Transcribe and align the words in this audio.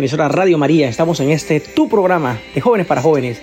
emisora 0.00 0.28
Radio 0.28 0.56
María, 0.56 0.88
estamos 0.88 1.20
en 1.20 1.30
este 1.30 1.60
tu 1.60 1.88
programa 1.88 2.38
de 2.54 2.60
jóvenes 2.62 2.86
para 2.86 3.02
jóvenes. 3.02 3.42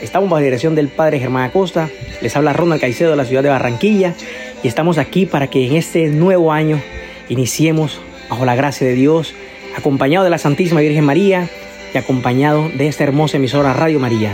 Estamos 0.00 0.30
bajo 0.30 0.38
la 0.38 0.44
dirección 0.44 0.76
del 0.76 0.88
padre 0.88 1.18
Germán 1.18 1.42
Acosta. 1.42 1.90
Les 2.22 2.36
habla 2.36 2.52
Ronald 2.52 2.80
Caicedo 2.80 3.10
de 3.10 3.16
la 3.16 3.24
ciudad 3.24 3.42
de 3.42 3.48
Barranquilla 3.48 4.14
y 4.62 4.68
estamos 4.68 4.98
aquí 4.98 5.26
para 5.26 5.48
que 5.48 5.66
en 5.66 5.74
este 5.74 6.06
nuevo 6.06 6.52
año 6.52 6.80
iniciemos 7.28 8.00
bajo 8.30 8.44
la 8.44 8.54
gracia 8.54 8.86
de 8.86 8.94
Dios, 8.94 9.34
acompañado 9.76 10.22
de 10.22 10.30
la 10.30 10.38
Santísima 10.38 10.80
Virgen 10.80 11.04
María 11.04 11.48
y 11.92 11.98
acompañado 11.98 12.68
de 12.68 12.86
esta 12.86 13.02
hermosa 13.02 13.38
emisora 13.38 13.72
Radio 13.72 13.98
María. 13.98 14.30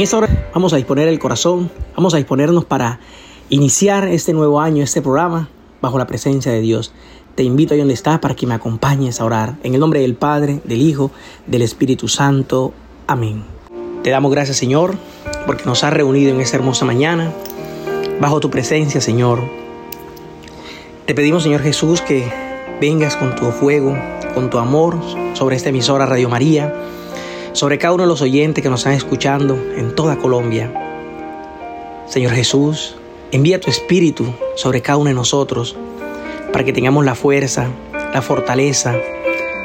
En 0.00 0.04
esta 0.04 0.16
hora 0.16 0.50
vamos 0.54 0.72
a 0.72 0.76
disponer 0.76 1.08
el 1.08 1.18
corazón, 1.18 1.70
vamos 1.94 2.14
a 2.14 2.16
disponernos 2.16 2.64
para 2.64 3.00
iniciar 3.50 4.08
este 4.08 4.32
nuevo 4.32 4.58
año, 4.58 4.82
este 4.82 5.02
programa, 5.02 5.50
bajo 5.82 5.98
la 5.98 6.06
presencia 6.06 6.50
de 6.50 6.62
Dios. 6.62 6.94
Te 7.34 7.42
invito 7.42 7.74
ahí 7.74 7.80
donde 7.80 7.92
estás 7.92 8.18
para 8.18 8.34
que 8.34 8.46
me 8.46 8.54
acompañes 8.54 9.20
a 9.20 9.26
orar. 9.26 9.56
En 9.62 9.74
el 9.74 9.80
nombre 9.80 10.00
del 10.00 10.14
Padre, 10.14 10.62
del 10.64 10.80
Hijo, 10.80 11.10
del 11.46 11.60
Espíritu 11.60 12.08
Santo. 12.08 12.72
Amén. 13.06 13.44
Te 14.02 14.08
damos 14.08 14.32
gracias, 14.32 14.56
Señor, 14.56 14.94
porque 15.44 15.66
nos 15.66 15.84
has 15.84 15.92
reunido 15.92 16.34
en 16.34 16.40
esta 16.40 16.56
hermosa 16.56 16.86
mañana, 16.86 17.30
bajo 18.22 18.40
tu 18.40 18.48
presencia, 18.48 19.02
Señor. 19.02 19.42
Te 21.04 21.14
pedimos, 21.14 21.42
Señor 21.42 21.60
Jesús, 21.60 22.00
que 22.00 22.24
vengas 22.80 23.16
con 23.16 23.36
tu 23.36 23.50
fuego, 23.50 23.94
con 24.32 24.48
tu 24.48 24.56
amor 24.56 24.96
sobre 25.34 25.56
esta 25.56 25.68
emisora 25.68 26.06
Radio 26.06 26.30
María, 26.30 26.74
sobre 27.52 27.78
cada 27.78 27.94
uno 27.94 28.04
de 28.04 28.08
los 28.08 28.22
oyentes 28.22 28.62
que 28.62 28.70
nos 28.70 28.80
están 28.80 28.94
escuchando 28.94 29.54
en 29.76 29.94
toda 29.94 30.16
Colombia. 30.18 30.72
Señor 32.06 32.32
Jesús, 32.32 32.96
envía 33.32 33.60
tu 33.60 33.70
espíritu 33.70 34.26
sobre 34.56 34.82
cada 34.82 34.98
uno 34.98 35.08
de 35.08 35.14
nosotros 35.14 35.76
para 36.52 36.64
que 36.64 36.72
tengamos 36.72 37.04
la 37.04 37.14
fuerza, 37.14 37.68
la 38.12 38.22
fortaleza, 38.22 38.96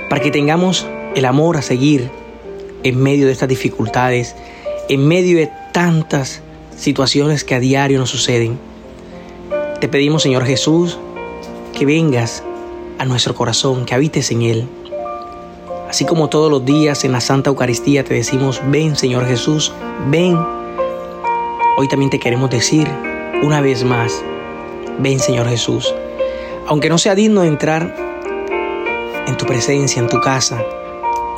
para 0.10 0.22
que 0.22 0.32
tengamos 0.32 0.86
el 1.16 1.26
amor 1.26 1.58
a 1.58 1.62
seguir 1.62 2.10
en 2.84 3.02
medio 3.02 3.26
de 3.26 3.32
estas 3.32 3.50
dificultades, 3.50 4.36
en 4.90 5.08
medio 5.08 5.38
de 5.38 5.50
tantas 5.72 6.42
situaciones 6.78 7.44
que 7.44 7.56
a 7.56 7.60
diario 7.60 7.98
nos 7.98 8.10
suceden. 8.10 8.60
Te 9.80 9.88
pedimos, 9.88 10.24
Señor 10.24 10.46
Jesús, 10.46 11.00
que 11.74 11.86
vengas 11.86 12.44
a 12.98 13.06
nuestro 13.06 13.36
corazón, 13.36 13.86
que 13.86 13.96
habites 13.96 14.32
en 14.32 14.42
él. 14.44 14.68
Así 15.90 16.04
como 16.06 16.30
todos 16.30 16.50
los 16.50 16.66
días 16.66 17.06
en 17.06 17.12
la 17.12 17.22
Santa 17.22 17.50
Eucaristía 17.50 18.04
te 18.04 18.14
decimos, 18.14 18.62
ven 18.66 18.96
Señor 18.96 19.26
Jesús, 19.26 19.72
ven. 20.10 20.38
Hoy 21.78 21.88
también 21.88 22.10
te 22.10 22.20
queremos 22.20 22.50
decir 22.50 22.88
una 23.44 23.62
vez 23.62 23.84
más, 23.84 24.24
ven 25.00 25.20
Señor 25.20 25.48
Jesús. 25.48 25.94
Aunque 26.68 26.90
no 26.90 26.98
sea 26.98 27.14
digno 27.14 27.42
de 27.42 27.50
entrar 27.50 27.96
en 29.28 29.38
tu 29.38 29.46
presencia, 29.46 30.02
en 30.02 30.10
tu 30.10 30.20
casa, 30.20 30.64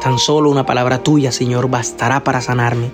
tan 0.01 0.17
solo 0.17 0.49
una 0.49 0.65
palabra 0.65 1.03
tuya, 1.03 1.31
Señor, 1.31 1.69
bastará 1.69 2.23
para 2.23 2.39
sanarme. 2.39 2.91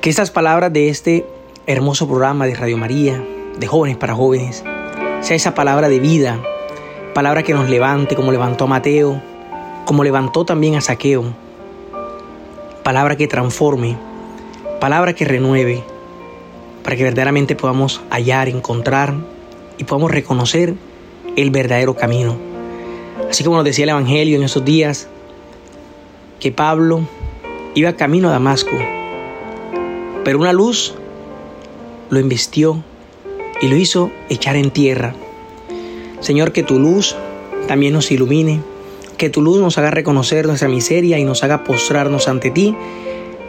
Que 0.00 0.10
estas 0.10 0.30
palabras 0.30 0.72
de 0.72 0.88
este 0.88 1.26
hermoso 1.66 2.08
programa 2.08 2.46
de 2.46 2.54
Radio 2.54 2.76
María, 2.76 3.24
de 3.56 3.66
jóvenes 3.66 3.96
para 3.96 4.14
jóvenes, 4.14 4.64
sea 5.20 5.36
esa 5.36 5.54
palabra 5.54 5.88
de 5.88 6.00
vida, 6.00 6.40
palabra 7.14 7.44
que 7.44 7.54
nos 7.54 7.68
levante 7.68 8.16
como 8.16 8.32
levantó 8.32 8.64
a 8.64 8.68
Mateo, 8.68 9.22
como 9.90 10.04
levantó 10.04 10.44
también 10.44 10.76
a 10.76 10.80
Saqueo. 10.80 11.24
Palabra 12.84 13.16
que 13.16 13.26
transforme, 13.26 13.96
palabra 14.80 15.14
que 15.14 15.24
renueve, 15.24 15.82
para 16.84 16.94
que 16.94 17.02
verdaderamente 17.02 17.56
podamos 17.56 18.00
hallar, 18.08 18.48
encontrar 18.48 19.14
y 19.78 19.82
podamos 19.82 20.12
reconocer 20.12 20.76
el 21.34 21.50
verdadero 21.50 21.96
camino. 21.96 22.36
Así 23.28 23.42
como 23.42 23.56
nos 23.56 23.64
decía 23.64 23.82
el 23.82 23.88
Evangelio 23.88 24.36
en 24.36 24.44
esos 24.44 24.64
días, 24.64 25.08
que 26.38 26.52
Pablo 26.52 27.00
iba 27.74 27.94
camino 27.94 28.28
a 28.28 28.30
Damasco, 28.30 28.76
pero 30.22 30.38
una 30.38 30.52
luz 30.52 30.94
lo 32.10 32.20
investió 32.20 32.80
y 33.60 33.66
lo 33.66 33.74
hizo 33.74 34.12
echar 34.28 34.54
en 34.54 34.70
tierra. 34.70 35.16
Señor, 36.20 36.52
que 36.52 36.62
tu 36.62 36.78
luz 36.78 37.16
también 37.66 37.92
nos 37.92 38.12
ilumine, 38.12 38.60
que 39.20 39.28
tu 39.28 39.42
luz 39.42 39.60
nos 39.60 39.76
haga 39.76 39.90
reconocer 39.90 40.46
nuestra 40.46 40.66
miseria 40.66 41.18
y 41.18 41.24
nos 41.24 41.44
haga 41.44 41.62
postrarnos 41.62 42.26
ante 42.26 42.50
ti, 42.50 42.74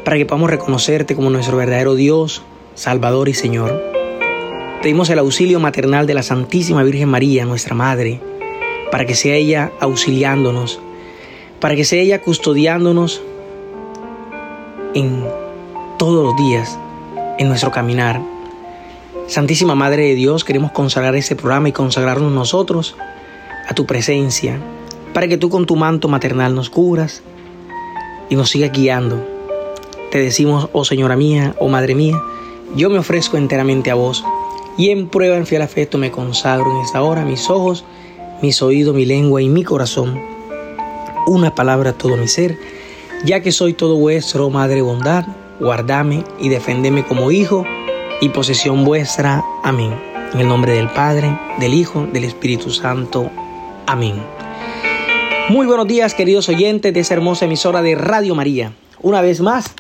para 0.04 0.18
que 0.18 0.26
podamos 0.26 0.50
reconocerte 0.50 1.16
como 1.16 1.30
nuestro 1.30 1.56
verdadero 1.56 1.96
Dios, 1.96 2.42
Salvador 2.76 3.30
y 3.30 3.34
Señor. 3.34 3.82
Pedimos 4.82 5.10
el 5.10 5.20
auxilio 5.20 5.62
maternal 5.62 6.08
de 6.08 6.14
la 6.14 6.24
Santísima 6.24 6.84
Virgen 6.84 7.08
María, 7.08 7.46
nuestra 7.46 7.74
Madre, 7.74 8.20
para 8.92 9.06
que 9.06 9.16
sea 9.16 9.36
ella 9.36 9.72
auxiliándonos, 9.80 10.82
para 11.62 11.78
que 11.78 11.86
sea 11.86 12.02
ella 12.02 12.22
custodiándonos 12.22 13.22
en 14.94 15.24
todos 15.98 16.22
los 16.22 16.36
días, 16.36 16.78
en 17.40 17.48
nuestro 17.48 17.72
caminar. 17.72 18.20
Santísima 19.28 19.76
Madre 19.76 20.04
de 20.04 20.16
Dios, 20.16 20.44
queremos 20.44 20.74
consagrar 20.74 21.16
este 21.16 21.38
programa 21.38 21.70
y 21.70 21.72
consagrarnos 21.72 22.34
nosotros 22.34 22.98
a 23.70 23.74
tu 23.74 23.86
presencia, 23.86 24.60
para 25.14 25.28
que 25.28 25.38
tú 25.38 25.50
con 25.50 25.66
tu 25.66 25.76
manto 25.76 26.08
maternal 26.08 26.56
nos 26.56 26.70
cubras 26.70 27.22
y 28.30 28.36
nos 28.36 28.50
sigas 28.50 28.72
guiando. 28.72 29.26
Te 30.12 30.20
decimos, 30.20 30.70
oh 30.74 30.86
Señora 30.86 31.16
mía, 31.16 31.56
oh 31.60 31.68
Madre 31.68 31.96
mía, 31.96 32.22
yo 32.76 32.90
me 32.90 33.00
ofrezco 33.00 33.38
enteramente 33.38 33.92
a 33.92 33.96
vos 33.96 34.24
y 34.78 34.90
en 34.90 35.10
prueba 35.10 35.38
en 35.38 35.46
fiel 35.46 35.62
afecto 35.62 35.98
me 35.98 36.12
consagro 36.12 36.72
en 36.72 36.82
esta 36.82 37.02
hora 37.02 37.26
mis 37.26 37.50
ojos, 37.50 37.84
mis 38.42 38.62
oídos, 38.62 38.96
mi 38.96 39.06
lengua 39.06 39.42
y 39.42 39.50
mi 39.50 39.64
corazón. 39.64 40.20
Una 41.28 41.54
palabra 41.54 41.92
a 41.92 41.94
todo 41.94 42.18
mi 42.18 42.28
ser, 42.28 42.58
ya 43.26 43.42
que 43.42 43.52
soy 43.52 43.74
todo 43.74 43.98
vuestro, 43.98 44.48
oh 44.48 44.50
Madre 44.50 44.82
bondad, 44.82 45.26
guardame 45.60 46.24
y 46.40 46.50
defendeme 46.50 47.06
como 47.06 47.32
hijo 47.32 47.66
y 48.22 48.30
posesión 48.30 48.86
vuestra. 48.86 49.44
Amén. 49.64 49.94
En 50.34 50.40
el 50.40 50.48
nombre 50.48 50.74
del 50.74 50.90
Padre, 50.90 51.38
del 51.60 51.74
Hijo, 51.74 52.08
del 52.14 52.24
Espíritu 52.24 52.70
Santo. 52.70 53.30
Amén. 53.86 54.41
Muy 55.50 55.68
buenos 55.68 55.88
días, 55.88 56.14
queridos 56.14 56.48
oyentes 56.50 56.94
de 56.94 57.00
esa 57.00 57.14
hermosa 57.14 57.46
emisora 57.46 57.82
de 57.82 57.96
Radio 57.96 58.36
María. 58.36 58.74
Una 59.02 59.22
vez 59.22 59.42
más, 59.42 59.74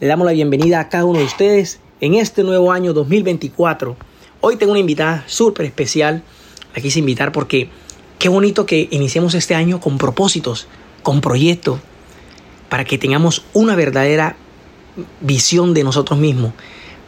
le 0.00 0.06
damos 0.06 0.26
la 0.26 0.32
bienvenida 0.32 0.80
a 0.80 0.88
cada 0.88 1.04
uno 1.04 1.20
de 1.20 1.24
ustedes 1.24 1.80
en 2.00 2.14
este 2.14 2.42
nuevo 2.42 2.72
año 2.72 2.92
2024. 2.92 3.96
Hoy 4.40 4.56
tengo 4.56 4.72
una 4.72 4.80
invitada 4.80 5.24
súper 5.26 5.66
especial. 5.66 6.22
La 6.74 6.82
quise 6.82 6.98
invitar 6.98 7.32
porque 7.32 7.70
qué 8.18 8.28
bonito 8.28 8.66
que 8.66 8.88
iniciemos 8.90 9.34
este 9.34 9.54
año 9.54 9.80
con 9.80 9.96
propósitos, 9.96 10.66
con 11.02 11.20
proyectos, 11.20 11.80
para 12.68 12.84
que 12.84 12.98
tengamos 12.98 13.44
una 13.54 13.74
verdadera 13.74 14.36
visión 15.20 15.72
de 15.72 15.84
nosotros 15.84 16.18
mismos, 16.18 16.52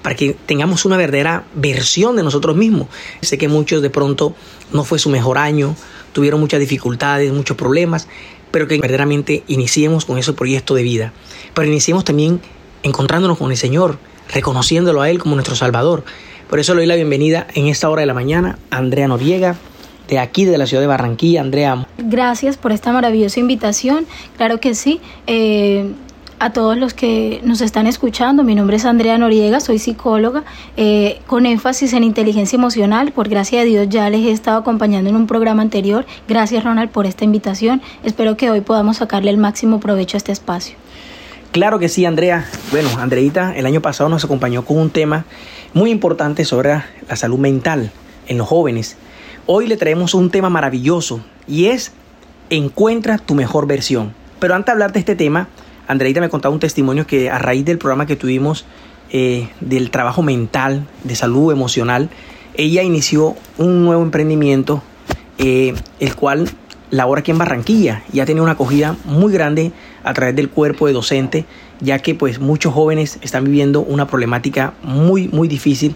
para 0.02 0.14
que 0.14 0.34
tengamos 0.46 0.84
una 0.84 0.96
verdadera 0.96 1.44
versión 1.54 2.16
de 2.16 2.22
nosotros 2.22 2.56
mismos. 2.56 2.88
Sé 3.20 3.36
que 3.36 3.48
muchos 3.48 3.82
de 3.82 3.90
pronto 3.90 4.34
no 4.72 4.84
fue 4.84 4.98
su 4.98 5.10
mejor 5.10 5.38
año, 5.38 5.74
tuvieron 6.12 6.40
muchas 6.40 6.60
dificultades, 6.60 7.32
muchos 7.32 7.56
problemas, 7.56 8.08
pero 8.50 8.66
que 8.66 8.78
verdaderamente 8.78 9.42
iniciemos 9.46 10.04
con 10.04 10.18
ese 10.18 10.32
proyecto 10.32 10.74
de 10.74 10.82
vida. 10.82 11.12
Pero 11.54 11.68
iniciemos 11.68 12.04
también 12.04 12.40
encontrándonos 12.82 13.38
con 13.38 13.50
el 13.50 13.56
Señor, 13.56 13.98
reconociéndolo 14.32 15.02
a 15.02 15.10
Él 15.10 15.18
como 15.18 15.34
nuestro 15.34 15.56
Salvador. 15.56 16.04
Por 16.48 16.60
eso 16.60 16.74
le 16.74 16.80
doy 16.80 16.86
la 16.86 16.94
bienvenida 16.94 17.46
en 17.54 17.66
esta 17.66 17.90
hora 17.90 18.00
de 18.00 18.06
la 18.06 18.14
mañana 18.14 18.58
a 18.70 18.78
Andrea 18.78 19.08
Noriega, 19.08 19.56
de 20.08 20.18
aquí, 20.18 20.46
de 20.46 20.56
la 20.56 20.66
ciudad 20.66 20.80
de 20.80 20.86
Barranquilla. 20.86 21.42
Andrea. 21.42 21.86
Gracias 21.98 22.56
por 22.56 22.72
esta 22.72 22.92
maravillosa 22.92 23.40
invitación. 23.40 24.06
Claro 24.36 24.58
que 24.58 24.74
sí. 24.74 25.00
Eh, 25.26 25.92
a 26.40 26.52
todos 26.52 26.76
los 26.76 26.94
que 26.94 27.40
nos 27.44 27.60
están 27.60 27.86
escuchando. 27.86 28.44
Mi 28.44 28.54
nombre 28.54 28.76
es 28.76 28.84
Andrea 28.84 29.18
Noriega, 29.18 29.60
soy 29.60 29.78
psicóloga 29.78 30.44
eh, 30.76 31.20
con 31.26 31.46
énfasis 31.46 31.92
en 31.92 32.04
inteligencia 32.04 32.56
emocional. 32.56 33.12
Por 33.12 33.28
gracia 33.28 33.60
de 33.60 33.66
Dios 33.66 33.88
ya 33.88 34.08
les 34.10 34.20
he 34.20 34.30
estado 34.30 34.58
acompañando 34.58 35.10
en 35.10 35.16
un 35.16 35.26
programa 35.26 35.62
anterior. 35.62 36.06
Gracias 36.28 36.64
Ronald 36.64 36.90
por 36.90 37.06
esta 37.06 37.24
invitación. 37.24 37.82
Espero 38.04 38.36
que 38.36 38.50
hoy 38.50 38.60
podamos 38.60 38.98
sacarle 38.98 39.30
el 39.30 39.38
máximo 39.38 39.80
provecho 39.80 40.16
a 40.16 40.18
este 40.18 40.32
espacio. 40.32 40.76
Claro 41.52 41.78
que 41.78 41.88
sí, 41.88 42.04
Andrea. 42.04 42.46
Bueno, 42.70 42.90
Andreita 42.98 43.56
el 43.56 43.66
año 43.66 43.80
pasado 43.80 44.08
nos 44.08 44.24
acompañó 44.24 44.64
con 44.64 44.78
un 44.78 44.90
tema 44.90 45.24
muy 45.74 45.90
importante 45.90 46.44
sobre 46.44 46.70
la 47.08 47.16
salud 47.16 47.38
mental 47.38 47.90
en 48.26 48.38
los 48.38 48.46
jóvenes. 48.46 48.96
Hoy 49.46 49.66
le 49.66 49.76
traemos 49.76 50.14
un 50.14 50.30
tema 50.30 50.50
maravilloso 50.50 51.20
y 51.46 51.66
es 51.66 51.92
encuentra 52.50 53.18
tu 53.18 53.34
mejor 53.34 53.66
versión. 53.66 54.12
Pero 54.38 54.54
antes 54.54 54.66
de 54.66 54.72
hablar 54.72 54.92
de 54.92 55.00
este 55.00 55.16
tema, 55.16 55.48
Andreita 55.88 56.20
me 56.20 56.28
contaba 56.28 56.52
un 56.52 56.60
testimonio 56.60 57.06
que 57.06 57.30
a 57.30 57.38
raíz 57.38 57.64
del 57.64 57.78
programa 57.78 58.06
que 58.06 58.14
tuvimos 58.14 58.66
eh, 59.10 59.48
del 59.60 59.90
trabajo 59.90 60.22
mental, 60.22 60.86
de 61.02 61.16
salud 61.16 61.50
emocional, 61.50 62.10
ella 62.54 62.82
inició 62.82 63.36
un 63.56 63.84
nuevo 63.84 64.02
emprendimiento, 64.02 64.82
eh, 65.38 65.74
el 65.98 66.14
cual 66.14 66.50
labora 66.90 67.20
aquí 67.20 67.30
en 67.30 67.38
Barranquilla 67.38 68.02
y 68.12 68.20
ha 68.20 68.26
tenido 68.26 68.44
una 68.44 68.52
acogida 68.52 68.96
muy 69.04 69.32
grande 69.32 69.72
a 70.04 70.12
través 70.12 70.36
del 70.36 70.50
cuerpo 70.50 70.86
de 70.86 70.92
docente, 70.92 71.46
ya 71.80 71.98
que 72.00 72.14
pues 72.14 72.38
muchos 72.38 72.74
jóvenes 72.74 73.18
están 73.22 73.44
viviendo 73.44 73.80
una 73.80 74.06
problemática 74.06 74.74
muy 74.82 75.28
muy 75.28 75.48
difícil 75.48 75.94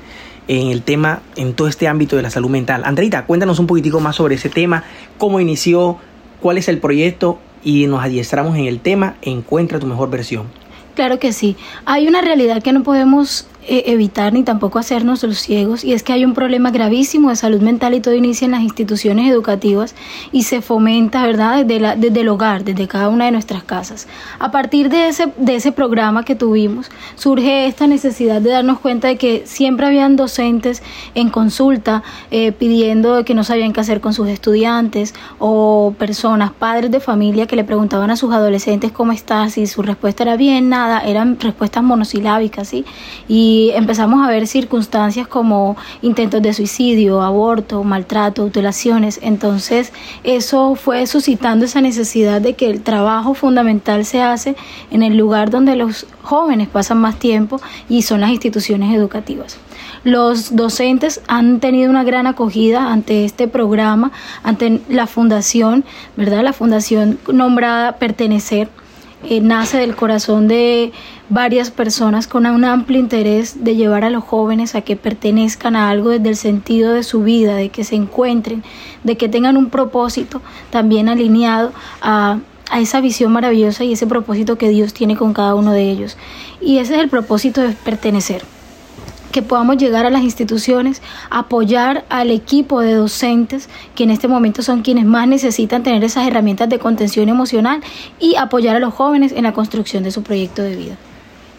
en 0.48 0.68
el 0.68 0.82
tema, 0.82 1.22
en 1.36 1.54
todo 1.54 1.68
este 1.68 1.86
ámbito 1.86 2.16
de 2.16 2.22
la 2.22 2.30
salud 2.30 2.50
mental. 2.50 2.82
Andreita, 2.84 3.26
cuéntanos 3.26 3.58
un 3.58 3.66
poquitico 3.66 4.00
más 4.00 4.16
sobre 4.16 4.34
ese 4.36 4.48
tema, 4.48 4.84
cómo 5.18 5.40
inició, 5.40 5.98
cuál 6.42 6.58
es 6.58 6.68
el 6.68 6.78
proyecto 6.78 7.38
y 7.64 7.86
nos 7.86 8.04
adiestramos 8.04 8.58
en 8.58 8.66
el 8.66 8.80
tema 8.80 9.16
Encuentra 9.22 9.78
tu 9.78 9.86
mejor 9.86 10.10
versión. 10.10 10.48
Claro 10.94 11.18
que 11.18 11.32
sí. 11.32 11.56
Hay 11.86 12.06
una 12.06 12.20
realidad 12.20 12.62
que 12.62 12.72
no 12.72 12.82
podemos 12.82 13.46
evitar 13.68 14.32
ni 14.32 14.42
tampoco 14.42 14.78
hacernos 14.78 15.22
los 15.22 15.38
ciegos 15.38 15.84
y 15.84 15.92
es 15.92 16.02
que 16.02 16.12
hay 16.12 16.24
un 16.24 16.34
problema 16.34 16.70
gravísimo 16.70 17.30
de 17.30 17.36
salud 17.36 17.60
mental 17.60 17.94
y 17.94 18.00
todo 18.00 18.14
inicia 18.14 18.44
en 18.44 18.52
las 18.52 18.62
instituciones 18.62 19.30
educativas 19.30 19.94
y 20.32 20.42
se 20.42 20.62
fomenta, 20.62 21.24
¿verdad?, 21.24 21.64
desde, 21.64 21.80
la, 21.80 21.96
desde 21.96 22.20
el 22.20 22.28
hogar, 22.28 22.64
desde 22.64 22.88
cada 22.88 23.08
una 23.08 23.26
de 23.26 23.30
nuestras 23.30 23.62
casas. 23.62 24.08
A 24.38 24.50
partir 24.50 24.88
de 24.88 25.08
ese, 25.08 25.28
de 25.36 25.56
ese 25.56 25.70
programa 25.70 26.24
que 26.24 26.34
tuvimos, 26.34 26.90
surge 27.14 27.66
esta 27.66 27.86
necesidad 27.86 28.40
de 28.40 28.50
darnos 28.50 28.80
cuenta 28.80 29.08
de 29.08 29.16
que 29.16 29.42
siempre 29.46 29.86
habían 29.86 30.16
docentes 30.16 30.82
en 31.14 31.30
consulta 31.30 32.02
eh, 32.30 32.52
pidiendo 32.52 33.24
que 33.24 33.34
no 33.34 33.44
sabían 33.44 33.72
qué 33.72 33.80
hacer 33.80 34.00
con 34.00 34.12
sus 34.14 34.28
estudiantes 34.28 35.14
o 35.38 35.94
personas, 35.98 36.52
padres 36.52 36.90
de 36.90 37.00
familia 37.00 37.46
que 37.46 37.56
le 37.56 37.64
preguntaban 37.64 38.10
a 38.10 38.16
sus 38.16 38.32
adolescentes 38.32 38.92
cómo 38.92 39.12
estás 39.12 39.58
y 39.58 39.66
su 39.66 39.82
respuesta 39.82 40.24
era 40.24 40.36
bien, 40.36 40.68
nada, 40.68 41.00
eran 41.00 41.38
respuestas 41.38 41.82
monosilábicas, 41.82 42.68
¿sí? 42.68 42.84
Y 43.28 43.51
y 43.52 43.70
empezamos 43.72 44.26
a 44.26 44.30
ver 44.30 44.46
circunstancias 44.46 45.28
como 45.28 45.76
intentos 46.00 46.40
de 46.40 46.54
suicidio, 46.54 47.20
aborto, 47.20 47.84
maltrato, 47.84 48.40
autolaciones. 48.40 49.20
Entonces 49.22 49.92
eso 50.24 50.74
fue 50.74 51.06
suscitando 51.06 51.66
esa 51.66 51.82
necesidad 51.82 52.40
de 52.40 52.54
que 52.54 52.70
el 52.70 52.80
trabajo 52.80 53.34
fundamental 53.34 54.06
se 54.06 54.22
hace 54.22 54.56
en 54.90 55.02
el 55.02 55.18
lugar 55.18 55.50
donde 55.50 55.76
los 55.76 56.06
jóvenes 56.22 56.68
pasan 56.68 56.98
más 56.98 57.18
tiempo 57.18 57.60
y 57.90 58.00
son 58.02 58.22
las 58.22 58.30
instituciones 58.30 58.94
educativas. 58.94 59.58
Los 60.02 60.56
docentes 60.56 61.20
han 61.28 61.60
tenido 61.60 61.90
una 61.90 62.04
gran 62.04 62.26
acogida 62.26 62.90
ante 62.90 63.26
este 63.26 63.48
programa, 63.48 64.12
ante 64.42 64.80
la 64.88 65.06
fundación, 65.06 65.84
¿verdad? 66.16 66.42
La 66.42 66.54
fundación 66.54 67.18
nombrada 67.30 67.98
Pertenecer 67.98 68.68
eh, 69.24 69.40
nace 69.40 69.78
del 69.78 69.94
corazón 69.96 70.48
de 70.48 70.92
varias 71.28 71.70
personas 71.70 72.26
con 72.26 72.46
un 72.46 72.64
amplio 72.64 72.98
interés 72.98 73.64
de 73.64 73.76
llevar 73.76 74.04
a 74.04 74.10
los 74.10 74.24
jóvenes 74.24 74.74
a 74.74 74.82
que 74.82 74.96
pertenezcan 74.96 75.76
a 75.76 75.90
algo 75.90 76.10
desde 76.10 76.28
el 76.28 76.36
sentido 76.36 76.92
de 76.92 77.02
su 77.02 77.22
vida, 77.22 77.54
de 77.54 77.68
que 77.68 77.84
se 77.84 77.94
encuentren, 77.94 78.62
de 79.04 79.16
que 79.16 79.28
tengan 79.28 79.56
un 79.56 79.70
propósito 79.70 80.42
también 80.70 81.08
alineado 81.08 81.72
a, 82.00 82.38
a 82.70 82.80
esa 82.80 83.00
visión 83.00 83.32
maravillosa 83.32 83.84
y 83.84 83.92
ese 83.92 84.06
propósito 84.06 84.58
que 84.58 84.68
Dios 84.68 84.92
tiene 84.92 85.16
con 85.16 85.32
cada 85.32 85.54
uno 85.54 85.72
de 85.72 85.90
ellos. 85.90 86.16
Y 86.60 86.78
ese 86.78 86.94
es 86.94 87.00
el 87.00 87.08
propósito 87.08 87.60
de 87.60 87.70
pertenecer 87.70 88.42
que 89.32 89.42
podamos 89.42 89.78
llegar 89.78 90.06
a 90.06 90.10
las 90.10 90.22
instituciones, 90.22 91.02
apoyar 91.30 92.04
al 92.08 92.30
equipo 92.30 92.80
de 92.80 92.94
docentes 92.94 93.68
que 93.94 94.04
en 94.04 94.10
este 94.10 94.28
momento 94.28 94.62
son 94.62 94.82
quienes 94.82 95.04
más 95.04 95.26
necesitan 95.26 95.82
tener 95.82 96.04
esas 96.04 96.28
herramientas 96.28 96.68
de 96.68 96.78
contención 96.78 97.28
emocional 97.28 97.80
y 98.20 98.36
apoyar 98.36 98.76
a 98.76 98.78
los 98.78 98.94
jóvenes 98.94 99.32
en 99.32 99.42
la 99.42 99.52
construcción 99.52 100.04
de 100.04 100.12
su 100.12 100.22
proyecto 100.22 100.62
de 100.62 100.76
vida. 100.76 100.96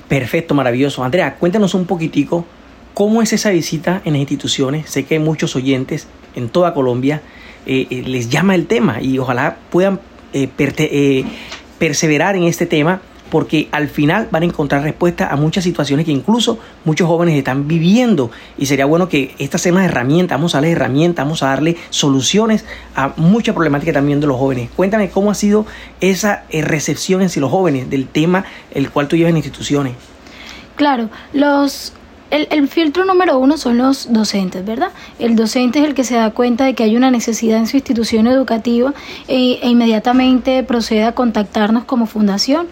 Perfecto, 0.08 0.54
maravilloso. 0.54 1.04
Andrea, 1.04 1.36
cuéntanos 1.36 1.74
un 1.74 1.86
poquitico 1.86 2.46
cómo 2.94 3.22
es 3.22 3.34
esa 3.34 3.50
visita 3.50 4.02
en 4.06 4.14
las 4.14 4.20
instituciones. 4.20 4.90
Sé 4.90 5.06
que 5.06 5.20
muchos 5.20 5.56
oyentes 5.56 6.08
en 6.36 6.50
toda 6.50 6.74
Colombia 6.74 7.22
eh, 7.66 7.88
eh, 7.90 8.04
les 8.06 8.30
llama 8.30 8.56
el 8.56 8.68
tema 8.68 9.02
y 9.02 9.18
ojalá 9.18 9.58
puedan 9.70 10.00
eh, 10.34 11.26
perseverar 11.80 12.36
en 12.36 12.44
este 12.44 12.66
tema 12.66 13.02
porque 13.30 13.68
al 13.72 13.88
final 13.88 14.28
van 14.32 14.44
a 14.44 14.46
encontrar 14.46 14.84
respuesta 14.84 15.28
a 15.32 15.36
muchas 15.36 15.64
situaciones 15.64 16.06
que 16.06 16.12
incluso 16.12 16.60
muchos 16.86 17.08
jóvenes 17.08 17.36
están 17.36 17.68
viviendo 17.68 18.32
y 18.58 18.68
sería 18.68 18.86
bueno 18.86 19.10
que 19.10 19.36
esta 19.40 19.58
sea 19.58 19.72
una 19.72 19.86
herramienta, 19.86 20.36
vamos 20.36 20.56
a 20.56 20.58
darle 20.58 20.72
herramientas, 20.72 21.26
vamos 21.26 21.44
a 21.44 21.48
darle 21.48 21.78
soluciones 21.90 22.66
a 22.96 23.14
mucha 23.18 23.54
problemática 23.54 23.94
también 23.94 24.20
de 24.20 24.28
los 24.28 24.38
jóvenes. 24.38 24.70
Cuéntame 24.76 25.10
cómo 25.10 25.32
ha 25.32 25.36
sido 25.36 25.66
esa 26.02 26.44
eh, 26.50 26.62
recepción 26.62 27.22
en 27.22 27.30
sí 27.30 27.40
los 27.40 27.52
jóvenes 27.52 27.90
del 27.90 28.08
tema 28.08 28.46
el 28.72 28.90
cual 28.90 29.08
tú 29.08 29.16
llevas 29.16 29.32
en 29.32 29.38
instituciones. 29.38 29.94
Claro, 30.76 31.10
los 31.34 31.94
el, 32.34 32.68
filtro 32.68 33.06
número 33.06 33.38
uno 33.38 33.58
son 33.58 33.78
los 33.78 34.12
docentes, 34.12 34.66
¿verdad? 34.66 34.90
El 35.20 35.36
docente 35.36 35.80
es 35.80 35.86
el 35.86 35.94
que 35.94 36.04
se 36.04 36.16
da 36.16 36.32
cuenta 36.32 36.66
de 36.66 36.74
que 36.74 36.84
hay 36.84 36.96
una 36.96 37.12
necesidad 37.12 37.60
en 37.60 37.68
su 37.68 37.78
institución 37.78 38.28
educativa 38.28 38.94
e, 39.28 39.60
e 39.62 39.70
inmediatamente 39.70 40.64
procede 40.64 41.04
a 41.04 41.14
contactarnos 41.14 41.84
como 41.86 42.06
fundación. 42.06 42.68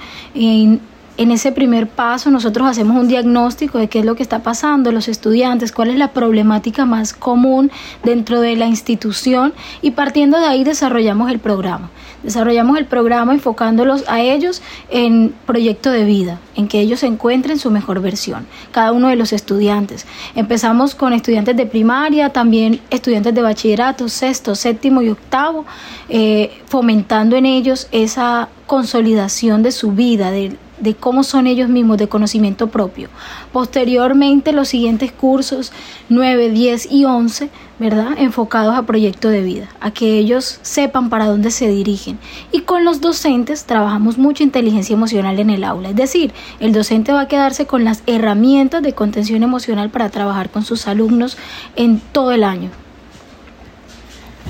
En 1.18 1.30
ese 1.30 1.52
primer 1.52 1.88
paso 1.88 2.32
nosotros 2.32 2.68
hacemos 2.68 2.98
un 2.98 3.08
diagnóstico 3.08 3.78
de 3.78 3.90
qué 3.90 4.00
es 4.00 4.06
lo 4.06 4.16
que 4.16 4.24
está 4.24 4.40
pasando, 4.40 4.92
los 4.92 5.08
estudiantes, 5.08 5.72
cuál 5.72 5.90
es 5.90 5.98
la 5.98 6.14
problemática 6.14 6.86
más 6.86 7.14
común 7.14 7.70
dentro 8.04 8.42
de 8.42 8.56
la 8.56 8.66
institución 8.66 9.54
y 9.84 9.92
partiendo 9.92 10.40
de 10.40 10.48
ahí 10.48 10.64
desarrollamos 10.64 11.30
el 11.30 11.38
programa. 11.38 11.92
Desarrollamos 12.24 12.78
el 12.78 12.86
programa 12.86 13.34
enfocándolos 13.34 14.04
a 14.08 14.22
ellos 14.22 14.62
en 14.90 15.34
proyecto 15.46 15.92
de 15.92 16.06
vida, 16.06 16.40
en 16.56 16.68
que 16.68 16.80
ellos 16.80 17.04
encuentren 17.04 17.58
su 17.58 17.72
mejor 17.72 18.02
versión, 18.02 18.46
cada 18.72 18.92
uno 18.92 19.08
de 19.08 19.16
los 19.16 19.34
estudiantes. 19.34 20.06
Empezamos 20.36 20.96
con 20.96 21.14
estudiantes 21.14 21.58
de 21.58 21.66
primaria, 21.66 22.30
también 22.30 22.80
estudiantes 22.90 23.34
de 23.34 23.42
bachillerato, 23.42 24.10
sexto, 24.10 24.56
séptimo 24.56 25.02
y 25.02 25.10
octavo, 25.10 25.66
eh, 26.10 26.62
fomentando 26.68 27.36
en 27.36 27.46
ellos 27.46 27.88
esa 27.92 28.50
consolidación 28.68 29.64
de 29.64 29.72
su 29.72 29.92
vida, 29.92 30.32
de 30.32 30.58
de 30.82 30.96
cómo 30.96 31.24
son 31.24 31.48
ellos 31.48 31.70
mismos, 31.70 31.98
de 31.98 32.10
conocimiento 32.10 32.68
propio. 32.68 33.08
Posteriormente, 33.54 34.52
los 34.52 34.68
siguientes 34.68 35.12
cursos 35.12 35.72
9, 36.10 36.50
10 36.50 36.92
y 36.92 37.06
11, 37.06 37.50
¿verdad? 37.82 38.12
Enfocados 38.16 38.76
a 38.76 38.84
proyecto 38.84 39.30
de 39.30 39.42
vida, 39.42 39.68
a 39.80 39.90
que 39.90 40.20
ellos 40.20 40.60
sepan 40.62 41.10
para 41.10 41.26
dónde 41.26 41.50
se 41.50 41.68
dirigen. 41.68 42.20
Y 42.52 42.62
con 42.62 42.86
los 42.86 43.02
docentes 43.02 43.66
trabajamos 43.66 44.20
mucha 44.20 44.44
inteligencia 44.44 44.94
emocional 44.94 45.40
en 45.40 45.50
el 45.50 45.64
aula, 45.64 45.90
es 45.90 45.96
decir, 45.96 46.32
el 46.60 46.74
docente 46.74 47.12
va 47.12 47.22
a 47.22 47.28
quedarse 47.28 47.66
con 47.66 47.84
las 47.84 48.04
herramientas 48.06 48.84
de 48.84 48.94
contención 48.94 49.42
emocional 49.42 49.90
para 49.90 50.10
trabajar 50.10 50.52
con 50.52 50.64
sus 50.64 50.88
alumnos 50.88 51.40
en 51.76 52.00
todo 52.12 52.34
el 52.34 52.44
año. 52.44 52.70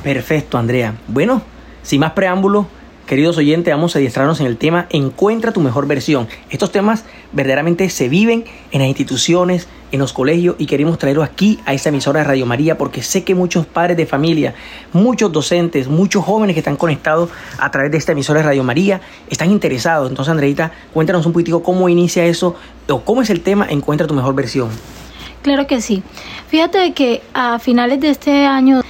Perfecto, 0.04 0.58
Andrea. 0.58 0.96
Bueno, 1.08 1.42
sin 1.84 2.02
más 2.02 2.12
preámbulos, 2.12 2.66
Queridos 3.08 3.38
oyentes, 3.38 3.74
vamos 3.74 3.94
a 3.94 4.00
adiestrarnos 4.00 4.40
en 4.40 4.46
el 4.46 4.56
tema 4.56 4.88
Encuentra 4.90 5.52
tu 5.52 5.60
mejor 5.60 5.86
versión. 5.86 6.30
Estos 6.50 6.72
temas 6.72 7.04
verdaderamente 7.34 7.90
se 7.90 8.08
viven 8.08 8.46
en 8.72 8.80
las 8.80 8.88
instituciones, 8.88 9.68
en 9.92 10.00
los 10.00 10.14
colegios 10.14 10.56
y 10.58 10.66
queremos 10.66 10.98
traerlo 10.98 11.24
aquí 11.24 11.60
a 11.66 11.74
esta 11.74 11.90
emisora 11.90 12.22
de 12.22 12.28
Radio 12.28 12.46
María 12.46 12.78
porque 12.78 13.04
sé 13.04 13.24
que 13.24 13.36
muchos 13.36 13.66
padres 13.66 13.98
de 13.98 14.06
familia, 14.06 14.54
muchos 14.94 15.32
docentes, 15.32 15.88
muchos 15.88 16.24
jóvenes 16.24 16.54
que 16.54 16.60
están 16.60 16.78
conectados 16.78 17.30
a 17.58 17.72
través 17.72 17.92
de 17.92 17.98
esta 17.98 18.12
emisora 18.14 18.40
de 18.40 18.48
Radio 18.48 18.64
María 18.64 19.02
están 19.30 19.52
interesados. 19.52 20.10
Entonces, 20.10 20.32
Andreita, 20.32 20.72
cuéntanos 20.94 21.26
un 21.26 21.34
poquitico 21.34 21.62
cómo 21.64 21.90
inicia 21.90 22.26
eso 22.26 22.56
o 22.90 23.02
cómo 23.02 23.22
es 23.22 23.30
el 23.30 23.42
tema 23.42 23.68
Encuentra 23.70 24.08
tu 24.08 24.14
mejor 24.14 24.36
versión. 24.36 24.70
Claro 25.42 25.66
que 25.68 25.82
sí. 25.82 26.04
Fíjate 26.48 26.94
que 26.94 27.22
a 27.34 27.60
finales 27.60 28.00
de 28.00 28.10
este 28.10 28.46
año 28.46 28.82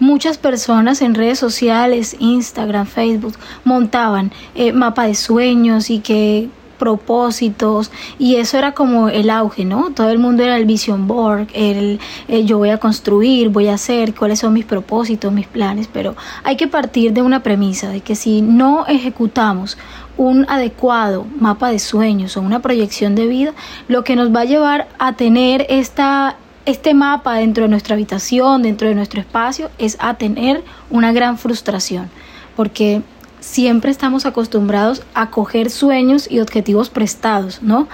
Muchas 0.00 0.38
personas 0.38 1.00
en 1.02 1.14
redes 1.14 1.38
sociales, 1.38 2.16
Instagram, 2.18 2.84
Facebook, 2.84 3.34
montaban 3.64 4.32
eh, 4.56 4.72
mapa 4.72 5.06
de 5.06 5.14
sueños 5.14 5.88
y 5.88 6.00
que 6.00 6.50
propósitos 6.78 7.90
y 8.18 8.36
eso 8.36 8.58
era 8.58 8.72
como 8.72 9.08
el 9.08 9.30
auge, 9.30 9.64
¿no? 9.64 9.90
Todo 9.90 10.10
el 10.10 10.18
mundo 10.18 10.42
era 10.42 10.56
el 10.56 10.64
vision 10.64 11.06
board, 11.06 11.48
el, 11.54 11.98
yo 12.28 12.58
voy 12.58 12.70
a 12.70 12.78
construir, 12.78 13.48
voy 13.48 13.68
a 13.68 13.74
hacer, 13.74 14.14
cuáles 14.14 14.40
son 14.40 14.52
mis 14.52 14.64
propósitos, 14.64 15.32
mis 15.32 15.46
planes, 15.46 15.88
pero 15.92 16.14
hay 16.42 16.56
que 16.56 16.68
partir 16.68 17.12
de 17.12 17.22
una 17.22 17.42
premisa 17.42 17.88
de 17.90 18.00
que 18.00 18.14
si 18.14 18.42
no 18.42 18.86
ejecutamos 18.86 19.78
un 20.16 20.46
adecuado 20.48 21.26
mapa 21.38 21.70
de 21.70 21.78
sueños 21.78 22.36
o 22.36 22.40
una 22.40 22.60
proyección 22.60 23.14
de 23.14 23.26
vida, 23.26 23.52
lo 23.88 24.04
que 24.04 24.16
nos 24.16 24.34
va 24.34 24.40
a 24.40 24.44
llevar 24.44 24.88
a 24.98 25.14
tener 25.14 25.66
esta 25.68 26.36
este 26.66 26.94
mapa 26.94 27.34
dentro 27.34 27.64
de 27.64 27.68
nuestra 27.68 27.94
habitación, 27.94 28.62
dentro 28.62 28.88
de 28.88 28.94
nuestro 28.94 29.20
espacio, 29.20 29.70
es 29.78 29.96
a 30.00 30.14
tener 30.14 30.62
una 30.88 31.12
gran 31.12 31.36
frustración, 31.36 32.08
porque 32.56 33.02
siempre 33.44 33.90
estamos 33.90 34.24
acostumbrados 34.24 35.02
a 35.12 35.30
coger 35.30 35.68
sueños 35.68 36.26
y 36.30 36.40
objetivos 36.40 36.88
prestados, 36.88 37.60
¿no? 37.60 37.88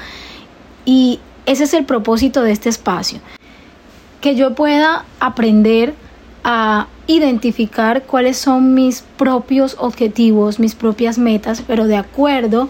Y 0.85 1.19
ese 1.45 1.65
es 1.65 1.75
el 1.75 1.85
propósito 1.85 2.43
de 2.43 2.53
este 2.53 2.69
espacio, 2.69 3.19
que 4.21 4.37
yo 4.37 4.55
pueda 4.55 5.05
aprender 5.19 5.95
a 6.45 6.87
identificar 7.09 8.05
cuáles 8.05 8.39
son 8.39 8.75
mis 8.75 9.03
propios 9.19 9.77
objetivos, 9.81 10.61
mis 10.61 10.77
propias 10.77 11.19
metas, 11.19 11.63
pero 11.67 11.87
de 11.87 11.97
acuerdo 11.97 12.69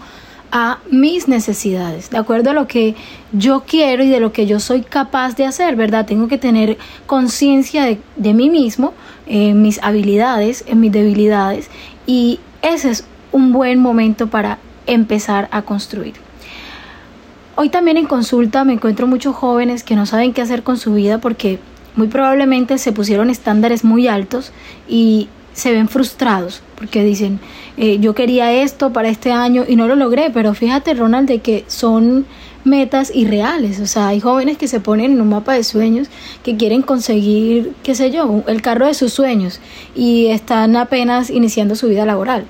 a 0.51 0.79
mis 0.91 1.29
necesidades, 1.29 2.09
de 2.09 2.17
acuerdo 2.17 2.51
a 2.51 2.55
lo 2.55 2.67
que 2.67 2.97
yo 3.33 3.63
quiero 3.67 4.03
y 4.03 4.09
de 4.09 4.21
lo 4.21 4.33
que 4.33 4.47
yo 4.47 4.59
soy 4.59 4.81
capaz 4.81 5.37
de 5.37 5.45
hacer, 5.45 5.77
¿verdad? 5.77 6.07
Tengo 6.07 6.29
que 6.29 6.39
tener 6.39 6.79
conciencia 7.07 7.85
de, 8.17 8.35
mí 8.35 8.49
mismo, 8.49 8.95
en 9.27 9.61
mis 9.61 9.81
habilidades, 9.83 10.65
en 10.67 10.81
mis 10.81 10.91
debilidades 10.91 11.69
y 12.07 12.41
ese 12.63 12.91
es 12.91 13.05
un 13.33 13.53
buen 13.53 13.79
momento 13.79 14.29
para 14.29 14.59
empezar 14.87 15.49
a 15.53 15.63
construir. 15.63 16.15
Hoy 17.57 17.69
también 17.69 17.97
en 17.97 18.07
consulta 18.07 18.65
me 18.65 18.73
encuentro 18.73 19.07
muchos 19.07 19.37
jóvenes 19.37 19.85
que 19.85 19.97
no 19.97 20.07
saben 20.07 20.33
qué 20.33 20.43
hacer 20.43 20.63
con 20.63 20.79
su 20.79 20.95
vida 20.95 21.19
porque 21.19 21.59
muy 21.97 22.09
probablemente 22.09 22.79
se 22.79 22.93
pusieron 22.93 23.31
estándares 23.31 23.85
muy 23.85 24.09
altos 24.09 24.53
y 24.89 25.29
se 25.53 25.73
ven 25.73 25.89
frustrados 25.89 26.63
porque 26.77 27.05
dicen, 27.05 27.41
eh, 27.77 27.99
yo 28.01 28.15
quería 28.15 28.53
esto 28.53 28.93
para 28.93 29.09
este 29.09 29.33
año 29.33 29.65
y 29.69 29.77
no 29.77 29.87
lo 29.87 29.97
logré, 29.97 30.31
pero 30.31 30.55
fíjate 30.55 30.95
Ronald 30.95 31.29
de 31.29 31.41
que 31.41 31.65
son 31.69 32.25
metas 32.65 33.11
irreales, 33.15 33.81
o 33.81 33.87
sea, 33.87 34.09
hay 34.09 34.21
jóvenes 34.21 34.59
que 34.59 34.69
se 34.69 34.81
ponen 34.81 35.13
en 35.13 35.21
un 35.21 35.29
mapa 35.29 35.55
de 35.55 35.65
sueños 35.65 36.09
que 36.43 36.57
quieren 36.57 36.83
conseguir, 36.83 37.73
qué 37.83 37.95
sé 37.95 38.11
yo, 38.11 38.43
el 38.47 38.63
carro 38.63 38.87
de 38.87 38.95
sus 38.95 39.13
sueños 39.13 39.61
y 39.95 40.27
están 40.27 40.77
apenas 40.77 41.31
iniciando 41.31 41.75
su 41.75 41.89
vida 41.89 42.05
laboral. 42.05 42.45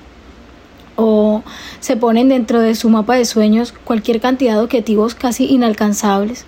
O 0.97 1.43
se 1.79 1.95
ponen 1.95 2.29
dentro 2.29 2.59
de 2.59 2.75
su 2.75 2.89
mapa 2.89 3.15
de 3.15 3.25
sueños 3.25 3.73
cualquier 3.83 4.19
cantidad 4.19 4.55
de 4.55 4.61
objetivos 4.61 5.15
casi 5.15 5.45
inalcanzables 5.45 6.45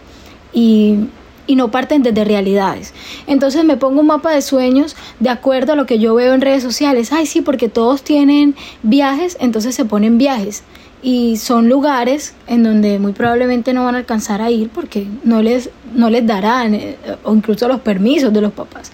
y 0.52 1.08
y 1.48 1.56
no 1.56 1.72
parten 1.72 2.04
desde 2.04 2.24
realidades. 2.24 2.94
Entonces 3.28 3.64
me 3.64 3.78
pongo 3.78 4.02
un 4.02 4.08
mapa 4.08 4.32
de 4.32 4.42
sueños 4.42 4.96
de 5.20 5.30
acuerdo 5.30 5.74
a 5.74 5.76
lo 5.76 5.86
que 5.86 6.00
yo 6.00 6.16
veo 6.16 6.34
en 6.34 6.42
redes 6.42 6.64
sociales. 6.64 7.12
Ay, 7.12 7.26
sí, 7.26 7.42
porque 7.42 7.70
todos 7.70 8.04
tienen 8.04 8.56
viajes, 8.82 9.38
entonces 9.40 9.76
se 9.76 9.86
ponen 9.86 10.18
viajes. 10.18 10.64
Y 11.04 11.38
son 11.38 11.68
lugares 11.68 12.34
en 12.48 12.64
donde 12.64 12.98
muy 12.98 13.12
probablemente 13.12 13.74
no 13.74 13.84
van 13.84 13.96
a 13.96 13.98
alcanzar 14.00 14.42
a 14.42 14.50
ir 14.50 14.70
porque 14.70 15.06
no 15.24 15.42
les, 15.42 15.70
no 15.94 16.10
les 16.10 16.26
darán, 16.26 16.74
eh, 16.74 16.98
o 17.24 17.36
incluso 17.36 17.68
los 17.68 17.82
permisos 17.82 18.32
de 18.34 18.42
los 18.42 18.54
papás. 18.54 18.92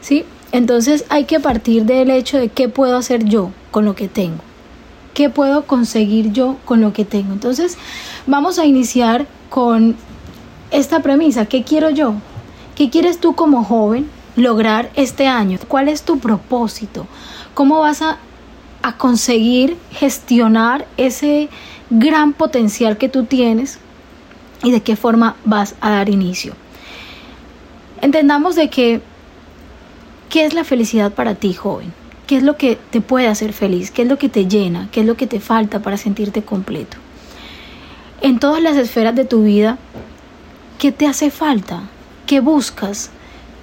¿Sí? 0.00 0.24
Entonces 0.52 1.04
hay 1.10 1.24
que 1.24 1.40
partir 1.40 1.84
del 1.84 2.10
hecho 2.10 2.38
de 2.38 2.48
qué 2.48 2.68
puedo 2.68 2.96
hacer 2.96 3.24
yo 3.24 3.50
con 3.70 3.84
lo 3.84 3.94
que 3.94 4.08
tengo. 4.08 4.38
¿Qué 5.12 5.28
puedo 5.28 5.66
conseguir 5.66 6.32
yo 6.32 6.56
con 6.64 6.80
lo 6.80 6.92
que 6.92 7.04
tengo? 7.04 7.32
Entonces 7.32 7.76
vamos 8.26 8.58
a 8.58 8.64
iniciar 8.64 9.26
con 9.50 9.96
esta 10.70 11.00
premisa, 11.00 11.46
¿qué 11.46 11.62
quiero 11.62 11.90
yo? 11.90 12.14
¿Qué 12.74 12.90
quieres 12.90 13.18
tú 13.18 13.34
como 13.34 13.64
joven 13.64 14.08
lograr 14.36 14.90
este 14.96 15.28
año? 15.28 15.58
¿Cuál 15.68 15.88
es 15.88 16.02
tu 16.02 16.18
propósito? 16.18 17.06
¿Cómo 17.54 17.80
vas 17.80 18.02
a, 18.02 18.18
a 18.84 18.96
conseguir 18.96 19.76
gestionar 19.90 20.86
ese 20.96 21.48
gran 21.90 22.32
potencial 22.32 22.98
que 22.98 23.08
tú 23.08 23.24
tienes 23.24 23.78
y 24.62 24.70
de 24.70 24.82
qué 24.82 24.94
forma 24.94 25.36
vas 25.44 25.74
a 25.80 25.90
dar 25.90 26.08
inicio? 26.08 26.54
Entendamos 28.00 28.54
de 28.54 28.70
que, 28.70 29.00
¿qué 30.28 30.44
es 30.44 30.54
la 30.54 30.64
felicidad 30.64 31.12
para 31.12 31.34
ti, 31.34 31.54
joven? 31.54 31.92
¿Qué 32.26 32.36
es 32.36 32.42
lo 32.42 32.56
que 32.56 32.78
te 32.90 33.00
puede 33.00 33.26
hacer 33.26 33.52
feliz? 33.52 33.90
¿Qué 33.90 34.02
es 34.02 34.08
lo 34.08 34.18
que 34.18 34.28
te 34.28 34.46
llena? 34.46 34.88
¿Qué 34.92 35.00
es 35.00 35.06
lo 35.06 35.16
que 35.16 35.26
te 35.26 35.40
falta 35.40 35.80
para 35.80 35.96
sentirte 35.96 36.42
completo? 36.42 36.98
En 38.20 38.38
todas 38.38 38.62
las 38.62 38.76
esferas 38.76 39.14
de 39.14 39.24
tu 39.24 39.42
vida 39.42 39.78
¿Qué 40.78 40.92
te 40.92 41.06
hace 41.06 41.30
falta? 41.30 41.84
¿Qué 42.26 42.40
buscas? 42.40 43.10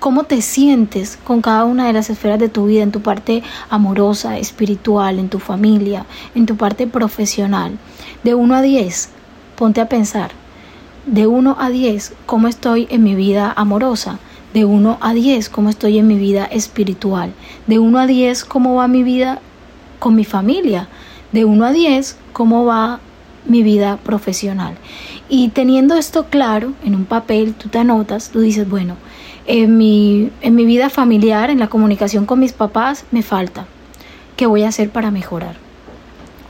¿Cómo 0.02 0.24
te 0.24 0.42
sientes 0.42 1.20
con 1.24 1.44
cada 1.44 1.64
una 1.64 1.86
de 1.86 1.94
las 1.94 2.10
esferas 2.10 2.40
de 2.40 2.50
tu 2.50 2.66
vida, 2.66 2.82
en 2.82 2.92
tu 2.92 3.02
parte 3.02 3.44
amorosa, 3.70 4.40
espiritual, 4.40 5.20
en 5.20 5.30
tu 5.30 5.38
familia, 5.38 6.08
en 6.34 6.48
tu 6.48 6.58
parte 6.58 6.88
profesional? 6.88 7.78
De 8.24 8.34
1 8.34 8.56
a 8.56 8.64
10, 8.64 9.10
ponte 9.56 9.80
a 9.80 9.88
pensar. 9.88 10.32
De 11.06 11.28
1 11.28 11.56
a 11.60 11.70
10, 11.70 12.14
¿cómo 12.26 12.48
estoy 12.48 12.88
en 12.90 13.04
mi 13.04 13.14
vida 13.14 13.54
amorosa? 13.56 14.18
De 14.56 14.66
1 14.66 14.98
a 15.02 15.14
10, 15.14 15.50
¿cómo 15.50 15.70
estoy 15.70 16.00
en 16.00 16.08
mi 16.08 16.18
vida 16.18 16.46
espiritual? 16.46 17.32
De 17.68 17.78
1 17.78 18.00
a 18.00 18.08
10, 18.08 18.44
¿cómo 18.46 18.74
va 18.74 18.88
mi 18.88 19.04
vida 19.04 19.40
con 20.00 20.16
mi 20.16 20.26
familia? 20.26 20.88
De 21.32 21.46
1 21.46 21.64
a 21.64 21.72
10, 21.72 22.18
¿cómo 22.34 22.66
va 22.66 23.00
mi 23.46 23.62
vida 23.62 23.98
profesional? 23.98 24.74
Y 25.30 25.50
teniendo 25.50 25.94
esto 25.94 26.26
claro 26.26 26.74
en 26.84 26.96
un 26.96 27.06
papel, 27.06 27.54
tú 27.54 27.70
te 27.70 27.78
anotas, 27.78 28.32
tú 28.32 28.40
dices, 28.40 28.68
bueno, 28.68 28.96
en 29.46 29.78
mi, 29.78 30.30
en 30.42 30.56
mi 30.56 30.66
vida 30.66 30.90
familiar, 30.90 31.50
en 31.50 31.60
la 31.60 31.68
comunicación 31.68 32.26
con 32.26 32.40
mis 32.40 32.54
papás, 32.54 33.06
me 33.12 33.24
falta. 33.24 33.66
¿Qué 34.36 34.46
voy 34.46 34.64
a 34.64 34.70
hacer 34.70 34.90
para 34.90 35.12
mejorar? 35.12 35.56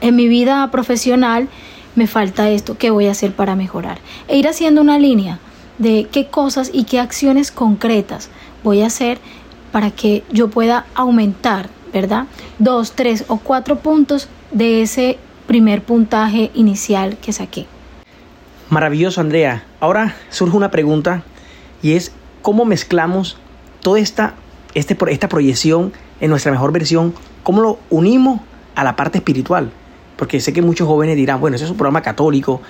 En 0.02 0.16
mi 0.16 0.28
vida 0.28 0.70
profesional, 0.72 1.48
me 1.96 2.08
falta 2.08 2.50
esto. 2.50 2.78
¿Qué 2.78 2.90
voy 2.90 3.08
a 3.08 3.12
hacer 3.12 3.34
para 3.34 3.56
mejorar? 3.56 4.00
E 4.28 4.38
ir 4.38 4.48
haciendo 4.48 4.82
una 4.82 4.98
línea 4.98 5.40
de 5.78 6.08
qué 6.12 6.28
cosas 6.28 6.70
y 6.74 6.84
qué 6.84 7.00
acciones 7.00 7.52
concretas 7.52 8.30
voy 8.64 8.82
a 8.82 8.88
hacer 8.88 9.20
para 9.72 9.92
que 9.92 10.24
yo 10.32 10.50
pueda 10.50 10.86
aumentar, 10.96 11.70
¿verdad? 11.94 12.26
Dos, 12.60 12.94
tres 12.94 13.26
o 13.28 13.38
cuatro 13.38 13.80
puntos 13.80 14.28
de 14.52 14.82
ese 14.82 15.18
primer 15.48 15.82
puntaje 15.82 16.52
inicial 16.54 17.18
que 17.18 17.34
saqué. 17.34 17.66
Maravilloso, 18.70 19.22
Andrea. 19.22 19.64
Ahora 19.80 20.16
surge 20.30 20.56
una 20.56 20.72
pregunta 20.72 21.24
y 21.82 21.94
es 21.94 22.14
cómo 22.42 22.66
mezclamos 22.66 23.38
toda 23.82 24.00
esta, 24.00 24.36
este, 24.74 24.98
esta 25.10 25.30
proyección 25.30 25.94
en 26.20 26.30
nuestra 26.30 26.52
mejor 26.52 26.72
versión, 26.72 27.14
cómo 27.44 27.62
lo 27.62 27.80
unimos 27.90 28.42
a 28.76 28.84
la 28.84 28.96
parte 28.96 29.18
espiritual. 29.18 29.72
Porque 30.16 30.40
sé 30.40 30.54
que 30.54 30.62
muchos 30.62 30.88
jóvenes 30.88 31.16
dirán, 31.16 31.40
bueno, 31.40 31.56
ese 31.56 31.66
es 31.66 31.72
un 31.72 31.78
programa 31.78 32.04
católico, 32.04 32.62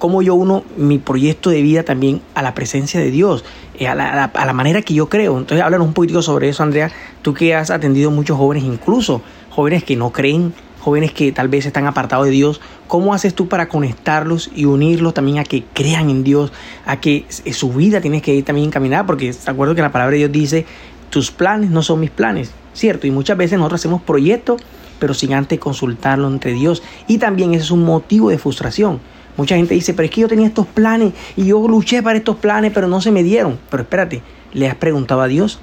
¿cómo 0.00 0.22
yo 0.22 0.34
uno 0.34 0.64
mi 0.76 0.98
proyecto 0.98 1.50
de 1.50 1.62
vida 1.62 1.84
también 1.84 2.20
a 2.34 2.42
la 2.42 2.52
presencia 2.52 2.98
de 2.98 3.12
Dios, 3.12 3.44
eh, 3.78 3.86
a 3.86 3.94
la, 3.94 4.24
a 4.24 4.44
la 4.44 4.52
manera 4.52 4.82
que 4.82 4.92
yo 4.92 5.08
creo? 5.08 5.38
Entonces, 5.38 5.64
háblanos 5.64 5.86
un 5.86 5.94
poquito 5.94 6.20
sobre 6.20 6.48
eso, 6.48 6.64
Andrea. 6.64 6.90
Tú 7.22 7.32
que 7.32 7.54
has 7.54 7.70
atendido 7.70 8.10
muchos 8.10 8.36
jóvenes, 8.36 8.64
incluso 8.64 9.22
jóvenes 9.50 9.84
que 9.84 9.94
no 9.94 10.10
creen 10.10 10.52
jóvenes 10.86 11.10
que 11.10 11.32
tal 11.32 11.48
vez 11.48 11.66
están 11.66 11.88
apartados 11.88 12.26
de 12.26 12.30
Dios, 12.30 12.60
¿cómo 12.86 13.12
haces 13.12 13.34
tú 13.34 13.48
para 13.48 13.68
conectarlos 13.68 14.52
y 14.54 14.66
unirlos 14.66 15.14
también 15.14 15.40
a 15.40 15.42
que 15.42 15.64
crean 15.74 16.10
en 16.10 16.22
Dios, 16.22 16.52
a 16.84 17.00
que 17.00 17.24
su 17.50 17.72
vida 17.72 18.00
tiene 18.00 18.22
que 18.22 18.32
ir 18.32 18.44
también 18.44 18.68
encaminada? 18.68 19.04
Porque 19.04 19.32
te 19.32 19.50
acuerdo 19.50 19.74
que 19.74 19.82
la 19.82 19.90
palabra 19.90 20.12
de 20.12 20.18
Dios 20.18 20.30
dice, 20.30 20.64
tus 21.10 21.32
planes 21.32 21.70
no 21.70 21.82
son 21.82 21.98
mis 21.98 22.10
planes, 22.10 22.52
¿cierto? 22.72 23.08
Y 23.08 23.10
muchas 23.10 23.36
veces 23.36 23.58
nosotros 23.58 23.80
hacemos 23.80 24.00
proyectos, 24.00 24.62
pero 25.00 25.12
sin 25.12 25.34
antes 25.34 25.58
consultarlo 25.58 26.28
entre 26.28 26.52
Dios. 26.52 26.84
Y 27.08 27.18
también 27.18 27.52
ese 27.52 27.64
es 27.64 27.70
un 27.72 27.84
motivo 27.84 28.30
de 28.30 28.38
frustración. 28.38 29.00
Mucha 29.36 29.56
gente 29.56 29.74
dice, 29.74 29.92
pero 29.92 30.04
es 30.04 30.12
que 30.12 30.20
yo 30.20 30.28
tenía 30.28 30.46
estos 30.46 30.68
planes 30.68 31.14
y 31.36 31.46
yo 31.46 31.66
luché 31.66 32.00
para 32.00 32.16
estos 32.16 32.36
planes, 32.36 32.70
pero 32.72 32.86
no 32.86 33.00
se 33.00 33.10
me 33.10 33.24
dieron. 33.24 33.58
Pero 33.70 33.82
espérate, 33.82 34.22
¿le 34.52 34.68
has 34.68 34.76
preguntado 34.76 35.20
a 35.20 35.26
Dios? 35.26 35.58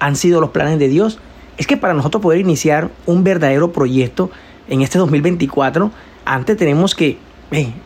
¿Han 0.00 0.16
sido 0.16 0.42
los 0.42 0.50
planes 0.50 0.78
de 0.78 0.88
Dios? 0.88 1.18
Es 1.56 1.66
que 1.66 1.78
para 1.78 1.94
nosotros 1.94 2.22
poder 2.22 2.40
iniciar 2.40 2.90
un 3.06 3.24
verdadero 3.24 3.72
proyecto 3.72 4.30
en 4.68 4.82
este 4.82 4.98
2024, 4.98 5.90
antes 6.24 6.56
tenemos 6.56 6.94
que 6.94 7.18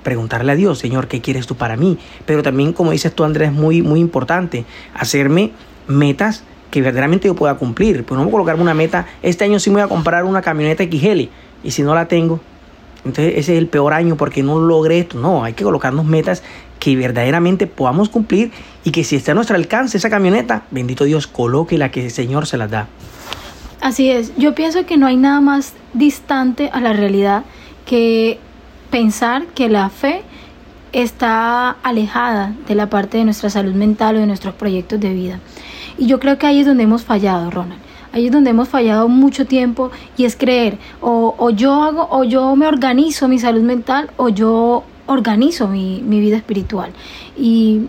preguntarle 0.02 0.52
a 0.52 0.54
Dios, 0.54 0.78
Señor, 0.78 1.06
¿qué 1.06 1.20
quieres 1.20 1.46
tú 1.46 1.54
para 1.54 1.76
mí? 1.76 1.99
Pero 2.26 2.42
también, 2.42 2.72
como 2.72 2.92
dices 2.92 3.14
tú, 3.14 3.25
Andrés, 3.25 3.49
es 3.49 3.54
muy, 3.54 3.82
muy 3.82 4.00
importante 4.00 4.64
hacerme 4.94 5.52
metas 5.87 6.44
que 6.70 6.80
verdaderamente 6.80 7.28
yo 7.28 7.34
pueda 7.34 7.56
cumplir. 7.56 8.04
Pues 8.04 8.16
no 8.16 8.25
voy 8.25 8.30
a 8.30 8.32
colocarme 8.32 8.62
una 8.62 8.75
meta, 8.75 9.06
este 9.22 9.44
año 9.44 9.58
sí 9.58 9.70
me 9.70 9.76
voy 9.76 9.82
a 9.82 9.88
comprar 9.88 10.25
una 10.25 10.40
camioneta 10.40 10.84
XL 10.84 11.28
y 11.62 11.70
si 11.70 11.82
no 11.82 11.94
la 11.94 12.08
tengo, 12.08 12.40
entonces 13.04 13.34
ese 13.37 13.54
es 13.54 13.58
el 13.58 13.66
peor 13.66 13.92
año 13.92 14.16
porque 14.16 14.42
no 14.42 14.58
logré 14.58 15.00
esto. 15.00 15.18
No, 15.18 15.44
hay 15.44 15.52
que 15.52 15.64
colocarnos 15.64 16.04
metas 16.04 16.42
que 16.78 16.96
verdaderamente 16.96 17.66
podamos 17.66 18.08
cumplir 18.08 18.52
y 18.84 18.90
que 18.90 19.04
si 19.04 19.16
está 19.16 19.32
a 19.32 19.34
nuestro 19.34 19.56
alcance 19.56 19.99
esa 19.99 20.10
camioneta, 20.10 20.64
bendito 20.70 21.04
Dios, 21.04 21.26
coloque 21.26 21.76
la 21.78 21.90
que 21.90 22.04
el 22.06 22.10
Señor 22.10 22.46
se 22.46 22.56
las 22.56 22.70
da. 22.70 22.88
Así 23.80 24.10
es, 24.10 24.37
yo 24.37 24.54
pienso 24.54 24.84
que 24.84 24.99
no 24.99 25.06
hay 25.06 25.16
nada 25.16 25.40
más 25.40 25.72
distante 25.94 26.68
a 26.72 26.80
la 26.80 26.92
realidad 26.92 27.44
que 27.87 28.38
pensar 28.90 29.46
que 29.46 29.70
la 29.70 29.88
fe 29.88 30.22
está 30.92 31.70
alejada 31.82 32.54
de 32.68 32.75
la 32.75 32.90
parte 32.90 33.18
de 33.18 33.25
nuestra 33.25 33.49
salud 33.49 33.72
mental 33.72 34.16
o 34.16 34.20
de 34.20 34.26
nuestros 34.26 34.54
proyectos 34.54 35.00
de 35.00 35.14
vida. 35.14 35.40
Y 35.96 36.06
yo 36.06 36.20
creo 36.20 36.37
que 36.38 36.46
ahí 36.46 36.60
es 36.60 36.66
donde 36.66 36.82
hemos 36.82 37.04
fallado, 37.04 37.50
Ronald. 37.50 37.80
Ahí 38.12 38.26
es 38.26 38.32
donde 38.32 38.50
hemos 38.50 38.68
fallado 38.68 39.08
mucho 39.08 39.46
tiempo 39.46 39.90
y 40.16 40.25
es 40.25 40.37
creer 40.37 40.78
o, 41.00 41.34
o 41.38 41.50
yo 41.50 41.82
hago 41.82 42.08
o 42.10 42.25
yo 42.25 42.56
me 42.56 42.66
organizo 42.66 43.28
mi 43.28 43.38
salud 43.38 43.62
mental 43.62 44.10
o 44.16 44.28
yo 44.28 44.82
organizo 45.06 45.68
mi, 45.68 46.02
mi 46.02 46.20
vida 46.20 46.37
espiritual. 46.37 46.90
Y, 47.38 47.82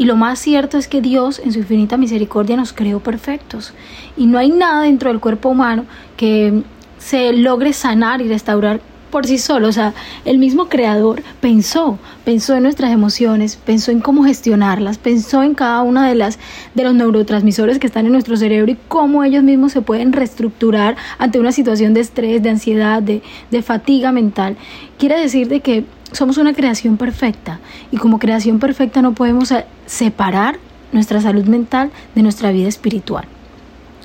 y 0.00 0.06
lo 0.06 0.16
más 0.16 0.38
cierto 0.38 0.78
es 0.78 0.88
que 0.88 1.02
Dios 1.02 1.42
en 1.44 1.52
su 1.52 1.58
infinita 1.58 1.98
misericordia 1.98 2.56
nos 2.56 2.72
creó 2.72 3.00
perfectos. 3.00 3.74
Y 4.16 4.24
no 4.24 4.38
hay 4.38 4.48
nada 4.48 4.84
dentro 4.84 5.10
del 5.10 5.20
cuerpo 5.20 5.50
humano 5.50 5.84
que 6.16 6.62
se 6.96 7.34
logre 7.34 7.74
sanar 7.74 8.22
y 8.22 8.28
restaurar 8.28 8.80
por 9.10 9.26
sí 9.26 9.36
solo. 9.36 9.68
O 9.68 9.72
sea, 9.72 9.92
el 10.24 10.38
mismo 10.38 10.70
creador 10.70 11.22
pensó, 11.42 11.98
pensó 12.24 12.54
en 12.54 12.62
nuestras 12.62 12.92
emociones, 12.92 13.56
pensó 13.56 13.90
en 13.90 14.00
cómo 14.00 14.24
gestionarlas, 14.24 14.96
pensó 14.96 15.42
en 15.42 15.54
cada 15.54 15.82
una 15.82 16.08
de 16.08 16.14
las 16.14 16.38
de 16.74 16.82
los 16.82 16.94
neurotransmisores 16.94 17.78
que 17.78 17.86
están 17.86 18.06
en 18.06 18.12
nuestro 18.12 18.38
cerebro 18.38 18.72
y 18.72 18.78
cómo 18.88 19.22
ellos 19.22 19.42
mismos 19.42 19.72
se 19.72 19.82
pueden 19.82 20.14
reestructurar 20.14 20.96
ante 21.18 21.38
una 21.38 21.52
situación 21.52 21.92
de 21.92 22.00
estrés, 22.00 22.42
de 22.42 22.48
ansiedad, 22.48 23.02
de, 23.02 23.20
de 23.50 23.60
fatiga 23.60 24.12
mental. 24.12 24.56
Quiere 24.96 25.20
decir 25.20 25.48
de 25.48 25.60
que 25.60 25.84
somos 26.12 26.38
una 26.38 26.54
creación 26.54 26.96
perfecta 26.96 27.60
y 27.90 27.96
como 27.96 28.18
creación 28.18 28.58
perfecta 28.58 29.02
no 29.02 29.14
podemos 29.14 29.52
separar 29.86 30.58
nuestra 30.92 31.20
salud 31.20 31.44
mental 31.44 31.90
de 32.14 32.22
nuestra 32.22 32.50
vida 32.50 32.68
espiritual. 32.68 33.26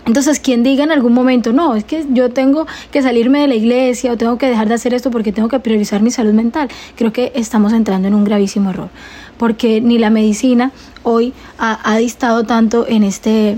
Entonces, 0.06 0.40
quien 0.40 0.62
diga 0.62 0.84
en 0.84 0.92
algún 0.92 1.14
momento, 1.14 1.52
no, 1.52 1.76
es 1.76 1.84
que 1.84 2.06
yo 2.12 2.30
tengo 2.30 2.68
que 2.92 3.02
salirme 3.02 3.40
de 3.40 3.48
la 3.48 3.56
iglesia 3.56 4.12
o 4.12 4.18
tengo 4.18 4.38
que 4.38 4.48
dejar 4.48 4.68
de 4.68 4.76
hacer 4.76 4.94
esto 4.94 5.10
porque 5.10 5.32
tengo 5.32 5.48
que 5.48 5.60
priorizar 5.60 6.04
mi 6.04 6.12
salud 6.12 6.34
mental, 6.34 6.70
creo 6.96 7.12
que 7.12 7.32
estamos 7.34 7.74
entrando 7.74 8.08
en 8.08 8.14
un 8.14 8.24
gravísimo 8.24 8.70
error, 8.70 8.90
porque 9.38 9.82
ni 9.82 9.98
la 9.98 10.12
medicina 10.12 10.72
hoy 11.02 11.34
ha, 11.58 11.98
distado 11.98 12.44
tanto 12.44 12.86
en 12.88 13.04
este, 13.04 13.58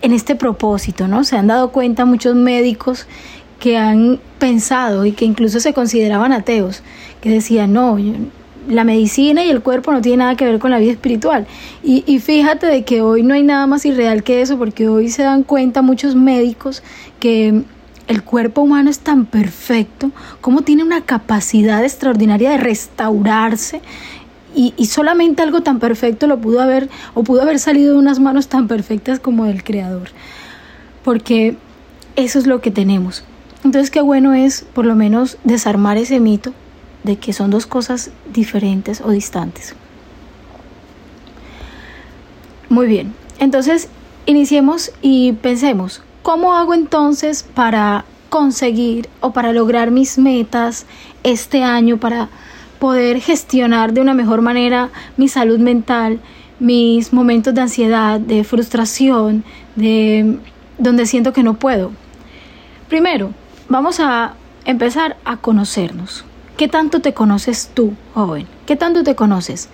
en 0.00 0.12
este 0.12 0.34
propósito, 0.34 1.08
¿no? 1.08 1.24
Se 1.24 1.36
han 1.36 1.46
dado 1.46 1.70
cuenta 1.72 2.06
muchos 2.06 2.34
médicos 2.34 3.06
que 3.58 3.76
han 3.76 4.20
pensado 4.38 5.06
y 5.06 5.12
que 5.12 5.24
incluso 5.24 5.60
se 5.60 5.72
consideraban 5.72 6.32
ateos, 6.32 6.82
que 7.20 7.30
decían, 7.30 7.72
no, 7.72 7.98
la 8.68 8.84
medicina 8.84 9.44
y 9.44 9.50
el 9.50 9.62
cuerpo 9.62 9.92
no 9.92 10.00
tiene 10.00 10.18
nada 10.18 10.36
que 10.36 10.44
ver 10.44 10.58
con 10.58 10.70
la 10.70 10.78
vida 10.78 10.92
espiritual. 10.92 11.46
Y, 11.82 12.04
y, 12.06 12.18
fíjate 12.18 12.66
de 12.66 12.84
que 12.84 13.00
hoy 13.00 13.22
no 13.22 13.34
hay 13.34 13.42
nada 13.42 13.66
más 13.66 13.84
irreal 13.86 14.22
que 14.22 14.42
eso, 14.42 14.58
porque 14.58 14.88
hoy 14.88 15.08
se 15.08 15.22
dan 15.22 15.42
cuenta 15.42 15.82
muchos 15.82 16.14
médicos 16.14 16.82
que 17.20 17.62
el 18.08 18.22
cuerpo 18.22 18.60
humano 18.60 18.90
es 18.90 19.00
tan 19.00 19.26
perfecto, 19.26 20.10
como 20.40 20.62
tiene 20.62 20.84
una 20.84 21.02
capacidad 21.02 21.82
extraordinaria 21.82 22.50
de 22.50 22.58
restaurarse. 22.58 23.80
Y, 24.54 24.72
y 24.76 24.86
solamente 24.86 25.42
algo 25.42 25.62
tan 25.62 25.78
perfecto 25.78 26.26
lo 26.26 26.40
pudo 26.40 26.60
haber, 26.60 26.88
o 27.14 27.22
pudo 27.24 27.42
haber 27.42 27.58
salido 27.58 27.92
de 27.92 27.98
unas 27.98 28.20
manos 28.20 28.48
tan 28.48 28.68
perfectas 28.68 29.20
como 29.20 29.44
del 29.44 29.62
Creador. 29.62 30.08
Porque 31.04 31.56
eso 32.16 32.38
es 32.38 32.46
lo 32.46 32.60
que 32.60 32.70
tenemos. 32.70 33.22
Entonces 33.66 33.90
qué 33.90 34.00
bueno 34.00 34.32
es 34.32 34.64
por 34.74 34.86
lo 34.86 34.94
menos 34.94 35.38
desarmar 35.42 35.96
ese 35.96 36.20
mito 36.20 36.52
de 37.02 37.16
que 37.16 37.32
son 37.32 37.50
dos 37.50 37.66
cosas 37.66 38.12
diferentes 38.32 39.00
o 39.00 39.10
distantes. 39.10 39.74
Muy 42.68 42.86
bien, 42.86 43.12
entonces 43.40 43.88
iniciemos 44.24 44.92
y 45.02 45.32
pensemos, 45.32 46.00
¿cómo 46.22 46.54
hago 46.54 46.74
entonces 46.74 47.42
para 47.42 48.04
conseguir 48.28 49.08
o 49.20 49.32
para 49.32 49.52
lograr 49.52 49.90
mis 49.90 50.16
metas 50.16 50.86
este 51.24 51.64
año, 51.64 51.96
para 51.96 52.28
poder 52.78 53.20
gestionar 53.20 53.92
de 53.92 54.00
una 54.00 54.14
mejor 54.14 54.42
manera 54.42 54.90
mi 55.16 55.26
salud 55.26 55.58
mental, 55.58 56.20
mis 56.60 57.12
momentos 57.12 57.52
de 57.52 57.62
ansiedad, 57.62 58.20
de 58.20 58.44
frustración, 58.44 59.42
de 59.74 60.38
donde 60.78 61.04
siento 61.04 61.32
que 61.32 61.42
no 61.42 61.54
puedo? 61.54 61.90
Primero, 62.88 63.32
vamos 63.68 64.00
a 64.00 64.34
empezar 64.64 65.16
a 65.24 65.36
conocernos. 65.38 66.24
¿Qué 66.56 66.68
tanto 66.68 67.00
te 67.00 67.14
conoces 67.14 67.70
tú, 67.74 67.92
joven? 68.14 68.46
¿Qué 68.64 68.76
tanto 68.76 69.02
te 69.02 69.14
conoces? 69.14 69.68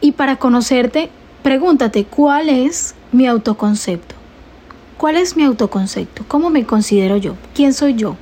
Y 0.00 0.12
para 0.12 0.36
conocerte, 0.36 1.10
pregúntate, 1.42 2.04
¿cuál 2.04 2.48
es 2.48 2.94
mi 3.12 3.26
autoconcepto? 3.26 4.14
¿Cuál 4.96 5.16
es 5.16 5.36
mi 5.36 5.44
autoconcepto? 5.44 6.24
¿Cómo 6.26 6.50
me 6.50 6.64
considero 6.64 7.16
yo? 7.16 7.34
¿Quién 7.54 7.72
soy 7.72 7.94
yo? 7.94 8.16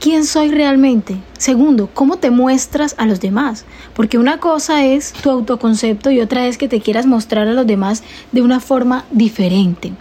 ¿Quién 0.00 0.24
soy 0.24 0.50
realmente? 0.50 1.18
Segundo, 1.36 1.90
¿cómo 1.92 2.16
te 2.16 2.30
muestras 2.30 2.94
a 2.96 3.04
los 3.04 3.20
demás? 3.20 3.66
Porque 3.94 4.16
una 4.16 4.38
cosa 4.38 4.86
es 4.86 5.12
tu 5.12 5.28
autoconcepto 5.28 6.10
y 6.10 6.20
otra 6.20 6.46
es 6.46 6.56
que 6.56 6.68
te 6.68 6.80
quieras 6.80 7.04
mostrar 7.04 7.48
a 7.48 7.52
los 7.52 7.66
demás 7.66 8.02
de 8.32 8.40
una 8.40 8.60
forma 8.60 9.04
diferente. 9.10 9.92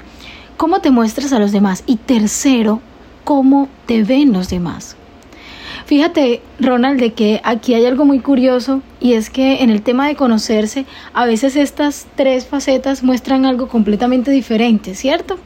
¿Cómo 0.56 0.80
te 0.80 0.92
muestras 0.92 1.34
a 1.34 1.40
los 1.40 1.52
demás? 1.52 1.84
Y 1.86 1.98
tercero, 1.98 2.82
¿cómo 3.24 3.68
te 3.86 4.04
ven 4.04 4.34
los 4.34 4.50
demás? 4.50 4.96
Fíjate, 5.86 6.42
Ronald, 6.60 7.00
de 7.00 7.14
que 7.14 7.42
aquí 7.44 7.74
hay 7.74 7.86
algo 7.86 8.06
muy 8.06 8.20
curioso 8.20 8.82
y 9.00 9.14
es 9.14 9.30
que 9.30 9.64
en 9.64 9.72
el 9.72 9.82
tema 9.82 10.08
de 10.08 10.16
conocerse, 10.16 10.86
a 11.14 11.26
veces 11.26 11.56
estas 11.56 12.06
tres 12.16 12.46
facetas 12.46 13.02
muestran 13.02 13.46
algo 13.46 13.68
completamente 13.68 14.30
diferente, 14.30 14.94
¿cierto? 14.94 15.40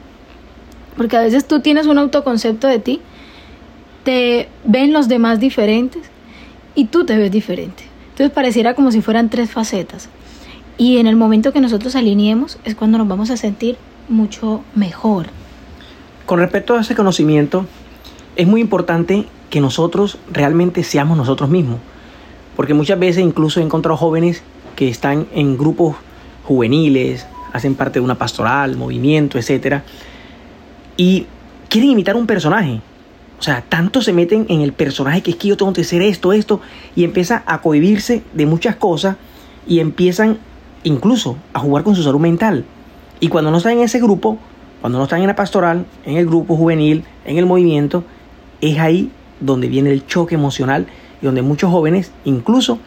Porque 0.96 1.16
a 1.16 1.22
veces 1.22 1.48
tú 1.48 1.60
tienes 1.60 1.86
un 1.86 1.96
autoconcepto 1.96 2.68
de 2.68 2.78
ti, 2.78 3.00
te 4.04 4.48
ven 4.64 4.92
los 4.92 5.08
demás 5.08 5.40
diferentes 5.40 6.02
y 6.74 6.86
tú 6.86 7.06
te 7.06 7.16
ves 7.16 7.32
diferente. 7.32 7.84
Entonces 8.10 8.30
pareciera 8.30 8.74
como 8.74 8.92
si 8.92 9.00
fueran 9.00 9.30
tres 9.30 9.50
facetas. 9.50 10.08
Y 10.76 10.98
en 10.98 11.06
el 11.06 11.16
momento 11.16 11.52
que 11.52 11.60
nosotros 11.60 11.96
alineemos 11.96 12.58
es 12.64 12.74
cuando 12.74 12.98
nos 12.98 13.08
vamos 13.08 13.30
a 13.30 13.36
sentir 13.36 13.76
mucho 14.08 14.62
mejor. 14.74 15.28
Con 16.26 16.38
respecto 16.38 16.74
a 16.74 16.80
ese 16.80 16.94
conocimiento, 16.94 17.66
es 18.36 18.46
muy 18.46 18.62
importante 18.62 19.26
que 19.50 19.60
nosotros 19.60 20.18
realmente 20.32 20.82
seamos 20.82 21.18
nosotros 21.18 21.50
mismos. 21.50 21.80
Porque 22.56 22.72
muchas 22.72 22.98
veces 22.98 23.22
incluso 23.22 23.60
he 23.60 23.62
encontrado 23.62 23.98
jóvenes 23.98 24.42
que 24.74 24.88
están 24.88 25.26
en 25.34 25.58
grupos 25.58 25.96
juveniles, 26.44 27.26
hacen 27.52 27.74
parte 27.74 27.98
de 27.98 28.04
una 28.04 28.14
pastoral, 28.14 28.76
movimiento, 28.76 29.38
etc. 29.38 29.82
Y 30.96 31.26
quieren 31.68 31.90
imitar 31.90 32.16
un 32.16 32.26
personaje. 32.26 32.80
O 33.38 33.42
sea, 33.42 33.62
tanto 33.68 34.00
se 34.00 34.14
meten 34.14 34.46
en 34.48 34.62
el 34.62 34.72
personaje 34.72 35.22
que 35.22 35.32
es 35.32 35.36
que 35.36 35.48
yo 35.48 35.56
tengo 35.58 35.74
que 35.74 35.84
ser 35.84 36.00
esto, 36.00 36.32
esto, 36.32 36.60
y 36.96 37.04
empieza 37.04 37.42
a 37.46 37.60
cohibirse 37.60 38.22
de 38.32 38.46
muchas 38.46 38.76
cosas 38.76 39.16
y 39.66 39.80
empiezan 39.80 40.38
incluso 40.84 41.36
a 41.52 41.58
jugar 41.58 41.84
con 41.84 41.94
su 41.94 42.02
salud 42.02 42.20
mental. 42.20 42.64
Y 43.20 43.28
cuando 43.28 43.50
no 43.50 43.58
están 43.58 43.72
en 43.74 43.80
ese 43.80 44.00
grupo, 44.00 44.38
cuando 44.84 44.98
no 44.98 45.04
están 45.04 45.22
en 45.22 45.28
la 45.28 45.34
pastoral, 45.34 45.86
en 46.04 46.18
el 46.18 46.26
grupo 46.26 46.58
juvenil, 46.58 47.04
en 47.24 47.38
el 47.38 47.46
movimiento, 47.46 48.04
es 48.60 48.78
ahí 48.78 49.10
donde 49.40 49.66
viene 49.66 49.90
el 49.90 50.06
choque 50.06 50.34
emocional 50.34 50.86
y 51.22 51.24
donde 51.24 51.40
muchos 51.40 51.70
jóvenes 51.70 52.12
incluso 52.26 52.78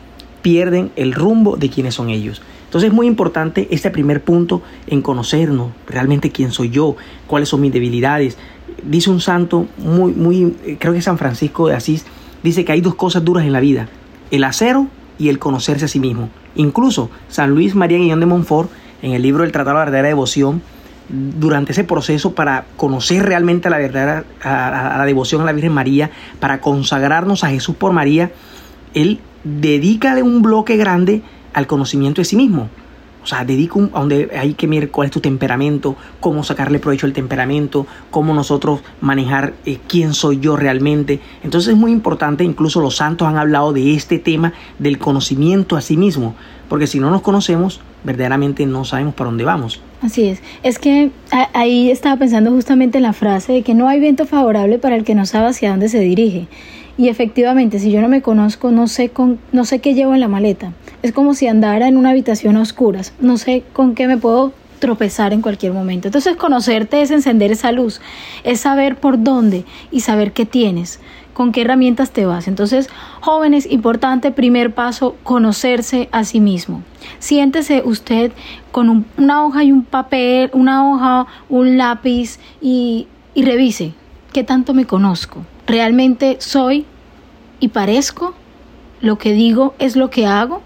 pierden 0.44 0.92
el 0.96 1.12
rumbo 1.12 1.58
de 1.58 1.72
quiénes 1.72 1.96
son 1.96 2.12
ellos. 2.12 2.44
Entonces 2.66 2.90
es 2.90 2.94
muy 2.94 3.08
importante 3.08 3.68
este 3.72 3.90
primer 3.90 4.24
punto 4.24 4.62
en 4.86 5.02
conocernos, 5.02 5.72
realmente 5.88 6.30
quién 6.30 6.52
soy 6.52 6.70
yo, 6.70 6.96
cuáles 7.26 7.50
son 7.50 7.62
mis 7.62 7.74
debilidades. 7.74 8.38
Dice 8.84 9.10
un 9.10 9.20
santo 9.20 9.66
muy, 9.80 10.12
muy, 10.12 10.78
creo 10.78 10.94
que 10.94 11.02
San 11.02 11.18
Francisco 11.18 11.68
de 11.68 11.74
Asís, 11.74 12.06
dice 12.44 12.64
que 12.64 12.74
hay 12.74 12.82
dos 12.82 12.94
cosas 12.94 13.26
duras 13.26 13.44
en 13.44 13.54
la 13.54 13.60
vida, 13.60 13.90
el 14.30 14.44
acero 14.44 14.86
y 15.18 15.30
el 15.30 15.40
conocerse 15.40 15.86
a 15.86 15.88
sí 15.88 16.00
mismo. 16.00 16.30
Incluso 16.54 17.10
San 17.28 17.56
Luis 17.56 17.74
María 17.74 17.98
Guillón 17.98 18.20
de 18.20 18.28
Montfort, 18.28 18.70
en 19.02 19.14
el 19.14 19.24
libro 19.24 19.42
del 19.42 19.52
Tratado 19.52 19.78
de 19.78 19.80
la 19.80 19.86
Verdadera 19.86 20.10
Devoción, 20.10 20.62
durante 21.10 21.72
ese 21.72 21.84
proceso 21.84 22.34
para 22.34 22.66
conocer 22.76 23.26
realmente 23.26 23.70
la 23.70 23.78
verdad, 23.78 24.26
a, 24.44 24.96
la 24.98 25.06
devoción 25.06 25.42
a 25.42 25.46
la 25.46 25.54
Virgen 25.54 25.74
María, 25.74 26.12
para 26.40 26.60
consagrarnos 26.60 27.44
a 27.44 27.50
Jesús 27.50 27.76
por 27.76 27.94
María, 27.94 28.32
él 28.94 29.20
dedica 29.44 30.16
un 30.24 30.42
bloque 30.42 30.78
grande 30.78 31.22
al 31.54 31.68
conocimiento 31.68 32.22
de 32.22 32.26
sí 32.26 32.36
mismo. 32.36 32.70
O 33.24 33.30
sea, 33.30 33.44
dedica 33.44 33.78
a 33.78 34.00
donde 34.00 34.30
hay 34.40 34.54
que 34.54 34.68
mirar 34.68 34.90
cuál 34.90 35.08
es 35.08 35.12
tu 35.12 35.20
temperamento, 35.20 35.98
cómo 36.22 36.44
sacarle 36.44 36.80
provecho 36.80 37.06
al 37.06 37.12
temperamento, 37.12 37.86
cómo 38.10 38.34
nosotros 38.34 38.80
manejar 39.02 39.54
eh, 39.66 39.80
quién 39.86 40.14
soy 40.14 40.40
yo 40.40 40.56
realmente. 40.56 41.20
Entonces 41.44 41.74
es 41.74 41.78
muy 41.78 41.92
importante, 41.92 42.46
incluso 42.46 42.80
los 42.80 42.96
santos 42.96 43.28
han 43.28 43.38
hablado 43.38 43.74
de 43.74 43.96
este 43.96 44.18
tema 44.18 44.54
del 44.80 44.98
conocimiento 44.98 45.76
a 45.76 45.82
sí 45.82 45.98
mismo, 45.98 46.36
porque 46.70 46.88
si 46.88 47.00
no 47.00 47.10
nos 47.10 47.22
conocemos, 47.22 47.82
verdaderamente 48.04 48.66
no 48.66 48.86
sabemos 48.86 49.14
para 49.14 49.30
dónde 49.30 49.44
vamos. 49.44 49.82
Así 50.02 50.28
es. 50.28 50.42
Es 50.64 50.80
que 50.80 51.12
ahí 51.54 51.90
estaba 51.90 52.18
pensando 52.18 52.52
justamente 52.52 52.98
en 52.98 53.04
la 53.04 53.14
frase 53.14 53.54
de 53.54 53.62
que 53.64 53.74
no 53.74 53.88
hay 53.88 54.00
viento 54.00 54.26
favorable 54.26 54.78
para 54.80 54.96
el 54.96 55.04
que 55.04 55.16
no 55.16 55.26
sabe 55.26 55.48
hacia 55.48 55.72
dónde 55.72 55.90
se 55.90 56.00
dirige. 56.00 56.48
Y 56.98 57.10
efectivamente, 57.10 57.80
si 57.80 57.92
yo 57.92 58.02
no 58.02 58.10
me 58.10 58.22
conozco, 58.22 58.72
no 58.72 58.88
sé, 58.88 59.10
con, 59.10 59.40
no 59.52 59.66
sé 59.66 59.80
qué 59.80 59.94
llevo 59.94 60.16
en 60.16 60.20
la 60.20 60.28
maleta. 60.28 60.74
Es 61.04 61.12
como 61.12 61.36
si 61.36 61.48
andara 61.48 61.88
en 61.88 61.96
una 61.96 62.10
habitación 62.10 62.58
a 62.58 62.62
oscuras. 62.62 63.14
No 63.20 63.38
sé 63.38 63.64
con 63.74 63.94
qué 63.94 64.08
me 64.08 64.18
puedo 64.18 64.52
tropezar 64.80 65.34
en 65.34 65.42
cualquier 65.42 65.74
momento. 65.74 66.08
Entonces 66.08 66.36
conocerte 66.36 67.02
es 67.02 67.12
encender 67.12 67.52
esa 67.52 67.72
luz, 67.72 68.02
es 68.44 68.62
saber 68.62 68.96
por 68.96 69.22
dónde 69.22 69.66
y 69.92 70.02
saber 70.02 70.34
qué 70.34 70.46
tienes, 70.46 71.00
con 71.38 71.52
qué 71.52 71.62
herramientas 71.62 72.10
te 72.10 72.26
vas. 72.26 72.48
Entonces, 72.48 72.90
jóvenes, 73.22 73.68
importante, 73.70 74.32
primer 74.32 74.74
paso, 74.74 75.16
conocerse 75.22 76.10
a 76.12 76.24
sí 76.24 76.40
mismo. 76.40 76.82
Siéntese 77.20 77.84
usted 77.86 78.32
con 78.72 79.06
una 79.18 79.46
hoja 79.46 79.64
y 79.64 79.72
un 79.72 79.84
papel, 79.84 80.50
una 80.54 80.90
hoja, 80.90 81.28
un 81.48 81.78
lápiz 81.78 82.40
y, 82.60 83.06
y 83.36 83.44
revise 83.44 83.94
qué 84.34 84.44
tanto 84.44 84.74
me 84.74 84.86
conozco. 84.86 85.46
¿Realmente 85.68 86.38
soy 86.40 86.88
y 87.60 87.68
parezco? 87.68 88.34
¿Lo 89.00 89.20
que 89.20 89.34
digo 89.34 89.76
es 89.78 89.96
lo 89.96 90.10
que 90.10 90.26
hago? 90.26 90.64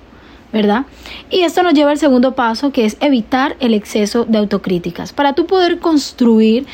¿verdad? 0.54 0.86
Y 1.30 1.42
esto 1.42 1.64
nos 1.64 1.74
lleva 1.74 1.92
al 1.92 1.98
segundo 1.98 2.36
paso, 2.36 2.72
que 2.72 2.84
es 2.84 2.98
evitar 3.00 3.56
el 3.60 3.74
exceso 3.74 4.26
de 4.26 4.38
autocríticas. 4.38 5.14
Para 5.14 5.34
tú 5.34 5.46
poder 5.46 5.80
construir 5.80 6.66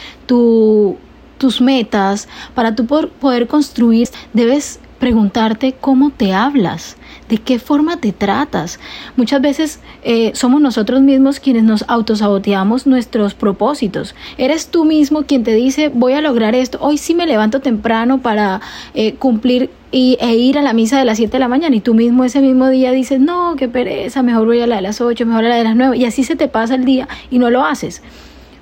tus 1.37 1.61
metas, 1.61 2.27
para 2.53 2.75
tú 2.75 2.85
poder 2.85 3.47
construir, 3.47 4.09
debes 4.33 4.79
preguntarte 4.99 5.75
cómo 5.79 6.09
te 6.09 6.33
hablas, 6.33 6.97
de 7.29 7.37
qué 7.37 7.59
forma 7.59 7.97
te 7.97 8.11
tratas. 8.11 8.79
Muchas 9.15 9.41
veces 9.41 9.79
eh, 10.03 10.31
somos 10.33 10.61
nosotros 10.61 11.01
mismos 11.01 11.39
quienes 11.39 11.63
nos 11.63 11.85
autosaboteamos 11.87 12.87
nuestros 12.87 13.33
propósitos. 13.33 14.15
Eres 14.37 14.67
tú 14.67 14.85
mismo 14.85 15.23
quien 15.23 15.43
te 15.43 15.53
dice 15.53 15.89
voy 15.93 16.13
a 16.13 16.21
lograr 16.21 16.55
esto, 16.55 16.79
hoy 16.81 16.97
sí 16.97 17.13
me 17.13 17.27
levanto 17.27 17.59
temprano 17.59 18.21
para 18.21 18.61
eh, 18.93 19.13
cumplir 19.15 19.69
y, 19.91 20.17
e 20.19 20.35
ir 20.35 20.57
a 20.57 20.61
la 20.61 20.73
misa 20.73 20.99
de 20.99 21.05
las 21.05 21.17
7 21.17 21.31
de 21.31 21.39
la 21.39 21.47
mañana 21.47 21.75
y 21.75 21.79
tú 21.79 21.93
mismo 21.93 22.23
ese 22.23 22.41
mismo 22.41 22.67
día 22.69 22.91
dices 22.91 23.19
no, 23.19 23.55
qué 23.55 23.67
pereza, 23.67 24.23
mejor 24.23 24.45
voy 24.45 24.59
a 24.59 24.67
la 24.67 24.77
de 24.77 24.81
las 24.81 24.99
8, 24.99 25.25
mejor 25.25 25.45
a 25.45 25.49
la 25.49 25.55
de 25.55 25.63
las 25.63 25.75
9 25.75 25.97
y 25.97 26.05
así 26.05 26.23
se 26.23 26.35
te 26.35 26.47
pasa 26.47 26.75
el 26.75 26.85
día 26.85 27.07
y 27.29 27.39
no 27.39 27.49
lo 27.49 27.63
haces 27.63 28.01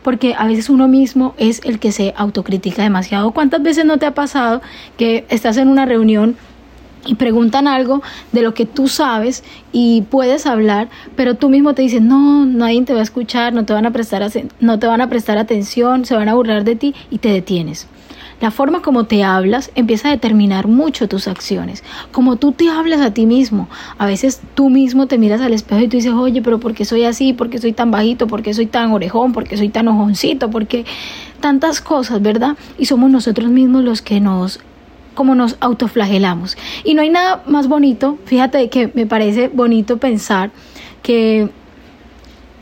porque 0.06 0.36
a 0.38 0.46
veces 0.46 0.70
uno 0.70 0.88
mismo 0.88 1.34
es 1.39 1.62
el 1.63 1.80
que 1.80 1.91
se 1.91 2.13
autocritica 2.15 2.84
demasiado. 2.84 3.32
¿Cuántas 3.32 3.63
veces 3.63 3.86
no 3.86 3.98
te 3.98 4.06
ha 4.06 4.13
pasado 4.13 4.62
que 4.98 5.26
estás 5.30 5.58
en 5.58 5.68
una 5.68 5.88
reunión 5.88 6.36
y 7.08 7.15
preguntan 7.15 7.68
algo 7.68 8.04
de 8.32 8.44
lo 8.44 8.54
que 8.54 8.68
tú 8.68 8.88
sabes 8.88 9.44
y 9.72 10.04
puedes 10.04 10.46
hablar, 10.46 10.89
pero 11.15 11.34
tú 11.34 11.50
mismo 11.50 11.74
te 11.74 11.82
dices, 11.82 12.04
no, 12.04 12.46
nadie 12.46 12.84
te 12.84 12.94
va 12.94 13.00
a 13.00 13.04
escuchar, 13.04 13.54
no 13.54 13.65
te 13.65 13.74
van 13.74 13.88
a 13.88 13.91
prestar, 13.91 14.30
no 14.60 14.78
te 14.78 14.86
van 14.86 15.02
a 15.02 15.10
prestar 15.10 15.39
atención, 15.39 16.06
se 16.06 16.15
van 16.15 16.30
a 16.30 16.36
burlar 16.36 16.65
de 16.65 16.76
ti 16.76 16.94
y 17.10 17.18
te 17.18 17.30
detienes. 17.30 17.88
La 18.41 18.52
forma 18.52 18.82
como 18.82 19.06
te 19.06 19.24
hablas 19.24 19.71
empieza 19.76 20.10
a 20.10 20.12
determinar 20.12 20.67
mucho 20.67 21.08
tus 21.08 21.28
acciones. 21.28 21.84
Como 22.12 22.36
tú 22.36 22.52
te 22.52 22.69
hablas 22.69 23.02
a 23.02 23.13
ti 23.13 23.26
mismo. 23.26 23.69
A 23.98 24.06
veces 24.06 24.41
tú 24.56 24.69
mismo 24.69 25.08
te 25.08 25.17
miras 25.17 25.41
al 25.41 25.54
espejo 25.54 25.82
y 25.82 25.88
tú 25.88 25.98
dices, 25.98 26.13
oye, 26.13 26.41
pero 26.41 26.60
¿por 26.60 26.74
qué 26.74 26.84
soy 26.84 27.06
así? 27.06 27.34
¿Por 27.34 27.50
qué 27.50 27.60
soy 27.60 27.74
tan 27.74 27.91
bajito? 27.91 28.28
¿Por 28.28 28.41
qué 28.43 28.54
soy 28.54 28.65
tan 28.65 28.91
orejón? 28.91 29.32
¿Por 29.32 29.45
qué 29.45 29.56
soy 29.58 29.69
tan 29.69 29.88
ojoncito? 29.88 30.50
¿Por 30.50 30.67
qué 30.67 30.86
tantas 31.39 31.80
cosas, 31.80 32.21
verdad? 32.21 32.58
Y 32.78 32.86
somos 32.86 33.10
nosotros 33.10 33.50
mismos 33.50 33.84
los 33.84 34.02
que 34.02 34.19
nos 34.19 34.60
como 35.13 35.34
nos 35.34 35.56
autoflagelamos. 35.62 36.58
Y 36.84 36.93
no 36.93 37.02
hay 37.02 37.10
nada 37.10 37.41
más 37.48 37.69
bonito, 37.69 38.19
fíjate 38.26 38.69
que 38.69 38.91
me 38.93 39.06
parece 39.06 39.48
bonito 39.48 39.98
pensar 39.98 40.52
que 41.02 41.50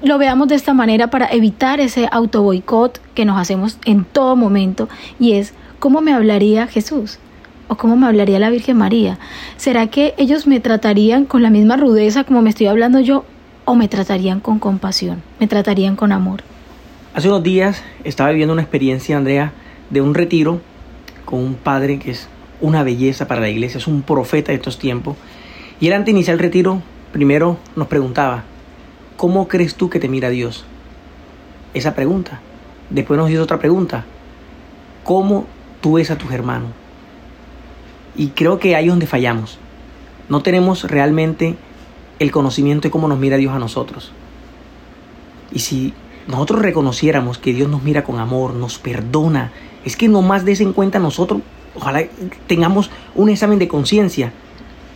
lo 0.03 0.17
veamos 0.17 0.47
de 0.49 0.55
esta 0.55 0.73
manera 0.73 1.09
para 1.09 1.27
evitar 1.31 1.79
ese 1.79 2.07
auto 2.12 2.43
boicot 2.43 3.01
que 3.15 3.25
nos 3.25 3.39
hacemos 3.39 3.77
en 3.86 4.05
todo 4.05 4.36
momento 4.36 4.88
y 5.19 5.33
es 5.33 5.53
¿cómo 5.84 6.00
me 6.00 6.13
hablaría 6.13 6.65
Jesús? 6.67 7.19
¿O 7.67 7.76
cómo 7.76 7.98
me 7.98 8.08
hablaría 8.08 8.39
la 8.39 8.50
Virgen 8.50 8.78
María? 8.78 9.19
¿Será 9.58 9.88
que 9.88 10.13
ellos 10.15 10.48
me 10.48 10.62
tratarían 10.62 11.26
con 11.26 11.43
la 11.43 11.50
misma 11.50 11.76
rudeza 11.76 12.24
como 12.24 12.41
me 12.41 12.52
estoy 12.52 12.67
hablando 12.67 13.02
yo? 13.02 13.26
¿O 13.65 13.76
me 13.76 13.89
tratarían 13.89 14.39
con 14.39 14.60
compasión? 14.60 15.22
¿Me 15.41 15.48
tratarían 15.48 15.98
con 15.98 16.13
amor? 16.13 16.41
Hace 17.13 17.28
unos 17.28 17.43
días 17.43 17.84
estaba 18.06 18.30
viviendo 18.30 18.54
una 18.54 18.62
experiencia, 18.62 19.17
Andrea, 19.17 19.52
de 19.89 20.00
un 20.00 20.15
retiro 20.15 20.62
con 21.26 21.39
un 21.39 21.56
padre 21.56 22.00
que 22.00 22.12
es 22.12 22.30
una 22.62 22.82
belleza 22.84 23.28
para 23.28 23.41
la 23.41 23.50
iglesia, 23.50 23.78
es 23.78 23.88
un 23.88 24.04
profeta 24.04 24.54
de 24.54 24.60
estos 24.60 24.80
tiempos. 24.80 25.17
Y 25.82 25.88
él 25.88 25.93
antes 25.96 26.06
de 26.06 26.12
iniciar 26.12 26.36
el 26.36 26.39
retiro, 26.39 26.82
primero 27.12 27.58
nos 27.76 27.89
preguntaba, 27.89 28.46
¿cómo 29.17 29.50
crees 29.50 29.76
tú 29.76 29.89
que 29.89 30.00
te 30.00 30.08
mira 30.08 30.30
Dios? 30.30 30.63
Esa 31.74 31.93
pregunta. 31.93 32.39
Después 32.89 33.17
nos 33.17 33.30
hizo 33.30 33.43
otra 33.43 33.60
pregunta, 33.60 34.06
¿cómo 35.04 35.46
tú 35.84 35.93
ves 35.96 36.10
a 36.10 36.17
tus 36.17 36.32
hermanos. 36.32 36.69
Y 38.15 38.30
creo 38.30 38.58
que 38.58 38.76
ahí 38.76 38.86
es 38.86 38.89
donde 38.89 39.06
fallamos. 39.06 39.60
No 40.30 40.41
tenemos 40.41 40.86
realmente 40.86 41.58
el 42.19 42.32
conocimiento 42.32 42.88
de 42.88 42.91
cómo 42.91 43.10
nos 43.10 43.19
mira 43.19 43.36
Dios 43.36 43.54
a 43.54 43.60
nosotros. 43.60 44.13
Y 45.52 45.60
si 45.60 45.93
nosotros 46.26 46.62
reconociéramos 46.62 47.38
que 47.38 47.54
Dios 47.54 47.69
nos 47.69 47.84
mira 47.84 48.06
con 48.06 48.17
amor, 48.19 48.54
nos 48.54 48.80
perdona, 48.80 49.52
es 49.84 49.98
que 49.98 50.08
nomás 50.08 50.46
des 50.46 50.62
en 50.62 50.72
cuenta 50.72 51.00
nosotros, 51.00 51.41
ojalá 51.76 52.04
tengamos 52.48 52.89
un 53.13 53.28
examen 53.28 53.60
de 53.60 53.67
conciencia. 53.67 54.32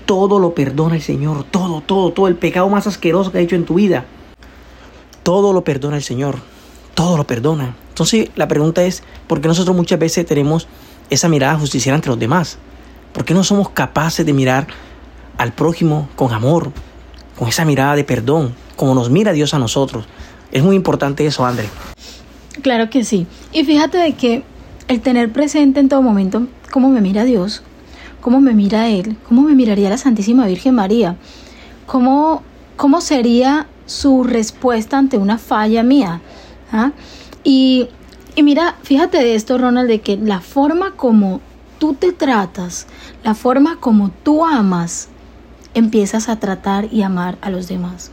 Todo 0.06 0.40
lo 0.40 0.54
perdona 0.54 0.96
el 0.96 1.02
Señor, 1.02 1.44
todo, 1.44 1.82
todo, 1.82 2.14
todo, 2.14 2.30
el 2.30 2.36
pecado 2.36 2.70
más 2.70 2.88
asqueroso 2.88 3.34
que 3.34 3.40
ha 3.40 3.42
hecho 3.42 3.58
en 3.58 3.66
tu 3.66 3.74
vida. 3.74 4.06
Todo 5.24 5.52
lo 5.52 5.66
perdona 5.66 5.98
el 5.98 6.04
Señor, 6.04 6.38
todo 6.96 7.18
lo 7.18 7.28
perdona. 7.28 7.76
Entonces 7.98 8.30
la 8.36 8.48
pregunta 8.48 8.84
es, 8.84 9.02
¿por 9.26 9.42
qué 9.42 9.48
nosotros 9.48 9.76
muchas 9.76 9.98
veces 9.98 10.24
tenemos 10.24 10.68
esa 11.10 11.30
mirada 11.30 11.58
justiciera 11.58 11.96
entre 11.96 12.12
los 12.12 12.20
demás? 12.20 12.60
¿Por 13.12 13.26
qué 13.26 13.34
no 13.34 13.44
somos 13.44 13.70
capaces 13.70 14.24
de 14.24 14.34
mirar 14.34 14.68
al 15.40 15.52
prójimo 15.52 16.08
con 16.16 16.32
amor, 16.32 16.72
con 17.40 17.48
esa 17.48 17.66
mirada 17.66 17.96
de 17.96 18.04
perdón, 18.04 18.54
como 18.76 18.94
nos 18.94 19.10
mira 19.10 19.32
Dios 19.32 19.56
a 19.56 19.58
nosotros? 19.58 20.06
Es 20.52 20.62
muy 20.62 20.76
importante 20.76 21.26
eso, 21.26 21.44
André. 21.44 21.68
Claro 22.62 22.92
que 22.92 23.04
sí. 23.04 23.26
Y 23.52 23.64
fíjate 23.64 23.98
de 23.98 24.14
que 24.14 24.44
el 24.90 25.02
tener 25.02 25.34
presente 25.34 25.80
en 25.80 25.90
todo 25.90 26.04
momento 26.04 26.46
cómo 26.70 26.90
me 26.90 27.02
mira 27.02 27.24
Dios, 27.24 27.64
cómo 28.22 28.40
me 28.42 28.54
mira 28.54 28.90
Él, 28.90 29.18
cómo 29.28 29.42
me 29.42 29.56
miraría 29.56 29.90
la 29.90 29.98
Santísima 29.98 30.46
Virgen 30.46 30.76
María, 30.76 31.16
cómo, 31.88 32.44
cómo 32.76 33.02
sería 33.02 33.66
su 33.88 34.24
respuesta 34.24 35.00
ante 35.00 35.18
una 35.18 35.40
falla 35.40 35.82
mía. 35.82 36.22
¿Ah? 36.72 36.92
Y, 37.50 37.88
mira, 38.36 38.76
fíjate 38.84 39.20
de 39.20 39.34
esto, 39.36 39.58
Ronald, 39.58 39.88
de 39.88 40.02
que 40.02 40.18
la 40.18 40.42
forma 40.42 40.92
como 40.98 41.40
tú 41.80 41.94
te 41.94 42.12
tratas, 42.12 42.88
la 43.24 43.36
forma 43.36 43.78
como 43.80 44.12
tú 44.24 44.46
amas, 44.46 45.08
empiezas 45.74 46.28
a 46.28 46.42
tratar 46.42 46.90
y 46.92 47.04
amar 47.04 47.38
a 47.40 47.50
los 47.50 47.70
demás. 47.70 48.12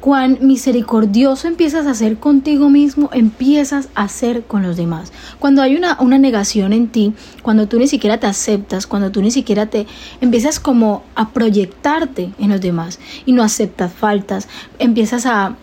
Cuán 0.00 0.38
misericordioso 0.40 1.46
empiezas 1.46 1.86
a 1.86 1.94
ser 1.94 2.18
contigo 2.18 2.68
mismo, 2.68 3.10
empiezas 3.12 3.90
a 3.94 4.08
ser 4.08 4.42
con 4.42 4.64
los 4.64 4.76
demás. 4.76 5.12
Cuando 5.38 5.62
hay 5.62 5.76
una, 5.76 5.96
una, 6.00 6.18
negación 6.18 6.72
en 6.72 6.88
ti, 6.88 7.14
cuando 7.42 7.68
tú 7.68 7.78
ni 7.78 7.86
siquiera 7.86 8.18
te 8.18 8.26
aceptas, 8.26 8.88
cuando 8.88 9.12
tú 9.12 9.22
ni 9.22 9.30
siquiera 9.30 9.66
te 9.66 9.86
empiezas 10.20 10.58
como 10.58 11.04
a 11.14 11.30
proyectarte 11.30 12.32
en 12.40 12.50
los 12.50 12.60
demás 12.60 12.98
y 13.24 13.30
no 13.30 13.44
aceptas 13.44 13.92
faltas, 13.92 14.48
empiezas 14.80 15.26
a, 15.26 15.46
a 15.46 15.54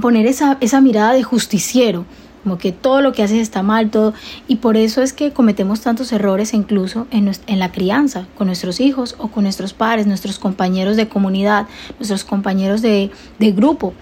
poner 0.00 0.26
esa, 0.26 0.58
esa 0.60 0.80
mirada 0.80 1.12
de 1.12 1.22
justiciero 1.22 2.04
como 2.42 2.58
que 2.58 2.72
todo 2.72 3.00
lo 3.02 3.12
que 3.12 3.22
haces 3.22 3.38
está 3.38 3.62
mal, 3.62 3.90
todo, 3.90 4.14
y 4.48 4.56
por 4.56 4.76
eso 4.76 5.02
es 5.02 5.12
que 5.12 5.32
cometemos 5.32 5.82
tantos 5.82 6.12
errores 6.12 6.54
incluso 6.54 7.06
en, 7.10 7.30
en, 7.46 7.58
la 7.58 7.70
crianza, 7.70 8.26
con 8.36 8.46
nuestros 8.46 8.80
hijos 8.80 9.14
o 9.18 9.28
con 9.28 9.44
nuestros 9.44 9.74
padres, 9.74 10.06
nuestros 10.06 10.38
compañeros 10.38 10.96
de 10.96 11.08
comunidad, 11.08 11.66
nuestros 11.98 12.24
compañeros 12.24 12.82
de, 12.82 13.10
de 13.38 13.52
grupo, 13.52 13.92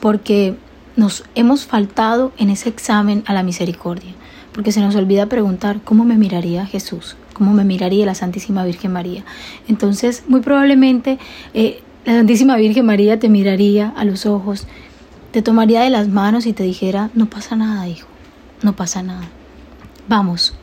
porque 0.00 0.56
nos 0.96 1.24
hemos 1.34 1.66
faltado 1.66 2.32
en 2.38 2.50
ese 2.50 2.68
examen 2.68 3.22
a 3.26 3.34
la 3.34 3.42
misericordia, 3.42 4.12
porque 4.52 4.72
se 4.72 4.80
nos 4.80 4.96
olvida 4.96 5.26
preguntar 5.26 5.80
cómo 5.84 6.04
me 6.04 6.16
miraría 6.16 6.66
Jesús, 6.66 7.16
cómo 7.34 7.52
me 7.52 7.64
miraría 7.64 8.06
la 8.06 8.14
Santísima 8.14 8.64
Virgen 8.64 8.92
María. 8.92 9.24
Entonces, 9.68 10.24
muy 10.26 10.40
probablemente 10.40 11.18
eh, 11.54 11.82
la 12.04 12.14
Santísima 12.14 12.56
Virgen 12.56 12.86
María 12.86 13.18
te 13.18 13.28
miraría 13.28 13.92
a 13.96 14.04
los 14.04 14.26
ojos 14.26 14.66
te 15.36 15.42
tomaría 15.42 15.82
de 15.82 15.90
las 15.90 16.08
manos 16.08 16.46
y 16.46 16.54
te 16.54 16.62
dijera, 16.62 17.10
no 17.12 17.28
pasa 17.28 17.56
nada, 17.56 17.86
hijo, 17.86 18.08
no 18.62 18.74
pasa 18.74 19.02
nada. 19.02 19.28
Vamos, 20.08 20.54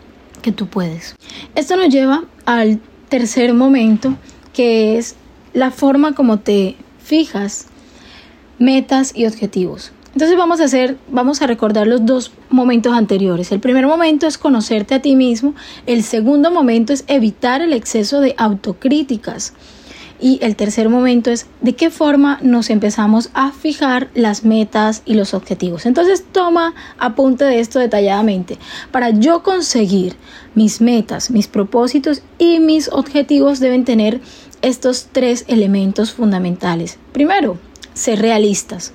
que 0.42 0.52
tú 0.52 0.66
puedes. 0.66 1.14
Esto 1.54 1.76
nos 1.76 1.90
lleva 1.90 2.24
al 2.48 2.80
tercer 3.08 3.54
momento, 3.54 4.16
que 4.52 4.98
es 4.98 5.16
la 5.54 5.70
forma 5.70 6.16
como 6.16 6.40
te 6.40 6.76
fijas 7.04 7.68
metas 8.58 9.16
y 9.16 9.28
objetivos. 9.28 9.92
Entonces 10.14 10.36
vamos 10.36 10.60
a 10.60 10.64
hacer, 10.64 10.98
vamos 11.08 11.44
a 11.44 11.46
recordar 11.46 11.86
los 11.86 12.04
dos 12.04 12.32
momentos 12.50 12.94
anteriores. 12.94 13.52
El 13.52 13.60
primer 13.60 13.86
momento 13.86 14.26
es 14.26 14.40
conocerte 14.40 14.96
a 14.96 15.04
ti 15.04 15.16
mismo. 15.16 15.54
El 15.86 16.02
segundo 16.02 16.50
momento 16.50 16.94
es 16.94 17.04
evitar 17.06 17.62
el 17.62 17.74
exceso 17.74 18.22
de 18.22 18.34
autocríticas. 18.40 19.54
Y 20.24 20.40
el 20.42 20.56
tercer 20.56 20.88
momento 20.88 21.32
es 21.32 21.48
de 21.60 21.76
qué 21.76 21.90
forma 21.90 22.40
nos 22.42 22.70
empezamos 22.70 23.30
a 23.34 23.52
fijar 23.52 24.10
las 24.14 24.46
metas 24.46 25.02
y 25.04 25.16
los 25.16 25.34
objetivos. 25.34 25.86
Entonces 25.86 26.24
toma 26.32 26.74
apunte 26.98 27.44
de 27.44 27.60
esto 27.60 27.78
detalladamente. 27.78 28.58
Para 28.94 29.10
yo 29.10 29.44
conseguir 29.44 30.16
mis 30.56 30.80
metas, 30.80 31.30
mis 31.30 31.50
propósitos 31.50 32.22
y 32.40 32.62
mis 32.62 32.88
objetivos 32.88 33.60
deben 33.60 33.84
tener 33.84 34.22
estos 34.62 35.10
tres 35.12 35.44
elementos 35.50 36.14
fundamentales. 36.14 37.00
Primero, 37.12 37.58
ser 37.94 38.22
realistas. 38.22 38.94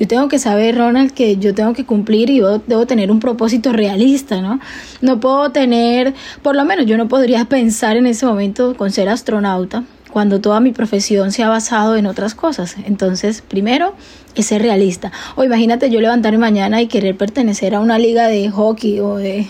Yo 0.00 0.08
tengo 0.08 0.26
que 0.26 0.40
saber, 0.40 0.76
Ronald, 0.76 1.12
que 1.12 1.36
yo 1.36 1.54
tengo 1.54 1.74
que 1.74 1.86
cumplir 1.86 2.28
y 2.28 2.38
yo 2.38 2.58
debo 2.66 2.86
tener 2.86 3.12
un 3.12 3.20
propósito 3.20 3.72
realista, 3.72 4.40
¿no? 4.40 4.58
No 5.00 5.20
puedo 5.20 5.52
tener, 5.52 6.12
por 6.42 6.56
lo 6.56 6.64
menos 6.64 6.86
yo 6.86 6.96
no 6.96 7.06
podría 7.06 7.44
pensar 7.48 7.96
en 7.96 8.06
ese 8.06 8.26
momento 8.26 8.76
con 8.76 8.90
ser 8.90 9.08
astronauta 9.08 9.84
cuando 10.16 10.40
toda 10.40 10.60
mi 10.60 10.72
profesión 10.72 11.30
se 11.30 11.42
ha 11.42 11.50
basado 11.50 11.94
en 11.94 12.06
otras 12.06 12.34
cosas. 12.34 12.76
Entonces, 12.86 13.42
primero, 13.42 13.92
es 14.34 14.46
ser 14.46 14.62
realista. 14.62 15.12
O 15.34 15.44
imagínate 15.44 15.90
yo 15.90 16.00
levantarme 16.00 16.38
mañana 16.38 16.80
y 16.80 16.86
querer 16.86 17.18
pertenecer 17.18 17.74
a 17.74 17.80
una 17.80 17.98
liga 17.98 18.26
de 18.26 18.48
hockey 18.48 18.98
o 19.00 19.16
de, 19.16 19.46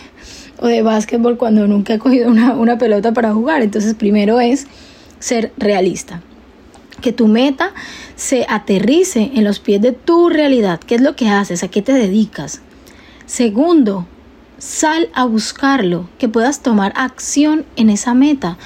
o 0.59 0.66
de 0.66 0.83
básquetbol 0.83 1.37
cuando 1.37 1.68
nunca 1.68 1.94
he 1.94 1.98
cogido 2.00 2.29
una, 2.29 2.57
una 2.57 2.79
pelota 2.79 3.12
para 3.12 3.33
jugar. 3.33 3.62
Entonces, 3.62 3.94
primero 3.94 4.40
es 4.40 4.66
ser 5.20 5.52
realista 5.57 6.20
que 7.00 7.12
tu 7.12 7.29
meta 7.29 7.72
se 8.16 8.44
aterrice 8.48 9.31
en 9.37 9.44
los 9.44 9.61
pies 9.61 9.81
de 9.81 9.92
tu 9.92 10.31
realidad. 10.31 10.81
¿Qué 10.81 10.96
es 10.96 11.00
lo 11.00 11.14
que 11.14 11.29
haces? 11.29 11.62
¿A 11.62 11.68
qué 11.68 11.81
te 11.81 11.92
dedicas? 11.92 12.61
Segundo, 13.24 14.05
sal 14.59 15.11
a 15.14 15.26
buscarlo, 15.26 16.09
que 16.18 16.29
puedas 16.29 16.61
tomar 16.61 16.92
acción 16.96 17.66
en 17.76 17.88
esa 17.88 18.14
meta. 18.14 18.59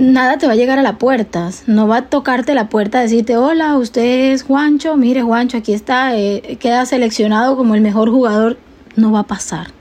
Nada 0.00 0.38
te 0.38 0.46
va 0.46 0.54
a 0.54 0.56
llegar 0.56 0.78
a 0.78 0.82
la 0.82 0.96
puerta, 0.96 1.50
no 1.66 1.86
va 1.86 1.98
a 1.98 2.08
tocarte 2.08 2.54
la 2.54 2.70
puerta 2.70 2.98
a 2.98 3.02
decirte, 3.02 3.36
hola, 3.36 3.76
usted 3.76 4.32
es 4.32 4.44
Juancho, 4.44 4.96
mire 4.96 5.20
Juancho, 5.20 5.58
aquí 5.58 5.74
está, 5.74 6.16
eh, 6.16 6.56
queda 6.58 6.86
seleccionado 6.86 7.54
como 7.54 7.74
el 7.74 7.82
mejor 7.82 8.10
jugador. 8.10 8.56
No 8.96 9.12
va 9.12 9.20
a 9.20 9.26
pasar, 9.26 9.72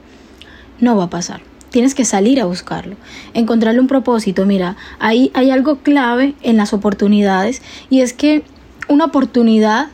no 0.81 0.97
va 0.97 1.05
a 1.05 1.09
pasar. 1.09 1.39
Tienes 1.69 1.95
que 1.95 2.03
salir 2.03 2.41
a 2.41 2.45
buscarlo, 2.47 2.97
encontrarle 3.33 3.79
un 3.79 3.87
propósito. 3.87 4.45
Mira, 4.45 4.75
ahí 4.99 5.31
hay 5.33 5.51
algo 5.51 5.77
clave 5.77 6.35
en 6.41 6.57
las 6.57 6.73
oportunidades 6.73 7.61
y 7.89 8.01
es 8.01 8.11
que 8.11 8.43
una 8.89 9.05
oportunidad 9.05 9.87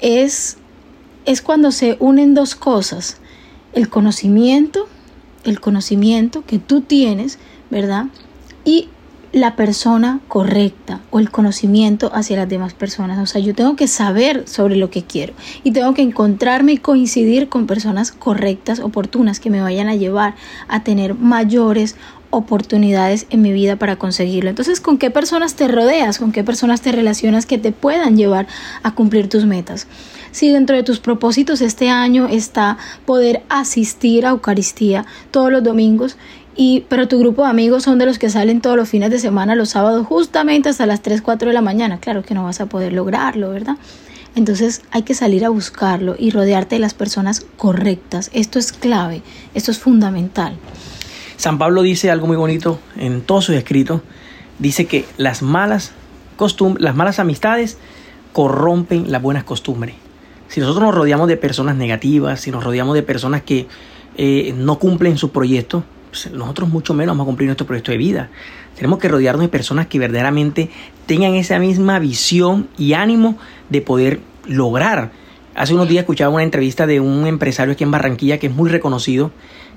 es, 0.00 0.58
es 1.24 1.40
cuando 1.40 1.72
se 1.72 1.96
unen 2.00 2.34
dos 2.34 2.54
cosas. 2.54 3.16
El 3.72 3.88
conocimiento, 3.88 4.88
el 5.44 5.58
conocimiento 5.58 6.44
que 6.44 6.58
tú 6.58 6.82
tienes, 6.82 7.38
¿verdad? 7.70 8.08
Y 8.66 8.90
la 9.32 9.54
persona 9.54 10.20
correcta 10.26 11.00
o 11.10 11.20
el 11.20 11.30
conocimiento 11.30 12.10
hacia 12.14 12.36
las 12.36 12.48
demás 12.48 12.74
personas. 12.74 13.18
O 13.18 13.26
sea, 13.26 13.40
yo 13.40 13.54
tengo 13.54 13.76
que 13.76 13.86
saber 13.86 14.48
sobre 14.48 14.76
lo 14.76 14.90
que 14.90 15.04
quiero 15.04 15.34
y 15.62 15.70
tengo 15.72 15.94
que 15.94 16.02
encontrarme 16.02 16.72
y 16.72 16.78
coincidir 16.78 17.48
con 17.48 17.66
personas 17.66 18.12
correctas, 18.12 18.80
oportunas, 18.80 19.40
que 19.40 19.50
me 19.50 19.62
vayan 19.62 19.88
a 19.88 19.94
llevar 19.94 20.34
a 20.68 20.82
tener 20.82 21.14
mayores 21.14 21.96
oportunidades 22.30 23.26
en 23.30 23.42
mi 23.42 23.52
vida 23.52 23.76
para 23.76 23.96
conseguirlo. 23.96 24.50
Entonces, 24.50 24.80
¿con 24.80 24.98
qué 24.98 25.10
personas 25.10 25.54
te 25.54 25.66
rodeas? 25.68 26.18
¿Con 26.18 26.32
qué 26.32 26.44
personas 26.44 26.80
te 26.80 26.92
relacionas 26.92 27.44
que 27.44 27.58
te 27.58 27.72
puedan 27.72 28.16
llevar 28.16 28.46
a 28.82 28.94
cumplir 28.94 29.28
tus 29.28 29.46
metas? 29.46 29.88
Si 30.30 30.48
dentro 30.48 30.76
de 30.76 30.84
tus 30.84 31.00
propósitos 31.00 31.60
este 31.60 31.90
año 31.90 32.28
está 32.28 32.78
poder 33.04 33.42
asistir 33.48 34.26
a 34.26 34.30
Eucaristía 34.30 35.04
todos 35.32 35.50
los 35.50 35.64
domingos, 35.64 36.16
y, 36.62 36.84
pero 36.90 37.08
tu 37.08 37.18
grupo 37.18 37.44
de 37.44 37.48
amigos 37.48 37.84
son 37.84 37.96
de 37.96 38.04
los 38.04 38.18
que 38.18 38.28
salen 38.28 38.60
todos 38.60 38.76
los 38.76 38.86
fines 38.86 39.10
de 39.10 39.18
semana, 39.18 39.54
los 39.54 39.70
sábados, 39.70 40.06
justamente 40.06 40.68
hasta 40.68 40.84
las 40.84 41.00
3, 41.00 41.22
4 41.22 41.48
de 41.48 41.54
la 41.54 41.62
mañana. 41.62 42.00
Claro 42.00 42.22
que 42.22 42.34
no 42.34 42.44
vas 42.44 42.60
a 42.60 42.66
poder 42.66 42.92
lograrlo, 42.92 43.48
¿verdad? 43.48 43.78
Entonces 44.34 44.82
hay 44.90 45.00
que 45.00 45.14
salir 45.14 45.46
a 45.46 45.48
buscarlo 45.48 46.16
y 46.18 46.28
rodearte 46.32 46.74
de 46.74 46.80
las 46.80 46.92
personas 46.92 47.46
correctas. 47.56 48.30
Esto 48.34 48.58
es 48.58 48.72
clave, 48.72 49.22
esto 49.54 49.70
es 49.70 49.78
fundamental. 49.78 50.58
San 51.38 51.56
Pablo 51.56 51.80
dice 51.80 52.10
algo 52.10 52.26
muy 52.26 52.36
bonito 52.36 52.78
en 52.98 53.22
todos 53.22 53.46
sus 53.46 53.54
escritos. 53.54 54.02
Dice 54.58 54.84
que 54.84 55.06
las 55.16 55.40
malas 55.40 55.92
costumbres, 56.36 56.84
las 56.84 56.94
malas 56.94 57.20
amistades 57.20 57.78
corrompen 58.34 59.10
las 59.10 59.22
buenas 59.22 59.44
costumbres. 59.44 59.94
Si 60.48 60.60
nosotros 60.60 60.84
nos 60.84 60.94
rodeamos 60.94 61.26
de 61.26 61.38
personas 61.38 61.76
negativas, 61.76 62.42
si 62.42 62.50
nos 62.50 62.62
rodeamos 62.62 62.94
de 62.96 63.02
personas 63.02 63.40
que 63.44 63.66
eh, 64.18 64.52
no 64.54 64.78
cumplen 64.78 65.16
su 65.16 65.30
proyecto, 65.30 65.84
pues, 65.84 65.99
nosotros 66.32 66.68
mucho 66.68 66.94
menos 66.94 67.14
vamos 67.14 67.24
a 67.24 67.26
cumplir 67.26 67.46
nuestro 67.46 67.66
proyecto 67.66 67.92
de 67.92 67.98
vida. 67.98 68.30
Tenemos 68.74 68.98
que 68.98 69.08
rodearnos 69.08 69.42
de 69.42 69.48
personas 69.48 69.86
que 69.86 69.98
verdaderamente 69.98 70.70
tengan 71.06 71.34
esa 71.34 71.58
misma 71.58 71.98
visión 71.98 72.68
y 72.78 72.94
ánimo 72.94 73.36
de 73.68 73.82
poder 73.82 74.20
lograr. 74.46 75.12
Hace 75.54 75.74
unos 75.74 75.88
días 75.88 76.02
escuchaba 76.02 76.32
una 76.32 76.42
entrevista 76.42 76.86
de 76.86 77.00
un 77.00 77.26
empresario 77.26 77.72
aquí 77.72 77.84
en 77.84 77.90
Barranquilla 77.90 78.38
que 78.38 78.46
es 78.46 78.54
muy 78.54 78.70
reconocido, 78.70 79.30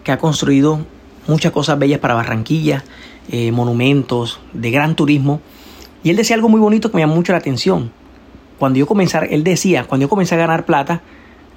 que 0.04 0.12
ha 0.12 0.18
construido 0.18 0.86
muchas 1.28 1.52
cosas 1.52 1.80
bellas 1.80 2.00
para 2.00 2.14
Barranquilla, 2.14 2.84
eh, 3.30 3.52
monumentos, 3.52 4.40
de 4.54 4.72
gran 4.72 4.96
turismo. 4.96 5.42
Y 6.04 6.10
él 6.10 6.16
decía 6.16 6.36
algo 6.36 6.50
muy 6.50 6.60
bonito 6.60 6.92
que 6.92 6.98
me 6.98 7.02
llamó 7.02 7.16
mucho 7.16 7.32
la 7.32 7.40
atención. 7.40 7.92
Cuando 8.60 8.80
yo 8.80 8.86
comencé, 8.86 9.18
él 9.32 9.44
decía, 9.44 9.86
cuando 9.86 10.06
yo 10.06 10.10
comencé 10.10 10.36
a 10.36 10.38
ganar 10.38 10.66
plata, 10.66 11.02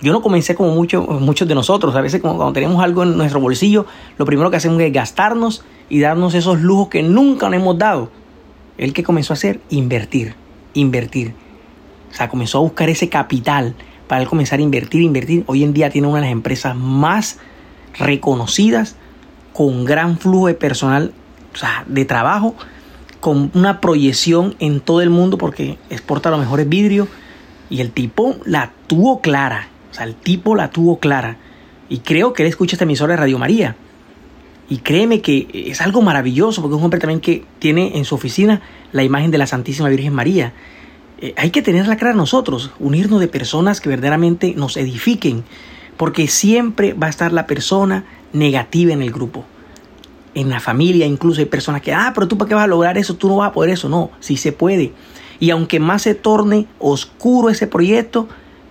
yo 0.01 0.13
no 0.13 0.21
comencé 0.21 0.55
como 0.55 0.75
muchos 0.75 1.09
muchos 1.21 1.49
de 1.49 1.55
nosotros. 1.55 1.95
A 1.97 2.01
veces 2.01 2.21
cuando 2.21 2.53
tenemos 2.53 2.83
algo 2.83 3.03
en 3.03 3.17
nuestro 3.17 3.41
bolsillo, 3.41 3.87
lo 4.19 4.25
primero 4.27 4.51
que 4.51 4.57
hacemos 4.57 4.81
es 4.81 4.93
gastarnos 4.93 5.65
y 5.89 6.01
darnos 6.01 6.35
esos 6.35 6.61
lujos 6.61 6.89
que 6.89 7.03
nunca 7.03 7.49
nos 7.49 7.61
hemos 7.61 7.79
dado. 7.79 8.11
Él 8.77 8.93
que 8.93 9.03
comenzó 9.03 9.33
a 9.33 9.35
hacer, 9.35 9.61
invertir, 9.71 10.35
invertir. 10.75 11.35
O 12.11 12.15
sea, 12.15 12.29
comenzó 12.29 12.59
a 12.59 12.61
buscar 12.63 12.91
ese 12.91 13.09
capital 13.09 13.75
para 14.07 14.23
él 14.23 14.29
comenzar 14.29 14.59
a 14.59 14.63
invertir, 14.63 15.03
invertir. 15.03 15.45
Hoy 15.47 15.65
en 15.65 15.73
día 15.73 15.91
tiene 15.91 16.09
una 16.09 16.19
de 16.19 16.27
las 16.27 16.33
empresas 16.33 16.77
más 16.77 17.39
reconocidas, 17.99 18.97
con 19.53 19.87
gran 19.87 20.19
flujo 20.19 20.49
de 20.49 20.55
personal, 20.55 21.13
o 21.55 21.57
sea, 21.57 21.85
de 21.87 22.05
trabajo, 22.05 22.55
con 23.21 23.51
una 23.55 23.81
proyección 23.81 24.55
en 24.59 24.81
todo 24.81 25.01
el 25.01 25.09
mundo 25.09 25.39
porque 25.39 25.79
exporta 25.89 26.31
los 26.31 26.39
mejores 26.39 26.69
vidrios. 26.69 27.09
Y 27.71 27.81
el 27.81 27.91
tipo 27.91 28.37
la 28.45 28.73
tuvo 28.87 29.21
clara 29.23 29.69
sea, 29.97 30.05
el 30.05 30.15
tipo 30.15 30.55
la 30.55 30.71
tuvo 30.71 30.99
clara. 30.99 31.37
Y 31.89 31.99
creo 31.99 32.33
que 32.33 32.43
él 32.43 32.49
escucha 32.49 32.77
esta 32.77 32.85
emisora 32.85 33.15
de 33.15 33.19
Radio 33.19 33.39
María. 33.39 33.77
Y 34.69 34.79
créeme 34.79 35.21
que 35.21 35.47
es 35.53 35.81
algo 35.81 36.03
maravilloso, 36.03 36.61
porque 36.61 36.75
es 36.75 36.79
un 36.79 36.85
hombre 36.85 37.01
también 37.01 37.21
que 37.21 37.45
tiene 37.59 37.97
en 37.97 38.05
su 38.05 38.15
oficina 38.15 38.63
la 38.93 39.05
imagen 39.05 39.31
de 39.31 39.39
la 39.39 39.47
Santísima 39.47 39.89
Virgen 39.89 40.13
María. 40.13 40.53
Eh, 41.19 41.35
hay 41.37 41.51
que 41.51 41.63
tenerla 41.63 41.97
clara 41.97 42.15
nosotros, 42.15 42.73
unirnos 42.79 43.21
de 43.21 43.29
personas 43.29 43.81
que 43.81 43.89
verdaderamente 43.89 44.55
nos 44.57 44.77
edifiquen, 44.77 45.45
porque 45.97 46.27
siempre 46.27 46.93
va 46.95 47.07
a 47.07 47.11
estar 47.11 47.33
la 47.33 47.47
persona 47.47 48.05
negativa 48.33 48.93
en 48.93 49.03
el 49.03 49.13
grupo. 49.13 49.45
En 50.35 50.51
la 50.51 50.61
familia 50.61 51.07
incluso 51.07 51.41
hay 51.41 51.47
personas 51.47 51.81
que, 51.81 51.95
ah, 51.95 52.13
pero 52.15 52.29
tú 52.29 52.37
para 52.37 52.49
qué 52.49 52.55
vas 52.55 52.65
a 52.65 52.69
lograr 52.69 52.99
eso, 52.99 53.15
tú 53.15 53.29
no 53.29 53.37
vas 53.37 53.51
a 53.51 53.53
poder 53.53 53.71
eso. 53.71 53.89
No, 53.89 54.11
sí 54.21 54.37
se 54.37 54.53
puede. 54.53 54.93
Y 55.39 55.51
aunque 55.51 55.81
más 55.81 56.03
se 56.03 56.15
torne 56.15 56.67
oscuro 56.79 57.51
ese 57.51 57.67
proyecto, 57.67 58.29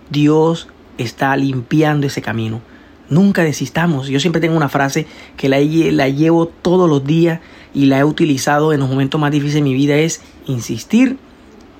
Dios 0.10 0.68
está 0.98 1.36
limpiando 1.36 2.08
ese 2.08 2.22
camino. 2.22 2.62
Nunca 3.10 3.44
desistamos. 3.44 4.08
Yo 4.08 4.20
siempre 4.20 4.42
tengo 4.42 4.58
una 4.58 4.70
frase 4.70 5.06
que 5.38 5.50
la, 5.50 5.60
la 5.60 6.10
llevo 6.10 6.48
todos 6.48 6.90
los 6.90 7.06
días 7.06 7.40
y 7.74 7.86
la 7.86 8.00
he 8.00 8.04
utilizado 8.04 8.74
en 8.74 8.80
los 8.80 8.90
momentos 8.90 9.20
más 9.22 9.32
difíciles 9.32 9.56
de 9.56 9.62
mi 9.62 9.74
vida. 9.74 9.96
Es 9.98 10.22
insistir, 10.48 11.18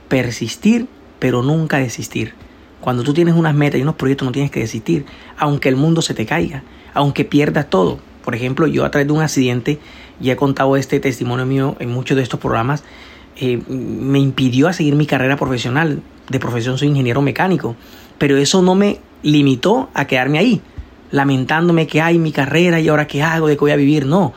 persistir, 0.08 0.88
pero 1.20 1.42
nunca 1.42 1.78
desistir. 1.78 2.34
Cuando 2.82 3.04
tú 3.04 3.14
tienes 3.14 3.34
unas 3.34 3.56
metas 3.56 3.80
y 3.80 3.82
unos 3.82 3.96
proyectos 3.96 4.28
no 4.28 4.32
tienes 4.32 4.52
que 4.52 4.60
desistir, 4.60 5.06
aunque 5.38 5.70
el 5.70 5.76
mundo 5.76 6.04
se 6.04 6.14
te 6.14 6.26
caiga, 6.26 6.64
aunque 6.94 7.26
pierdas 7.26 7.70
todo. 7.70 8.00
Por 8.24 8.36
ejemplo, 8.36 8.68
yo 8.68 8.86
a 8.86 8.92
través 8.92 9.08
de 9.08 9.14
un 9.14 9.22
accidente, 9.22 9.80
ya 10.20 10.34
he 10.34 10.36
contado 10.36 10.78
este 10.78 11.00
testimonio 11.00 11.46
mío 11.46 11.76
en 11.80 11.90
muchos 11.90 12.18
de 12.18 12.24
estos 12.24 12.40
programas, 12.40 12.84
eh, 13.38 13.60
me 13.68 14.20
impidió 14.20 14.68
a 14.68 14.74
seguir 14.74 14.96
mi 14.96 15.08
carrera 15.08 15.36
profesional. 15.36 16.02
De 16.30 16.40
profesión 16.40 16.78
soy 16.78 16.88
ingeniero 16.88 17.22
mecánico 17.22 17.76
pero 18.18 18.38
eso 18.38 18.62
no 18.62 18.76
me 18.76 19.00
limitó 19.24 19.90
a 19.94 20.06
quedarme 20.06 20.40
ahí, 20.40 20.62
lamentándome 21.12 21.88
que 21.88 22.02
hay 22.02 22.20
mi 22.20 22.32
carrera 22.32 22.80
y 22.80 22.88
ahora 22.88 23.08
qué 23.08 23.24
hago, 23.24 23.48
de 23.48 23.56
qué 23.56 23.62
voy 23.62 23.72
a 23.72 23.76
vivir. 23.76 24.06
No, 24.06 24.34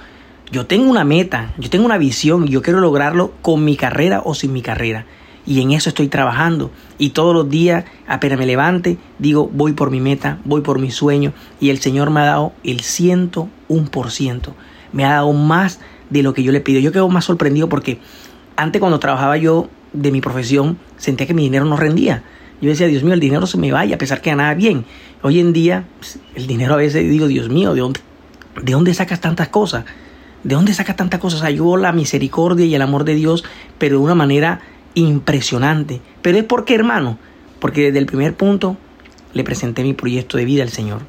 yo 0.50 0.66
tengo 0.66 0.90
una 0.90 1.04
meta, 1.04 1.52
yo 1.58 1.68
tengo 1.70 1.84
una 1.84 1.98
visión 1.98 2.46
y 2.46 2.50
yo 2.50 2.62
quiero 2.62 2.80
lograrlo 2.80 3.32
con 3.42 3.64
mi 3.64 3.76
carrera 3.76 4.22
o 4.24 4.34
sin 4.34 4.52
mi 4.52 4.62
carrera. 4.62 5.04
Y 5.44 5.62
en 5.62 5.72
eso 5.72 5.88
estoy 5.88 6.08
trabajando. 6.08 6.70
Y 6.98 7.10
todos 7.10 7.34
los 7.34 7.48
días, 7.48 7.84
apenas 8.06 8.38
me 8.38 8.44
levante, 8.44 8.98
digo, 9.18 9.48
voy 9.50 9.72
por 9.72 9.90
mi 9.90 10.00
meta, 10.00 10.38
voy 10.44 10.60
por 10.60 10.78
mi 10.78 10.90
sueño. 10.90 11.32
Y 11.58 11.70
el 11.70 11.78
Señor 11.78 12.10
me 12.10 12.20
ha 12.20 12.24
dado 12.24 12.52
el 12.64 12.80
ciento 12.80 13.48
un 13.66 13.88
por 13.88 14.10
ciento. 14.10 14.54
Me 14.92 15.04
ha 15.04 15.14
dado 15.14 15.32
más 15.32 15.80
de 16.10 16.22
lo 16.22 16.34
que 16.34 16.42
yo 16.42 16.52
le 16.52 16.60
pido. 16.60 16.80
Yo 16.80 16.92
quedo 16.92 17.08
más 17.08 17.24
sorprendido 17.24 17.68
porque 17.68 17.98
antes 18.56 18.80
cuando 18.80 18.98
trabajaba 18.98 19.38
yo 19.38 19.68
de 19.92 20.12
mi 20.12 20.20
profesión, 20.20 20.78
sentía 20.96 21.26
que 21.26 21.34
mi 21.34 21.44
dinero 21.44 21.64
no 21.64 21.76
rendía. 21.76 22.24
Yo 22.60 22.70
decía, 22.70 22.88
Dios 22.88 23.04
mío, 23.04 23.14
el 23.14 23.20
dinero 23.20 23.46
se 23.46 23.56
me 23.56 23.70
vaya 23.70 23.94
a 23.94 23.98
pesar 23.98 24.20
que 24.20 24.30
ganaba 24.30 24.54
bien. 24.54 24.84
Hoy 25.22 25.38
en 25.38 25.52
día, 25.52 25.84
pues, 25.98 26.18
el 26.34 26.46
dinero 26.46 26.74
a 26.74 26.76
veces 26.76 27.08
digo, 27.08 27.28
Dios 27.28 27.48
mío, 27.48 27.74
¿de 27.74 27.80
dónde, 27.80 28.00
¿de 28.62 28.72
dónde 28.72 28.94
sacas 28.94 29.20
tantas 29.20 29.48
cosas? 29.48 29.84
¿De 30.42 30.54
dónde 30.54 30.74
sacas 30.74 30.96
tantas 30.96 31.20
cosas? 31.20 31.40
O 31.40 31.42
sea, 31.42 31.50
yo 31.50 31.76
la 31.76 31.92
misericordia 31.92 32.66
y 32.66 32.74
el 32.74 32.82
amor 32.82 33.04
de 33.04 33.14
Dios, 33.14 33.44
pero 33.78 33.98
de 33.98 34.04
una 34.04 34.14
manera 34.14 34.60
impresionante. 34.94 36.00
Pero 36.22 36.38
es 36.38 36.44
porque, 36.44 36.74
hermano, 36.74 37.18
porque 37.60 37.82
desde 37.82 37.98
el 37.98 38.06
primer 38.06 38.34
punto 38.34 38.76
le 39.34 39.44
presenté 39.44 39.82
mi 39.82 39.94
proyecto 39.94 40.36
de 40.36 40.44
vida 40.44 40.62
al 40.62 40.70
Señor. 40.70 41.02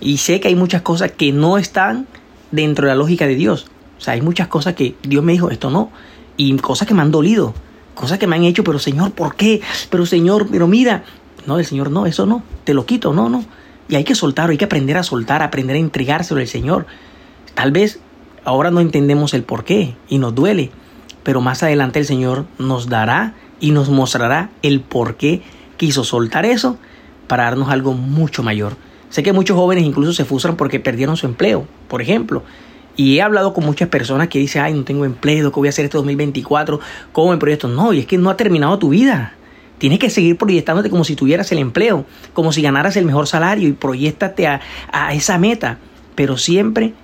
Y 0.00 0.18
sé 0.18 0.40
que 0.40 0.48
hay 0.48 0.56
muchas 0.56 0.82
cosas 0.82 1.12
que 1.12 1.32
no 1.32 1.56
están 1.56 2.06
dentro 2.50 2.86
de 2.86 2.92
la 2.92 2.98
lógica 2.98 3.26
de 3.26 3.34
Dios. 3.34 3.66
O 3.98 4.00
sea, 4.00 4.14
hay 4.14 4.20
muchas 4.20 4.48
cosas 4.48 4.74
que 4.74 4.94
Dios 5.02 5.24
me 5.24 5.32
dijo, 5.32 5.50
esto 5.50 5.70
no. 5.70 5.90
Y 6.36 6.54
cosas 6.58 6.86
que 6.86 6.92
me 6.92 7.00
han 7.00 7.10
dolido 7.10 7.54
cosas 7.96 8.18
que 8.20 8.28
me 8.28 8.36
han 8.36 8.44
hecho, 8.44 8.62
pero 8.62 8.78
Señor, 8.78 9.10
¿por 9.10 9.34
qué? 9.34 9.60
Pero 9.90 10.06
Señor, 10.06 10.46
pero 10.48 10.68
mira, 10.68 11.02
no, 11.46 11.58
el 11.58 11.66
Señor 11.66 11.90
no, 11.90 12.06
eso 12.06 12.26
no, 12.26 12.44
te 12.62 12.74
lo 12.74 12.86
quito, 12.86 13.12
no, 13.12 13.28
no. 13.28 13.44
Y 13.88 13.96
hay 13.96 14.04
que 14.04 14.14
soltar, 14.14 14.50
hay 14.50 14.58
que 14.58 14.66
aprender 14.66 14.96
a 14.96 15.02
soltar, 15.02 15.42
aprender 15.42 15.74
a 15.74 15.80
entregárselo 15.80 16.40
al 16.40 16.46
Señor. 16.46 16.86
Tal 17.54 17.72
vez 17.72 17.98
ahora 18.44 18.70
no 18.70 18.80
entendemos 18.80 19.34
el 19.34 19.42
por 19.42 19.64
qué 19.64 19.96
y 20.08 20.18
nos 20.18 20.34
duele, 20.34 20.70
pero 21.22 21.40
más 21.40 21.62
adelante 21.62 21.98
el 21.98 22.04
Señor 22.04 22.46
nos 22.58 22.88
dará 22.88 23.34
y 23.58 23.70
nos 23.70 23.88
mostrará 23.88 24.50
el 24.62 24.80
por 24.80 25.16
qué 25.16 25.42
quiso 25.76 26.04
soltar 26.04 26.44
eso 26.44 26.78
para 27.26 27.44
darnos 27.44 27.70
algo 27.70 27.94
mucho 27.94 28.42
mayor. 28.42 28.76
Sé 29.08 29.22
que 29.22 29.32
muchos 29.32 29.56
jóvenes 29.56 29.84
incluso 29.84 30.12
se 30.12 30.24
frustran 30.24 30.56
porque 30.56 30.80
perdieron 30.80 31.16
su 31.16 31.26
empleo, 31.26 31.66
por 31.88 32.02
ejemplo. 32.02 32.42
Y 32.96 33.18
he 33.18 33.22
hablado 33.22 33.52
con 33.52 33.64
muchas 33.64 33.88
personas 33.88 34.28
que 34.28 34.38
dicen, 34.38 34.62
ay, 34.62 34.74
no 34.74 34.84
tengo 34.84 35.04
empleo, 35.04 35.52
¿qué 35.52 35.60
voy 35.60 35.68
a 35.68 35.70
hacer 35.70 35.84
este 35.84 35.98
2024? 35.98 36.80
¿Cómo 37.12 37.30
me 37.30 37.36
proyecto? 37.36 37.68
No, 37.68 37.92
y 37.92 38.00
es 38.00 38.06
que 38.06 38.18
no 38.18 38.30
ha 38.30 38.36
terminado 38.36 38.78
tu 38.78 38.88
vida. 38.88 39.34
Tienes 39.78 39.98
que 39.98 40.08
seguir 40.08 40.38
proyectándote 40.38 40.88
como 40.88 41.04
si 41.04 41.14
tuvieras 41.14 41.52
el 41.52 41.58
empleo, 41.58 42.06
como 42.32 42.52
si 42.52 42.62
ganaras 42.62 42.96
el 42.96 43.04
mejor 43.04 43.26
salario 43.26 43.68
y 43.68 43.72
proyectate 43.72 44.46
a, 44.46 44.60
a 44.90 45.12
esa 45.12 45.38
meta, 45.38 45.78
pero 46.14 46.38
siempre 46.38 46.94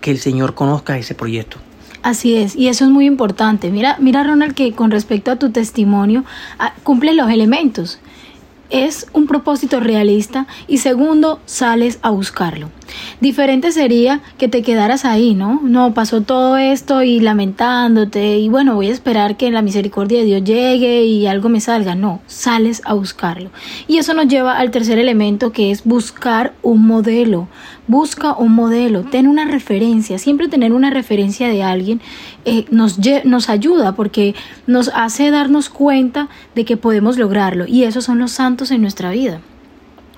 que 0.00 0.10
el 0.10 0.18
Señor 0.18 0.54
conozca 0.54 0.96
ese 0.96 1.14
proyecto. 1.14 1.58
Así 2.02 2.36
es, 2.36 2.54
y 2.54 2.68
eso 2.68 2.84
es 2.84 2.90
muy 2.90 3.06
importante. 3.06 3.70
Mira, 3.70 3.96
mira 4.00 4.22
Ronald, 4.22 4.54
que 4.54 4.72
con 4.72 4.90
respecto 4.90 5.30
a 5.30 5.36
tu 5.36 5.50
testimonio, 5.50 6.24
ah, 6.58 6.72
cumple 6.84 7.12
los 7.12 7.28
elementos. 7.28 7.98
Es 8.70 9.06
un 9.12 9.26
propósito 9.26 9.80
realista 9.80 10.46
y 10.66 10.78
segundo, 10.78 11.40
sales 11.46 11.98
a 12.02 12.10
buscarlo. 12.10 12.68
Diferente 13.20 13.72
sería 13.72 14.20
que 14.38 14.48
te 14.48 14.62
quedaras 14.62 15.04
ahí, 15.04 15.34
¿no? 15.34 15.60
No, 15.62 15.94
pasó 15.94 16.22
todo 16.22 16.56
esto 16.56 17.02
y 17.02 17.20
lamentándote 17.20 18.38
y 18.38 18.48
bueno, 18.48 18.74
voy 18.74 18.88
a 18.88 18.92
esperar 18.92 19.36
que 19.36 19.50
la 19.50 19.62
misericordia 19.62 20.20
de 20.20 20.24
Dios 20.24 20.44
llegue 20.44 21.04
y 21.04 21.26
algo 21.26 21.48
me 21.48 21.60
salga. 21.60 21.94
No, 21.94 22.20
sales 22.26 22.82
a 22.84 22.94
buscarlo. 22.94 23.50
Y 23.86 23.98
eso 23.98 24.14
nos 24.14 24.28
lleva 24.28 24.58
al 24.58 24.70
tercer 24.70 24.98
elemento 24.98 25.52
que 25.52 25.70
es 25.70 25.84
buscar 25.84 26.54
un 26.62 26.86
modelo. 26.86 27.48
Busca 27.88 28.34
un 28.34 28.54
modelo, 28.54 29.02
ten 29.02 29.26
una 29.26 29.46
referencia. 29.46 30.18
Siempre 30.18 30.48
tener 30.48 30.72
una 30.72 30.90
referencia 30.90 31.48
de 31.48 31.62
alguien 31.62 32.00
eh, 32.44 32.66
nos, 32.70 32.98
nos 33.24 33.48
ayuda 33.48 33.96
porque 33.96 34.34
nos 34.66 34.90
hace 34.94 35.30
darnos 35.30 35.70
cuenta 35.70 36.28
de 36.54 36.64
que 36.64 36.76
podemos 36.76 37.18
lograrlo. 37.18 37.66
Y 37.66 37.84
esos 37.84 38.04
son 38.04 38.18
los 38.18 38.32
santos 38.32 38.70
en 38.70 38.82
nuestra 38.82 39.10
vida. 39.10 39.40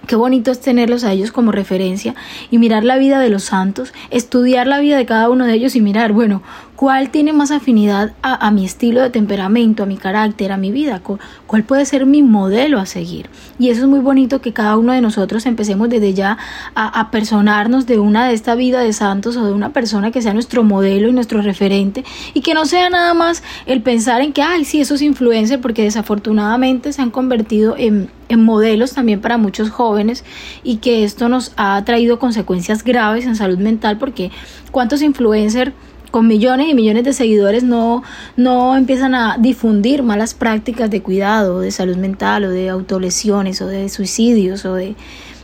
Qué 0.07 0.17
bonito 0.17 0.51
es 0.51 0.61
tenerlos 0.61 1.05
a 1.05 1.13
ellos 1.13 1.31
como 1.31 1.53
referencia 1.53 2.17
y 2.51 2.59
mirar 2.59 2.83
la 2.83 2.99
vida 2.99 3.21
de 3.21 3.29
los 3.29 3.45
santos, 3.45 3.93
estudiar 4.11 4.67
la 4.67 4.81
vida 4.81 4.97
de 4.97 5.07
cada 5.07 5.31
uno 5.31 5.47
de 5.47 5.55
ellos 5.55 5.77
y 5.77 5.81
mirar, 5.81 6.13
bueno, 6.13 6.43
cuál 6.81 7.11
tiene 7.11 7.35
más 7.35 7.51
afinidad 7.51 8.13
a, 8.23 8.51
mi 8.53 8.65
estilo 8.65 9.03
de 9.03 9.11
temperamento, 9.11 9.83
a 9.83 9.87
mi 9.87 9.99
carácter, 9.99 10.51
a 10.51 10.57
mi 10.57 10.73
vida, 10.73 11.03
cuál 11.47 11.63
puede 11.63 11.85
ser 11.85 12.07
mi 12.07 12.23
modelo 12.23 12.81
a 12.81 12.87
seguir. 12.87 13.29
Y 13.59 13.69
eso 13.69 13.83
es 13.83 13.87
muy 13.87 14.01
bonito 14.01 14.41
que 14.41 14.55
cada 14.55 14.79
uno 14.79 14.95
de 14.95 15.03
nosotros 15.03 15.45
empecemos 15.45 15.91
desde 15.91 16.15
ya 16.15 16.39
a, 16.75 17.01
a 17.01 17.11
personarnos 17.11 17.85
de 17.85 17.99
una 17.99 18.27
de 18.27 18.33
esta 18.33 18.55
vida 18.55 18.81
de 18.81 18.95
santos 18.95 19.37
o 19.37 19.45
de 19.45 19.53
una 19.53 19.75
persona 19.75 20.11
que 20.11 20.23
sea 20.23 20.33
nuestro 20.33 20.65
modelo 20.65 21.11
y 21.11 21.13
nuestro 21.13 21.43
referente 21.43 22.03
y 22.33 22.41
que 22.41 22.55
no 22.55 22.65
sea 22.65 22.89
nada 22.89 23.13
más 23.13 23.43
el 23.67 23.83
pensar 23.83 24.23
en 24.23 24.33
que, 24.33 24.41
ay, 24.41 24.65
sí, 24.65 24.81
eso 24.81 24.95
es 24.95 25.03
influencer, 25.03 25.61
porque 25.61 25.83
desafortunadamente 25.83 26.95
se 26.95 27.03
han 27.03 27.11
convertido 27.11 27.75
en, 27.77 28.09
en 28.31 28.43
modelos 28.43 28.95
también 28.95 29.21
para 29.21 29.37
muchos 29.37 29.69
jóvenes 29.69 30.25
y 30.63 30.77
que 30.77 31.05
esto 31.05 31.29
nos 31.29 31.53
ha 31.59 31.85
traído 31.85 32.19
consecuencias 32.19 32.85
graves 32.85 33.27
en 33.27 33.37
salud 33.37 33.59
mental 33.59 33.99
porque 33.99 34.31
cuántos 34.71 35.03
influencers 35.03 35.75
con 36.11 36.27
millones 36.27 36.69
y 36.69 36.75
millones 36.75 37.05
de 37.05 37.13
seguidores 37.13 37.63
no, 37.63 38.03
no 38.37 38.77
empiezan 38.77 39.15
a 39.15 39.37
difundir 39.39 40.03
malas 40.03 40.35
prácticas 40.35 40.91
de 40.91 41.03
cuidado, 41.03 41.61
de 41.61 41.71
salud 41.71 41.97
mental 41.97 42.45
o 42.45 42.51
de 42.51 42.69
autolesiones 42.69 43.61
o 43.63 43.67
de 43.67 43.89
suicidios 43.89 44.65
o 44.65 44.75
de... 44.75 44.95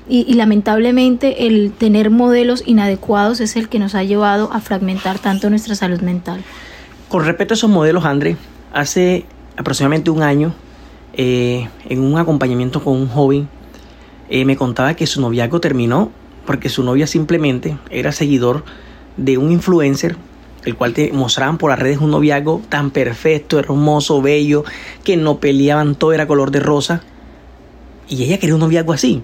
Y, 0.09 0.35
lamentablemente 0.35 1.49
el 1.49 1.73
tener 1.73 2.11
modelos 2.11 2.63
inadecuados 2.65 3.41
es 3.41 3.57
el 3.57 3.69
que 3.69 3.81
nos 3.81 3.97
ha 3.97 4.05
llevado 4.05 4.53
a 4.53 4.61
fragmentar 4.61 5.19
tanto 5.19 5.51
nuestra 5.51 5.75
salud 5.75 6.01
mental. 6.01 6.45
Con 7.09 7.25
respecto 7.25 7.55
a 7.55 7.57
esos 7.57 7.71
modelos, 7.71 8.05
André, 8.05 8.37
hace 8.73 9.25
aproximadamente 9.57 10.11
un 10.11 10.23
año, 10.23 10.55
eh, 11.15 11.69
en 11.89 12.01
un 12.01 12.19
acompañamiento 12.19 12.85
con 12.85 12.95
un 12.95 13.09
joven, 13.09 13.49
eh, 14.29 14.45
me 14.45 14.55
contaba 14.55 14.95
que 14.95 15.09
su 15.09 15.21
noviazgo 15.21 15.61
terminó 15.61 16.13
porque 16.47 16.69
su 16.69 16.85
novia 16.85 17.07
simplemente 17.09 17.77
era 17.91 18.13
seguidor 18.13 18.65
de 19.17 19.39
un 19.39 19.51
influencer 19.51 20.17
el 20.67 20.75
cual 20.75 20.93
te 20.93 21.13
mostraban 21.13 21.59
por 21.59 21.71
las 21.71 21.79
redes 21.79 21.99
un 21.99 22.11
noviazgo 22.11 22.61
tan 22.69 22.91
perfecto, 22.91 23.61
hermoso, 23.61 24.21
bello, 24.21 24.65
que 25.05 25.17
no 25.17 25.39
peleaban, 25.39 25.95
todo 25.95 26.13
era 26.13 26.27
color 26.27 26.51
de 26.51 26.59
rosa. 26.59 27.03
Y 28.09 28.25
ella 28.25 28.39
quería 28.39 28.57
un 28.57 28.61
noviazgo 28.61 28.93
así. 28.93 29.23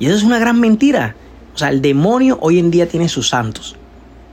Y 0.00 0.06
eso 0.06 0.16
es 0.16 0.24
una 0.24 0.40
gran 0.40 0.58
mentira. 0.58 1.14
O 1.54 1.58
sea, 1.58 1.68
el 1.68 1.80
demonio 1.80 2.38
hoy 2.40 2.58
en 2.58 2.72
día 2.72 2.88
tiene 2.88 3.08
sus 3.08 3.28
santos 3.28 3.76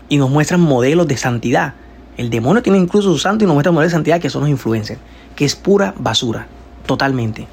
y 0.09 0.17
nos 0.17 0.31
muestran 0.31 0.59
modelos 0.59 1.07
de 1.07 1.15
santidad. 1.15 1.75
El 2.17 2.31
demonio 2.31 2.63
tiene 2.63 2.79
incluso 2.79 3.11
sus 3.11 3.21
santos 3.21 3.43
y 3.43 3.45
nos 3.45 3.53
muestra 3.53 3.71
modelos 3.71 3.91
de 3.91 3.95
santidad 3.95 4.19
que 4.19 4.31
son 4.31 4.41
los 4.41 4.49
influencers, 4.49 4.99
que 5.35 5.45
es 5.45 5.55
pura 5.55 5.93
basura, 5.99 6.47
totalmente, 6.87 7.47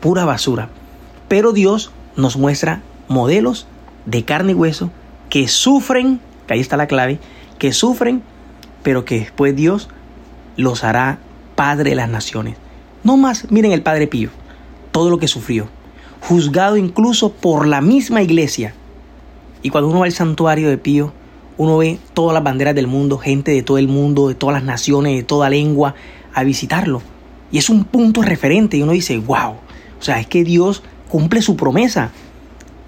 pura 0.00 0.24
basura. 0.24 0.68
Pero 1.28 1.52
Dios 1.52 1.92
nos 2.16 2.36
muestra 2.36 2.82
modelos 3.06 3.68
de 4.04 4.24
carne 4.24 4.50
y 4.50 4.54
hueso 4.56 4.90
que 5.30 5.46
sufren, 5.46 6.18
que 6.48 6.54
ahí 6.54 6.60
está 6.60 6.76
la 6.76 6.88
clave, 6.88 7.20
que 7.60 7.72
sufren 7.72 8.22
pero 8.82 9.04
que 9.04 9.20
después 9.20 9.54
Dios 9.54 9.88
los 10.56 10.84
hará 10.84 11.18
Padre 11.54 11.90
de 11.90 11.96
las 11.96 12.08
naciones. 12.08 12.56
No 13.04 13.16
más, 13.16 13.50
miren 13.50 13.72
el 13.72 13.82
Padre 13.82 14.06
Pío, 14.06 14.30
todo 14.92 15.10
lo 15.10 15.18
que 15.18 15.28
sufrió, 15.28 15.68
juzgado 16.20 16.76
incluso 16.76 17.32
por 17.32 17.66
la 17.66 17.80
misma 17.80 18.22
iglesia. 18.22 18.74
Y 19.62 19.70
cuando 19.70 19.88
uno 19.88 20.00
va 20.00 20.06
al 20.06 20.12
santuario 20.12 20.68
de 20.68 20.78
Pío, 20.78 21.12
uno 21.56 21.78
ve 21.78 21.98
todas 22.14 22.34
las 22.34 22.44
banderas 22.44 22.74
del 22.74 22.86
mundo, 22.86 23.18
gente 23.18 23.50
de 23.50 23.62
todo 23.62 23.78
el 23.78 23.88
mundo, 23.88 24.28
de 24.28 24.34
todas 24.34 24.54
las 24.54 24.62
naciones, 24.62 25.16
de 25.16 25.22
toda 25.24 25.50
lengua, 25.50 25.94
a 26.32 26.44
visitarlo. 26.44 27.02
Y 27.50 27.58
es 27.58 27.68
un 27.70 27.84
punto 27.84 28.22
referente 28.22 28.76
y 28.76 28.82
uno 28.82 28.92
dice, 28.92 29.18
wow, 29.18 29.54
o 29.98 30.02
sea, 30.02 30.20
es 30.20 30.26
que 30.26 30.44
Dios 30.44 30.82
cumple 31.08 31.42
su 31.42 31.56
promesa. 31.56 32.10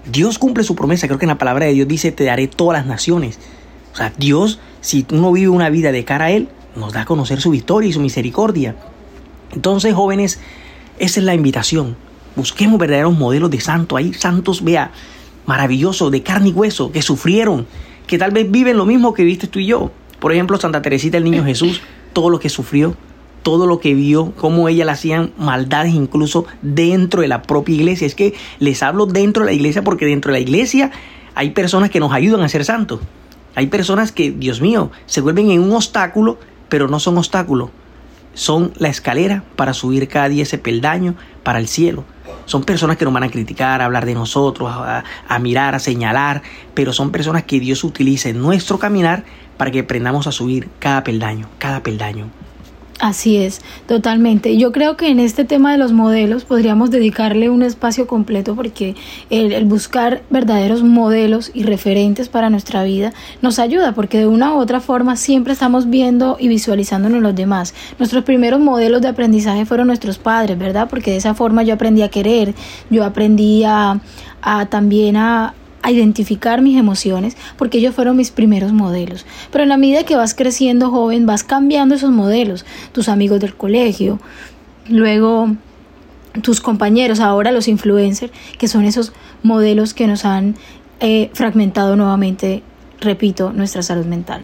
Dios 0.09 0.39
cumple 0.39 0.63
su 0.63 0.75
promesa, 0.75 1.07
creo 1.07 1.19
que 1.19 1.25
en 1.25 1.29
la 1.29 1.37
palabra 1.37 1.65
de 1.65 1.73
Dios 1.73 1.87
dice, 1.87 2.11
te 2.11 2.23
daré 2.23 2.47
todas 2.47 2.79
las 2.79 2.87
naciones. 2.87 3.39
O 3.93 3.95
sea, 3.97 4.13
Dios 4.17 4.59
si 4.81 5.05
uno 5.11 5.31
vive 5.31 5.49
una 5.49 5.69
vida 5.69 5.91
de 5.91 6.03
cara 6.03 6.25
a 6.25 6.31
Él, 6.31 6.49
nos 6.75 6.93
da 6.93 7.01
a 7.01 7.05
conocer 7.05 7.39
su 7.39 7.51
victoria 7.51 7.89
y 7.89 7.93
su 7.93 7.99
misericordia. 7.99 8.75
Entonces, 9.53 9.93
jóvenes, 9.93 10.39
esa 10.99 11.19
es 11.19 11.25
la 11.25 11.33
invitación. 11.33 11.95
Busquemos 12.35 12.79
verdaderos 12.79 13.17
modelos 13.17 13.51
de 13.51 13.59
santos. 13.59 13.97
Hay 13.97 14.13
santos, 14.13 14.63
vea, 14.63 14.91
maravillosos, 15.45 16.11
de 16.11 16.23
carne 16.23 16.49
y 16.49 16.53
hueso, 16.53 16.91
que 16.91 17.01
sufrieron, 17.01 17.67
que 18.07 18.17
tal 18.17 18.31
vez 18.31 18.49
viven 18.49 18.77
lo 18.77 18.85
mismo 18.85 19.13
que 19.13 19.23
viste 19.23 19.47
tú 19.47 19.59
y 19.59 19.67
yo. 19.67 19.91
Por 20.19 20.31
ejemplo, 20.31 20.57
Santa 20.57 20.81
Teresita, 20.81 21.17
el 21.17 21.23
niño 21.23 21.43
Jesús, 21.43 21.81
todo 22.13 22.29
lo 22.29 22.39
que 22.39 22.49
sufrió, 22.49 22.95
todo 23.43 23.67
lo 23.67 23.79
que 23.79 23.93
vio, 23.93 24.33
cómo 24.37 24.69
ella 24.69 24.85
le 24.85 24.91
hacían 24.91 25.31
maldades 25.37 25.93
incluso 25.93 26.45
dentro 26.61 27.21
de 27.21 27.27
la 27.27 27.41
propia 27.41 27.75
iglesia. 27.75 28.07
Es 28.07 28.15
que 28.15 28.33
les 28.59 28.83
hablo 28.83 29.05
dentro 29.05 29.43
de 29.43 29.51
la 29.51 29.55
iglesia 29.55 29.83
porque 29.83 30.05
dentro 30.05 30.31
de 30.31 30.39
la 30.39 30.41
iglesia 30.41 30.91
hay 31.35 31.51
personas 31.51 31.89
que 31.89 31.99
nos 31.99 32.13
ayudan 32.13 32.41
a 32.41 32.49
ser 32.49 32.63
santos. 32.65 32.99
Hay 33.55 33.67
personas 33.67 34.11
que, 34.11 34.31
Dios 34.31 34.61
mío, 34.61 34.91
se 35.05 35.21
vuelven 35.21 35.51
en 35.51 35.61
un 35.61 35.73
obstáculo, 35.73 36.39
pero 36.69 36.87
no 36.87 36.99
son 36.99 37.17
obstáculos. 37.17 37.69
Son 38.33 38.73
la 38.77 38.87
escalera 38.87 39.43
para 39.55 39.73
subir 39.73 40.07
cada 40.07 40.29
día 40.29 40.43
ese 40.43 40.57
peldaño 40.57 41.15
para 41.43 41.59
el 41.59 41.67
cielo. 41.67 42.05
Son 42.45 42.63
personas 42.63 42.97
que 42.97 43.05
nos 43.05 43.13
van 43.13 43.23
a 43.23 43.29
criticar, 43.29 43.81
a 43.81 43.85
hablar 43.85 44.05
de 44.05 44.13
nosotros, 44.13 44.69
a, 44.71 45.03
a 45.27 45.39
mirar, 45.39 45.75
a 45.75 45.79
señalar, 45.79 46.41
pero 46.73 46.93
son 46.93 47.11
personas 47.11 47.43
que 47.43 47.59
Dios 47.59 47.83
utiliza 47.83 48.29
en 48.29 48.41
nuestro 48.41 48.79
caminar 48.79 49.25
para 49.57 49.71
que 49.71 49.79
aprendamos 49.79 50.27
a 50.27 50.31
subir 50.31 50.69
cada 50.79 51.03
peldaño, 51.03 51.49
cada 51.59 51.83
peldaño. 51.83 52.29
Así 53.01 53.37
es, 53.37 53.61
totalmente. 53.87 54.57
Yo 54.57 54.71
creo 54.71 54.95
que 54.95 55.07
en 55.07 55.19
este 55.19 55.43
tema 55.43 55.71
de 55.71 55.79
los 55.79 55.91
modelos 55.91 56.45
podríamos 56.45 56.91
dedicarle 56.91 57.49
un 57.49 57.63
espacio 57.63 58.05
completo 58.05 58.55
porque 58.55 58.95
el, 59.31 59.65
buscar 59.65 60.21
verdaderos 60.29 60.83
modelos 60.83 61.49
y 61.55 61.63
referentes 61.63 62.29
para 62.29 62.51
nuestra 62.51 62.83
vida 62.83 63.11
nos 63.41 63.57
ayuda 63.57 63.93
porque 63.93 64.19
de 64.19 64.27
una 64.27 64.53
u 64.53 64.59
otra 64.59 64.81
forma 64.81 65.15
siempre 65.15 65.53
estamos 65.53 65.89
viendo 65.89 66.37
y 66.39 66.47
visualizándonos 66.47 67.23
los 67.23 67.33
demás. 67.33 67.73
Nuestros 67.97 68.23
primeros 68.23 68.59
modelos 68.59 69.01
de 69.01 69.07
aprendizaje 69.07 69.65
fueron 69.65 69.87
nuestros 69.87 70.19
padres, 70.19 70.59
¿verdad? 70.59 70.87
Porque 70.87 71.09
de 71.09 71.17
esa 71.17 71.33
forma 71.33 71.63
yo 71.63 71.73
aprendí 71.73 72.03
a 72.03 72.09
querer, 72.09 72.53
yo 72.91 73.03
aprendí 73.03 73.63
a, 73.63 73.99
a 74.43 74.67
también 74.67 75.17
a, 75.17 75.55
a 75.83 75.91
identificar 75.91 76.61
mis 76.61 76.77
emociones 76.77 77.35
porque 77.57 77.79
ellos 77.79 77.95
fueron 77.95 78.17
mis 78.17 78.31
primeros 78.31 78.73
modelos. 78.73 79.25
Pero 79.51 79.63
en 79.63 79.69
la 79.69 79.77
medida 79.77 80.03
que 80.03 80.15
vas 80.15 80.33
creciendo 80.33 80.91
joven, 80.91 81.25
vas 81.25 81.43
cambiando 81.43 81.95
esos 81.95 82.11
modelos, 82.11 82.65
tus 82.91 83.09
amigos 83.09 83.39
del 83.39 83.55
colegio, 83.55 84.19
luego 84.87 85.55
tus 86.41 86.61
compañeros, 86.61 87.19
ahora 87.19 87.51
los 87.51 87.67
influencers, 87.67 88.31
que 88.57 88.67
son 88.67 88.85
esos 88.85 89.11
modelos 89.43 89.93
que 89.93 90.07
nos 90.07 90.25
han 90.25 90.55
eh, 90.99 91.29
fragmentado 91.33 91.95
nuevamente, 91.95 92.63
repito, 92.99 93.51
nuestra 93.51 93.81
salud 93.81 94.05
mental. 94.05 94.43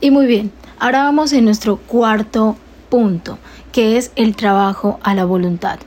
Y 0.00 0.10
muy 0.10 0.26
bien, 0.26 0.50
ahora 0.78 1.04
vamos 1.04 1.32
en 1.32 1.44
nuestro 1.44 1.76
cuarto 1.76 2.56
punto, 2.88 3.38
que 3.72 3.96
es 3.96 4.12
el 4.16 4.36
trabajo 4.36 4.98
a 5.02 5.14
la 5.14 5.24
voluntad. 5.24 5.78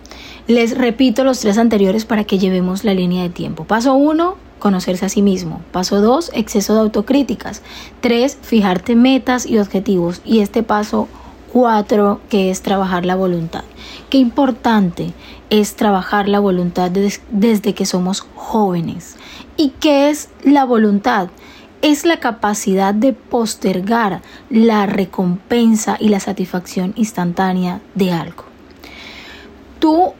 Les 0.47 0.77
repito 0.77 1.23
los 1.23 1.39
tres 1.39 1.57
anteriores 1.57 2.05
para 2.05 2.23
que 2.23 2.39
llevemos 2.39 2.83
la 2.83 2.93
línea 2.93 3.23
de 3.23 3.29
tiempo. 3.29 3.65
Paso 3.65 3.93
uno, 3.93 4.35
conocerse 4.63 5.05
a 5.05 5.09
sí 5.09 5.21
mismo. 5.21 5.61
Paso 5.73 5.99
2, 5.99 6.31
exceso 6.33 6.73
de 6.73 6.79
autocríticas. 6.79 7.61
3, 7.99 8.37
fijarte 8.41 8.95
metas 8.95 9.45
y 9.45 9.59
objetivos. 9.59 10.21
Y 10.23 10.39
este 10.39 10.63
paso 10.63 11.09
4, 11.51 12.21
que 12.29 12.49
es 12.49 12.61
trabajar 12.61 13.05
la 13.05 13.17
voluntad. 13.17 13.65
Qué 14.09 14.19
importante 14.19 15.11
es 15.49 15.75
trabajar 15.75 16.29
la 16.29 16.39
voluntad 16.39 16.89
desde 17.29 17.73
que 17.73 17.85
somos 17.85 18.25
jóvenes. 18.35 19.17
¿Y 19.57 19.73
qué 19.81 20.09
es 20.09 20.29
la 20.45 20.63
voluntad? 20.63 21.27
Es 21.81 22.05
la 22.05 22.21
capacidad 22.21 22.93
de 22.93 23.11
postergar 23.11 24.21
la 24.49 24.85
recompensa 24.85 25.97
y 25.99 26.07
la 26.07 26.21
satisfacción 26.21 26.93
instantánea 26.95 27.81
de 27.95 28.13
algo. 28.13 28.45
Tú 29.79 30.13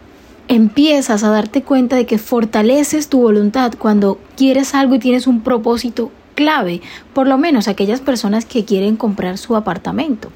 empiezas 0.48 1.24
a 1.24 1.30
darte 1.30 1.64
cuenta 1.64 1.96
de 1.96 2.06
que 2.06 2.18
fortaleces 2.18 3.10
tu 3.10 3.22
voluntad 3.22 3.74
cuando 3.78 4.20
quieres 4.36 4.76
algo 4.76 4.96
y 4.96 5.00
tienes 5.00 5.28
un 5.28 5.42
propósito 5.42 6.12
clave, 6.36 6.82
por 7.14 7.28
lo 7.28 7.38
menos 7.38 7.68
aquellas 7.68 8.02
personas 8.02 8.46
que 8.46 8.66
quieren 8.66 8.96
comprar 8.96 9.38
su 9.38 9.56
apartamento. 9.56 10.32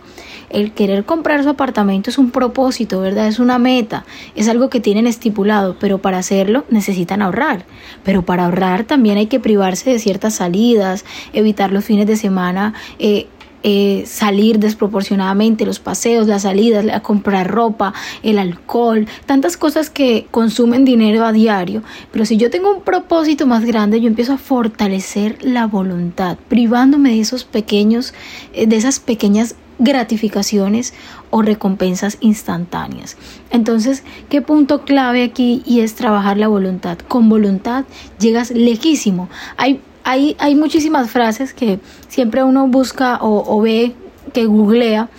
El 0.50 0.72
querer 0.72 1.04
comprar 1.04 1.44
su 1.44 1.50
apartamento 1.50 2.10
es 2.10 2.18
un 2.18 2.32
propósito, 2.32 3.02
¿verdad? 3.02 3.28
Es 3.28 3.40
una 3.40 3.60
meta, 3.60 4.06
es 4.34 4.48
algo 4.48 4.70
que 4.70 4.80
tienen 4.80 5.06
estipulado, 5.06 5.76
pero 5.78 5.98
para 5.98 6.20
hacerlo 6.20 6.64
necesitan 6.70 7.22
ahorrar. 7.22 7.66
Pero 8.04 8.22
para 8.22 8.46
ahorrar 8.46 8.86
también 8.86 9.18
hay 9.18 9.28
que 9.28 9.42
privarse 9.42 9.90
de 9.90 10.00
ciertas 10.00 10.36
salidas, 10.36 11.04
evitar 11.34 11.74
los 11.74 11.84
fines 11.84 12.08
de 12.08 12.16
semana 12.16 12.74
eh, 12.98 13.28
eh, 13.64 14.04
salir 14.06 14.60
desproporcionadamente, 14.60 15.66
los 15.66 15.80
paseos, 15.80 16.28
las 16.28 16.44
salidas, 16.44 16.86
a 16.92 17.00
comprar 17.02 17.50
ropa, 17.50 17.94
el 18.24 18.40
alcohol, 18.40 19.08
tantas 19.26 19.58
cosas 19.58 19.90
que 19.90 20.28
consumen 20.32 20.86
dinero 20.86 21.26
a 21.26 21.32
diario. 21.32 21.84
Pero 22.12 22.26
si 22.26 22.38
yo 22.38 22.50
tengo 22.50 22.72
un 22.72 22.82
propósito 22.82 23.48
más 23.48 23.66
grande, 23.66 24.00
yo 24.00 24.08
empiezo 24.08 24.34
a 24.34 24.38
fortalecer 24.38 25.38
la 25.42 25.66
voluntad, 25.68 26.38
privándome 26.48 27.12
de 27.12 27.22
esos 27.22 27.44
pequeños, 27.44 28.14
eh, 28.54 28.68
de 28.68 28.76
esas 28.76 29.00
pequeñas 29.00 29.56
gratificaciones 29.80 30.94
o 31.30 31.42
recompensas 31.42 32.18
instantáneas. 32.20 33.18
Entonces, 33.52 34.04
¿qué 34.30 34.42
punto 34.42 34.84
clave 34.84 35.24
aquí? 35.24 35.62
Y 35.66 35.82
es 35.82 35.96
trabajar 35.96 36.38
la 36.38 36.48
voluntad. 36.48 36.98
Con 37.00 37.30
voluntad 37.30 37.86
llegas 38.20 38.52
lejísimo. 38.52 39.30
Hay 39.56 39.82
hay, 40.08 40.56
muchísimas 40.56 41.10
frases 41.12 41.54
que 41.54 41.80
siempre 42.08 42.44
uno 42.44 42.68
busca 42.68 43.20
o, 43.22 43.62
ve, 43.62 43.94
que 44.34 44.46
googlea, 44.46 45.10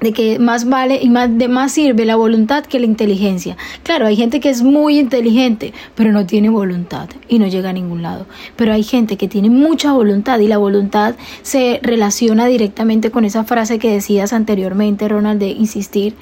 de 0.00 0.12
que 0.12 0.40
más 0.40 0.68
vale 0.68 0.98
y 1.00 1.08
más 1.08 1.38
de 1.38 1.46
más 1.46 1.72
sirve 1.72 2.04
la 2.04 2.16
voluntad 2.16 2.64
que 2.66 2.80
la 2.80 2.86
inteligencia. 2.86 3.56
Claro, 3.84 4.06
hay 4.06 4.16
gente 4.16 4.40
que 4.40 4.50
es 4.50 4.62
muy 4.62 4.98
inteligente, 4.98 5.72
pero 5.94 6.10
no 6.10 6.26
tiene 6.26 6.48
voluntad 6.50 7.08
y 7.28 7.38
no 7.38 7.46
llega 7.46 7.70
a 7.70 7.72
ningún 7.72 8.02
lado. 8.02 8.26
Pero 8.56 8.72
hay 8.72 8.82
gente 8.82 9.16
que 9.16 9.28
tiene 9.28 9.48
mucha 9.48 9.92
voluntad 9.92 10.40
y 10.40 10.48
la 10.48 10.58
voluntad 10.58 11.14
se 11.42 11.78
relaciona 11.82 12.46
directamente 12.46 13.12
con 13.12 13.24
esa 13.24 13.44
frase 13.44 13.78
que 13.78 13.92
decías 13.92 14.32
anteriormente, 14.32 15.08
Ronald, 15.08 15.38
de 15.38 15.50
insistir. 15.50 16.16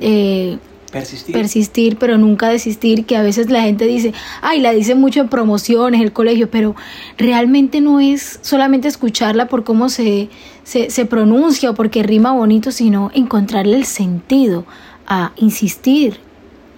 Eh, 0.00 0.56
Persistir. 0.90 1.34
Persistir, 1.34 1.98
pero 1.98 2.16
nunca 2.16 2.48
desistir, 2.48 3.04
que 3.04 3.16
a 3.16 3.22
veces 3.22 3.50
la 3.50 3.62
gente 3.62 3.86
dice, 3.86 4.14
ay, 4.40 4.60
la 4.60 4.72
dice 4.72 4.94
mucho 4.94 5.20
en 5.20 5.28
promociones, 5.28 6.00
el 6.00 6.12
colegio, 6.12 6.50
pero 6.50 6.74
realmente 7.18 7.80
no 7.80 8.00
es 8.00 8.38
solamente 8.42 8.88
escucharla 8.88 9.48
por 9.48 9.64
cómo 9.64 9.90
se, 9.90 10.30
se, 10.64 10.88
se 10.90 11.04
pronuncia 11.04 11.70
o 11.70 11.74
porque 11.74 12.02
rima 12.02 12.32
bonito, 12.32 12.70
sino 12.70 13.10
encontrarle 13.14 13.76
el 13.76 13.84
sentido 13.84 14.64
a 15.06 15.32
insistir, 15.36 16.20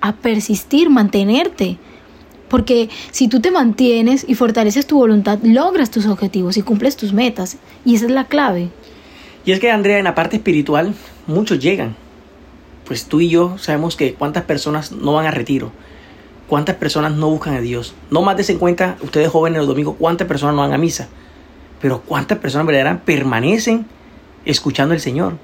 a 0.00 0.16
persistir, 0.16 0.90
mantenerte. 0.90 1.78
Porque 2.48 2.88
si 3.12 3.28
tú 3.28 3.40
te 3.40 3.52
mantienes 3.52 4.24
y 4.26 4.34
fortaleces 4.34 4.86
tu 4.86 4.96
voluntad, 4.96 5.38
logras 5.44 5.92
tus 5.92 6.06
objetivos 6.06 6.56
y 6.56 6.62
cumples 6.62 6.96
tus 6.96 7.12
metas. 7.12 7.58
Y 7.84 7.94
esa 7.94 8.06
es 8.06 8.10
la 8.10 8.24
clave. 8.24 8.70
Y 9.44 9.52
es 9.52 9.60
que, 9.60 9.70
Andrea, 9.70 9.98
en 9.98 10.04
la 10.04 10.16
parte 10.16 10.36
espiritual, 10.36 10.94
muchos 11.28 11.60
llegan 11.60 11.94
pues 12.90 13.04
tú 13.04 13.20
y 13.20 13.28
yo 13.28 13.56
sabemos 13.56 13.94
que 13.94 14.14
cuántas 14.14 14.42
personas 14.42 14.90
no 14.90 15.12
van 15.12 15.24
a 15.24 15.30
retiro, 15.30 15.70
cuántas 16.48 16.74
personas 16.74 17.12
no 17.12 17.30
buscan 17.30 17.54
a 17.54 17.60
Dios. 17.60 17.94
No 18.10 18.20
más 18.20 18.50
en 18.50 18.58
cuenta, 18.58 18.96
ustedes 19.00 19.28
jóvenes 19.28 19.58
los 19.58 19.68
domingos, 19.68 19.94
cuántas 19.96 20.26
personas 20.26 20.56
no 20.56 20.62
van 20.62 20.72
a 20.72 20.76
misa, 20.76 21.06
pero 21.80 22.00
cuántas 22.00 22.38
personas 22.38 22.66
verdaderamente 22.66 23.04
permanecen 23.06 23.86
escuchando 24.44 24.92
al 24.92 24.98
Señor. 24.98 25.36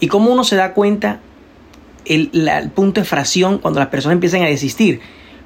Y 0.00 0.08
cómo 0.08 0.32
uno 0.32 0.42
se 0.42 0.56
da 0.56 0.72
cuenta 0.72 1.20
el, 2.06 2.30
el 2.32 2.70
punto 2.70 3.02
de 3.02 3.06
fracción 3.06 3.58
cuando 3.58 3.78
las 3.78 3.90
personas 3.90 4.14
empiezan 4.14 4.40
a 4.40 4.46
desistir, 4.46 5.02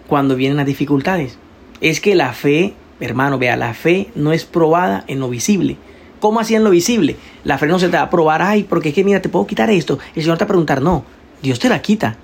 cuando 0.07 0.37
vienen 0.37 0.57
las 0.57 0.67
dificultades. 0.67 1.37
Es 1.81 2.01
que 2.01 2.15
la 2.15 2.33
fe, 2.33 2.75
hermano, 3.01 3.39
vea, 3.39 3.57
la 3.57 3.75
fe 3.75 4.13
no 4.15 4.33
es 4.33 4.45
probada 4.45 5.03
en 5.09 5.19
lo 5.19 5.29
visible. 5.29 5.79
¿Cómo 6.21 6.39
así 6.39 6.55
en 6.55 6.63
lo 6.63 6.71
visible? 6.71 7.17
La 7.43 7.59
fe 7.59 7.67
no 7.67 7.81
se 7.81 7.89
te 7.89 7.97
va 7.97 8.05
a 8.05 8.11
probar, 8.11 8.41
ay, 8.41 8.63
porque 8.63 8.91
es 8.91 8.95
que 8.95 9.03
mira, 9.03 9.21
te 9.21 9.29
puedo 9.29 9.49
quitar 9.49 9.69
esto. 9.69 9.99
El 10.15 10.23
Señor 10.23 10.39
te 10.39 10.45
va 10.45 10.47
a 10.47 10.49
preguntar, 10.49 10.81
no, 10.81 11.05
Dios 11.43 11.59
te 11.59 11.69
la 11.69 11.83
quita. 11.83 12.17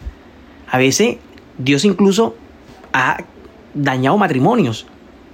A 0.71 0.79
veces 0.79 1.17
Dios 1.59 1.85
incluso 1.85 2.37
ha 2.93 3.19
dañado 3.75 4.19
matrimonios. 4.19 4.87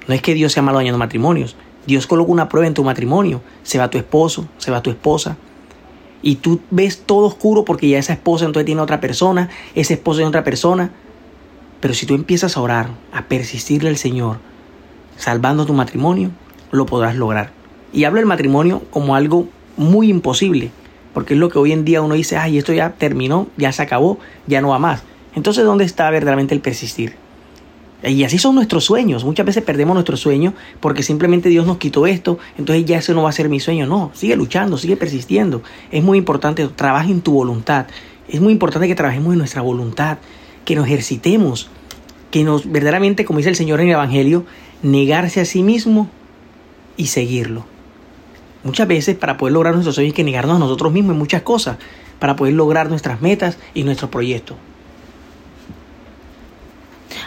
No 0.07 0.15
es 0.15 0.23
que 0.23 0.35
Dios 0.35 0.53
sea 0.53 0.63
malo 0.63 0.79
dañando 0.79 0.99
matrimonios. 0.99 1.57
Dios 1.87 2.07
coloca 2.07 2.31
una 2.31 2.49
prueba 2.49 2.67
en 2.67 2.75
tu 2.75 2.85
matrimonio. 2.85 3.43
Se 3.63 3.79
va 3.79 3.91
tu 3.91 3.99
esposo, 3.99 4.47
se 4.59 4.71
va 4.71 4.83
tu 4.83 4.91
esposa. 4.91 5.37
Y 6.23 6.37
tú 6.37 6.61
ves 6.71 7.03
todo 7.05 7.27
oscuro 7.27 7.65
porque 7.65 7.89
ya 7.89 7.99
esa 7.99 8.13
esposa 8.13 8.45
entonces 8.45 8.67
tiene 8.67 8.81
otra 8.81 9.01
persona, 9.01 9.49
ese 9.75 9.95
esposo 9.95 10.19
tiene 10.19 10.29
otra 10.29 10.45
persona. 10.45 10.93
Pero 11.81 11.95
si 11.95 12.07
tú 12.07 12.15
empiezas 12.15 12.57
a 12.57 12.61
orar, 12.61 12.91
a 13.13 13.25
persistirle 13.25 13.89
al 13.89 13.97
Señor, 13.97 14.39
salvando 15.17 15.67
tu 15.67 15.73
matrimonio, 15.73 16.31
lo 16.71 16.87
podrás 16.87 17.17
lograr. 17.17 17.51
Y 17.93 18.05
hablo 18.05 18.19
del 18.19 18.27
matrimonio 18.27 18.83
como 18.91 19.17
algo 19.17 19.49
muy 19.77 20.09
imposible 20.09 20.71
porque 21.13 21.35
es 21.35 21.41
lo 21.41 21.49
que 21.49 21.59
hoy 21.59 21.73
en 21.73 21.85
día 21.85 22.03
uno 22.03 22.15
dice, 22.15 22.37
ay, 22.37 22.59
esto 22.59 22.73
ya 22.73 22.91
terminó, 22.91 23.49
ya 23.57 23.73
se 23.73 23.83
acabó, 23.83 24.19
ya 24.47 24.61
no 24.61 24.69
va 24.69 24.79
más. 24.79 25.03
Entonces, 25.35 25.65
¿dónde 25.65 25.85
está 25.85 26.11
verdaderamente 26.11 26.55
el 26.55 26.61
persistir? 26.61 27.15
Y 28.05 28.25
así 28.25 28.39
son 28.39 28.57
nuestros 28.57 28.85
sueños. 28.85 29.25
Muchas 29.25 29.47
veces 29.47 29.63
perdemos 29.63 29.95
nuestro 29.95 30.17
sueño 30.17 30.55
porque 30.81 31.03
simplemente 31.03 31.49
Dios 31.49 31.67
nos 31.67 31.79
quitó 31.79 32.07
esto, 32.07 32.39
entonces 32.59 32.85
ya 32.85 32.99
eso 32.99 33.15
no 33.15 33.23
va 33.23 33.29
a 33.29 33.33
ser 33.33 33.49
mi 33.49 33.61
sueño. 33.61 33.87
No, 33.87 34.11
sigue 34.15 34.35
luchando, 34.37 34.77
sigue 34.77 34.97
persistiendo. 34.97 35.63
Es 35.93 36.03
muy 36.03 36.19
importante, 36.19 36.67
trabaja 36.69 37.09
en 37.09 37.21
tu 37.21 37.33
voluntad. 37.33 37.87
Es 38.29 38.41
muy 38.41 38.53
importante 38.53 38.89
que 38.89 38.95
trabajemos 38.95 39.33
en 39.33 39.39
nuestra 39.39 39.63
voluntad, 39.63 40.19
que 40.65 40.75
nos 40.75 40.87
ejercitemos, 40.87 41.69
que 42.31 42.43
nos 42.43 42.71
verdaderamente, 42.71 43.25
como 43.25 43.39
dice 43.39 43.51
el 43.51 43.57
Señor 43.57 43.81
en 43.81 43.89
el 43.89 43.93
Evangelio, 43.93 44.45
negarse 44.83 45.41
a 45.41 45.45
sí 45.45 45.63
mismo 45.63 46.09
y 46.97 47.07
seguirlo. 47.07 47.72
Muchas 48.65 48.87
veces 48.87 49.17
para 49.17 49.37
poder 49.37 49.55
lograr 49.55 49.75
nuestros 49.75 49.97
sueños 49.97 50.13
hay 50.13 50.17
que 50.17 50.25
negarnos 50.25 50.57
a 50.57 50.59
nosotros 50.61 50.93
mismos 50.93 51.13
en 51.15 51.19
muchas 51.19 51.43
cosas 51.43 51.79
para 52.19 52.37
poder 52.37 52.55
lograr 52.55 52.89
nuestras 52.89 53.21
metas 53.21 53.59
y 53.75 53.83
nuestros 53.83 54.11
proyectos. 54.11 54.57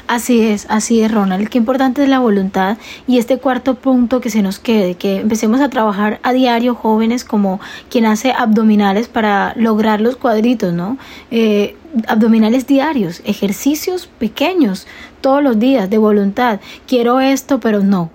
Así 0.07 0.41
es, 0.41 0.67
así 0.69 1.01
es, 1.01 1.11
Ronald. 1.11 1.49
Qué 1.49 1.57
importante 1.57 2.03
es 2.03 2.09
la 2.09 2.19
voluntad 2.19 2.77
y 3.07 3.17
este 3.17 3.39
cuarto 3.39 3.75
punto 3.75 4.21
que 4.21 4.29
se 4.29 4.43
nos 4.43 4.59
quede, 4.59 4.95
que 4.95 5.21
empecemos 5.21 5.61
a 5.61 5.69
trabajar 5.69 6.19
a 6.21 6.31
diario 6.31 6.75
jóvenes 6.75 7.23
como 7.23 7.59
quien 7.89 8.05
hace 8.05 8.31
abdominales 8.31 9.07
para 9.07 9.53
lograr 9.55 10.01
los 10.01 10.15
cuadritos, 10.15 10.73
¿no? 10.73 10.97
Eh, 11.31 11.75
abdominales 12.07 12.67
diarios, 12.67 13.21
ejercicios 13.25 14.07
pequeños 14.19 14.85
todos 15.21 15.41
los 15.41 15.57
días 15.57 15.89
de 15.89 15.97
voluntad. 15.97 16.59
Quiero 16.87 17.19
esto, 17.19 17.59
pero 17.59 17.79
no 17.81 18.11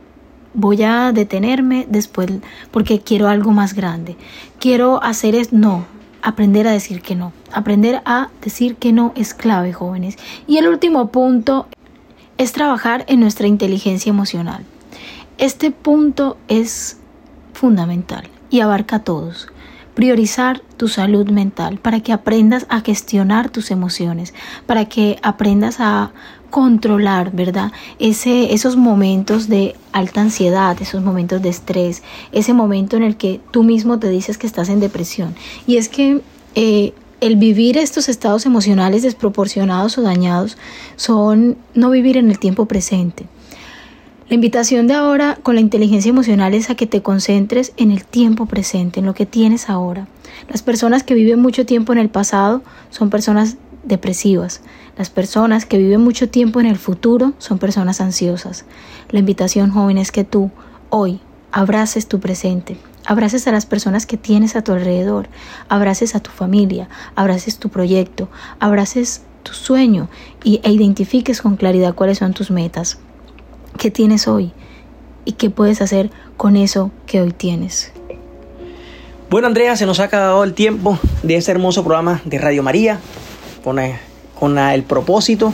voy 0.55 0.83
a 0.83 1.13
detenerme 1.13 1.87
después 1.89 2.31
porque 2.71 3.01
quiero 3.01 3.29
algo 3.29 3.53
más 3.53 3.75
grande. 3.75 4.17
Quiero 4.59 5.03
hacer 5.03 5.35
es 5.35 5.53
no, 5.53 5.87
aprender 6.23 6.67
a 6.67 6.73
decir 6.73 7.03
que 7.03 7.15
no. 7.15 7.33
Aprender 7.53 8.03
a 8.05 8.29
decir 8.43 8.77
que 8.77 8.93
no 8.93 9.13
es 9.17 9.35
clave, 9.35 9.73
jóvenes. 9.73 10.17
Y 10.47 10.59
el 10.59 10.69
último 10.69 11.11
punto 11.11 11.67
es 12.39 12.53
trabajar 12.53 13.05
en 13.09 13.21
nuestra 13.21 13.47
inteligencia 13.47 14.11
emocional. 14.11 14.65
Este 15.39 15.71
punto 15.71 16.37
es 16.49 16.99
fundamental 17.53 18.29
y 18.51 18.61
abarca 18.61 18.97
a 18.97 19.05
todos. 19.05 19.49
Priorizar 19.95 20.61
tu 20.77 20.89
salud 20.89 21.29
mental 21.31 21.79
para 21.79 22.01
que 22.01 22.13
aprendas 22.13 22.65
a 22.69 22.81
gestionar 22.81 23.51
tus 23.51 23.71
emociones, 23.71 24.33
para 24.67 24.87
que 24.87 25.19
aprendas 25.23 25.81
a 25.81 26.13
controlar, 26.51 27.33
¿verdad? 27.33 27.73
Ese, 27.99 28.53
esos 28.53 28.77
momentos 28.77 29.49
de 29.49 29.77
alta 29.93 30.21
ansiedad, 30.21 30.77
esos 30.81 31.03
momentos 31.03 31.41
de 31.43 31.49
estrés, 31.49 32.03
ese 32.33 32.53
momento 32.53 32.97
en 32.97 33.05
el 33.05 33.17
que 33.17 33.41
tú 33.51 33.63
mismo 33.63 33.99
te 33.99 34.11
dices 34.11 34.37
que 34.37 34.47
estás 34.47 34.69
en 34.69 34.81
depresión. 34.81 35.35
Y 35.67 35.77
es 35.77 35.89
que 35.89 36.21
eh, 36.55 36.93
el 37.21 37.37
vivir 37.37 37.79
estos 37.79 38.09
estados 38.09 38.47
emocionales 38.47 39.03
desproporcionados 39.03 39.99
o 39.99 40.03
dañados 40.03 40.57
son 40.97 41.57
no 41.75 41.91
vivir 41.91 42.17
en 42.17 42.31
el 42.31 42.39
tiempo 42.39 42.67
presente. 42.67 43.27
La 44.29 44.35
invitación 44.35 44.87
de 44.87 44.95
ahora 44.95 45.39
con 45.43 45.57
la 45.57 45.61
inteligencia 45.61 46.11
emocional 46.11 46.55
es 46.55 46.71
a 46.71 46.77
que 46.77 46.87
te 46.87 47.03
concentres 47.03 47.73
en 47.77 47.91
el 47.91 48.05
tiempo 48.05 48.47
presente, 48.47 49.01
en 49.01 49.07
lo 49.07 49.13
que 49.13 49.27
tienes 49.27 49.69
ahora. 49.69 50.07
Las 50.49 50.63
personas 50.63 51.03
que 51.03 51.15
viven 51.15 51.41
mucho 51.41 51.67
tiempo 51.67 51.93
en 51.93 51.99
el 51.99 52.11
pasado 52.11 52.63
son 52.91 53.11
personas 53.11 53.57
depresivas. 53.83 54.63
Las 54.97 55.11
personas 55.11 55.67
que 55.67 55.79
viven 55.79 56.01
mucho 56.01 56.29
tiempo 56.29 56.61
en 56.61 56.67
el 56.67 56.77
futuro 56.77 57.33
son 57.39 57.59
personas 57.59 58.01
ansiosas. 58.01 58.65
La 59.11 59.21
invitación, 59.21 59.71
joven, 59.71 59.99
es 59.99 60.13
que 60.13 60.25
tú, 60.25 60.51
hoy, 60.91 61.21
abraces 61.53 62.07
tu 62.07 62.21
presente. 62.21 62.77
Abraces 63.07 63.47
a 63.47 63.53
las 63.53 63.67
personas 63.67 64.07
que 64.07 64.17
tienes 64.17 64.57
a 64.57 64.63
tu 64.63 64.73
alrededor, 64.73 65.29
abraces 65.69 66.15
a 66.15 66.21
tu 66.21 66.31
familia, 66.31 66.89
abraces 67.17 67.59
tu 67.59 67.71
proyecto, 67.71 68.29
abraces 68.59 69.23
tu 69.43 69.53
sueño 69.53 70.09
y, 70.45 70.61
e 70.65 70.71
identifiques 70.71 71.41
con 71.41 71.57
claridad 71.57 71.95
cuáles 71.95 72.19
son 72.19 72.35
tus 72.35 72.51
metas, 72.51 72.99
qué 73.79 73.91
tienes 73.91 74.29
hoy 74.29 74.53
y 75.25 75.33
qué 75.33 75.49
puedes 75.49 75.81
hacer 75.81 76.11
con 76.37 76.57
eso 76.57 76.91
que 77.07 77.21
hoy 77.21 77.33
tienes. 77.33 77.93
Bueno, 79.31 79.47
Andrea, 79.47 79.77
se 79.77 79.87
nos 79.87 80.01
ha 80.01 80.05
acabado 80.05 80.45
el 80.45 80.55
tiempo 80.55 80.99
de 81.23 81.37
este 81.37 81.53
hermoso 81.53 81.83
programa 81.83 82.21
de 82.25 82.39
Radio 82.39 82.63
María 82.63 83.01
con, 84.41 84.59
el 84.59 84.83
propósito 84.83 85.53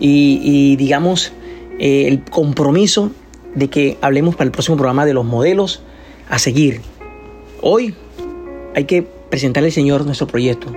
y, 0.00 0.76
digamos, 0.76 1.32
eh, 1.78 2.06
el 2.08 2.24
compromiso 2.24 3.10
de 3.54 3.68
que 3.68 3.96
hablemos 4.00 4.36
para 4.36 4.46
el 4.46 4.52
próximo 4.52 4.76
programa 4.76 5.06
de 5.06 5.14
los 5.14 5.24
modelos 5.24 5.82
a 6.28 6.38
seguir. 6.38 6.82
Hoy 7.62 7.94
hay 8.74 8.84
que 8.84 9.02
presentarle 9.02 9.68
al 9.68 9.72
Señor 9.72 10.04
nuestro 10.04 10.26
proyecto. 10.26 10.68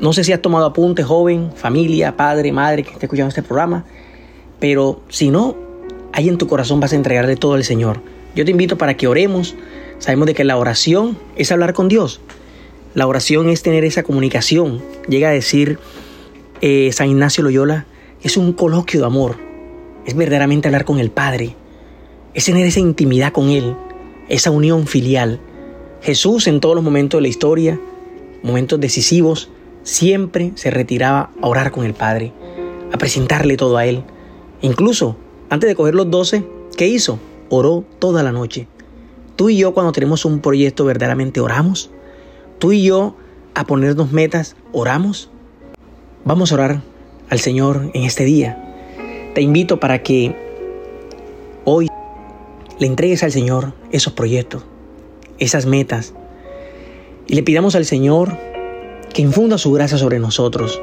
No 0.00 0.12
sé 0.12 0.24
si 0.24 0.32
has 0.32 0.40
tomado 0.40 0.66
apunte, 0.66 1.02
joven, 1.02 1.50
familia, 1.54 2.16
padre, 2.16 2.52
madre 2.52 2.82
que 2.84 2.92
esté 2.92 3.06
escuchando 3.06 3.28
este 3.28 3.42
programa, 3.42 3.84
pero 4.60 5.00
si 5.08 5.30
no, 5.30 5.56
ahí 6.12 6.28
en 6.28 6.38
tu 6.38 6.46
corazón 6.46 6.80
vas 6.80 6.92
a 6.92 6.96
entregarle 6.96 7.36
todo 7.36 7.54
al 7.54 7.64
Señor. 7.64 8.00
Yo 8.34 8.44
te 8.44 8.50
invito 8.50 8.78
para 8.78 8.96
que 8.96 9.06
oremos 9.08 9.56
Sabemos 9.98 10.26
de 10.26 10.34
que 10.34 10.44
la 10.44 10.56
oración 10.56 11.18
es 11.36 11.50
hablar 11.50 11.72
con 11.74 11.88
Dios. 11.88 12.20
La 12.94 13.06
oración 13.06 13.48
es 13.48 13.62
tener 13.62 13.84
esa 13.84 14.04
comunicación. 14.04 14.80
Llega 15.08 15.28
a 15.28 15.32
decir 15.32 15.78
eh, 16.60 16.90
San 16.92 17.08
Ignacio 17.08 17.42
Loyola, 17.44 17.86
es 18.22 18.36
un 18.36 18.52
coloquio 18.52 19.00
de 19.00 19.06
amor. 19.06 19.36
Es 20.06 20.16
verdaderamente 20.16 20.68
hablar 20.68 20.84
con 20.84 20.98
el 20.98 21.10
Padre. 21.10 21.54
Es 22.34 22.44
tener 22.44 22.66
esa 22.66 22.80
intimidad 22.80 23.32
con 23.32 23.50
Él, 23.50 23.76
esa 24.28 24.50
unión 24.50 24.86
filial. 24.86 25.40
Jesús 26.02 26.46
en 26.46 26.60
todos 26.60 26.74
los 26.74 26.84
momentos 26.84 27.18
de 27.18 27.22
la 27.22 27.28
historia, 27.28 27.80
momentos 28.42 28.80
decisivos, 28.80 29.50
siempre 29.82 30.52
se 30.54 30.70
retiraba 30.70 31.30
a 31.40 31.46
orar 31.46 31.70
con 31.70 31.84
el 31.84 31.94
Padre, 31.94 32.32
a 32.92 32.98
presentarle 32.98 33.56
todo 33.56 33.76
a 33.76 33.86
Él. 33.86 34.04
Incluso, 34.62 35.16
antes 35.50 35.68
de 35.68 35.74
coger 35.74 35.94
los 35.94 36.10
doce, 36.10 36.44
¿qué 36.76 36.86
hizo? 36.88 37.18
Oró 37.48 37.84
toda 37.98 38.22
la 38.22 38.32
noche. 38.32 38.68
Tú 39.36 39.50
y 39.50 39.56
yo 39.56 39.72
cuando 39.72 39.92
tenemos 39.92 40.24
un 40.24 40.40
proyecto 40.40 40.84
verdaderamente 40.84 41.40
oramos. 41.40 41.90
Tú 42.58 42.72
y 42.72 42.82
yo 42.82 43.16
a 43.54 43.64
ponernos 43.64 44.12
metas 44.12 44.56
oramos. 44.72 45.30
Vamos 46.28 46.52
a 46.52 46.56
orar 46.56 46.82
al 47.30 47.38
Señor 47.38 47.90
en 47.94 48.02
este 48.04 48.26
día. 48.26 48.62
Te 49.34 49.40
invito 49.40 49.80
para 49.80 50.02
que 50.02 50.36
hoy 51.64 51.88
le 52.78 52.86
entregues 52.86 53.22
al 53.22 53.32
Señor 53.32 53.72
esos 53.92 54.12
proyectos, 54.12 54.62
esas 55.38 55.64
metas. 55.64 56.12
Y 57.28 57.34
le 57.34 57.42
pidamos 57.42 57.76
al 57.76 57.86
Señor 57.86 58.36
que 59.14 59.22
infunda 59.22 59.56
su 59.56 59.72
gracia 59.72 59.96
sobre 59.96 60.18
nosotros, 60.18 60.82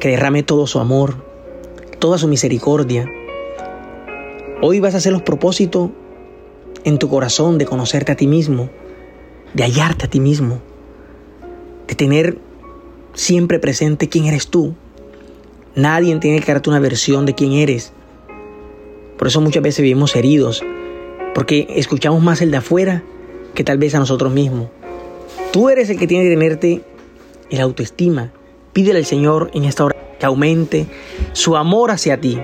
que 0.00 0.08
derrame 0.08 0.42
todo 0.42 0.66
su 0.66 0.80
amor, 0.80 1.24
toda 2.00 2.18
su 2.18 2.26
misericordia. 2.26 3.06
Hoy 4.62 4.80
vas 4.80 4.94
a 4.94 4.98
hacer 4.98 5.12
los 5.12 5.22
propósitos 5.22 5.90
en 6.82 6.98
tu 6.98 7.08
corazón 7.08 7.56
de 7.56 7.66
conocerte 7.66 8.10
a 8.10 8.16
ti 8.16 8.26
mismo, 8.26 8.68
de 9.54 9.62
hallarte 9.62 10.06
a 10.06 10.10
ti 10.10 10.18
mismo, 10.18 10.58
de 11.86 11.94
tener 11.94 12.49
siempre 13.20 13.58
presente 13.58 14.08
quién 14.08 14.24
eres 14.24 14.48
tú. 14.48 14.74
Nadie 15.74 16.16
tiene 16.16 16.40
que 16.40 16.52
darte 16.52 16.70
una 16.70 16.80
versión 16.80 17.26
de 17.26 17.34
quién 17.34 17.52
eres. 17.52 17.92
Por 19.18 19.28
eso 19.28 19.42
muchas 19.42 19.62
veces 19.62 19.82
vivimos 19.82 20.16
heridos, 20.16 20.64
porque 21.34 21.66
escuchamos 21.76 22.22
más 22.22 22.40
el 22.40 22.50
de 22.50 22.56
afuera 22.56 23.02
que 23.54 23.62
tal 23.62 23.76
vez 23.76 23.94
a 23.94 23.98
nosotros 23.98 24.32
mismos. 24.32 24.68
Tú 25.52 25.68
eres 25.68 25.90
el 25.90 25.98
que 25.98 26.06
tiene 26.06 26.24
que 26.24 26.30
tenerte 26.30 26.82
el 27.50 27.60
autoestima. 27.60 28.32
Pídele 28.72 29.00
al 29.00 29.04
Señor 29.04 29.50
en 29.52 29.64
esta 29.64 29.84
hora 29.84 29.96
que 30.18 30.24
aumente 30.24 30.86
su 31.34 31.56
amor 31.56 31.90
hacia 31.90 32.20
ti, 32.20 32.38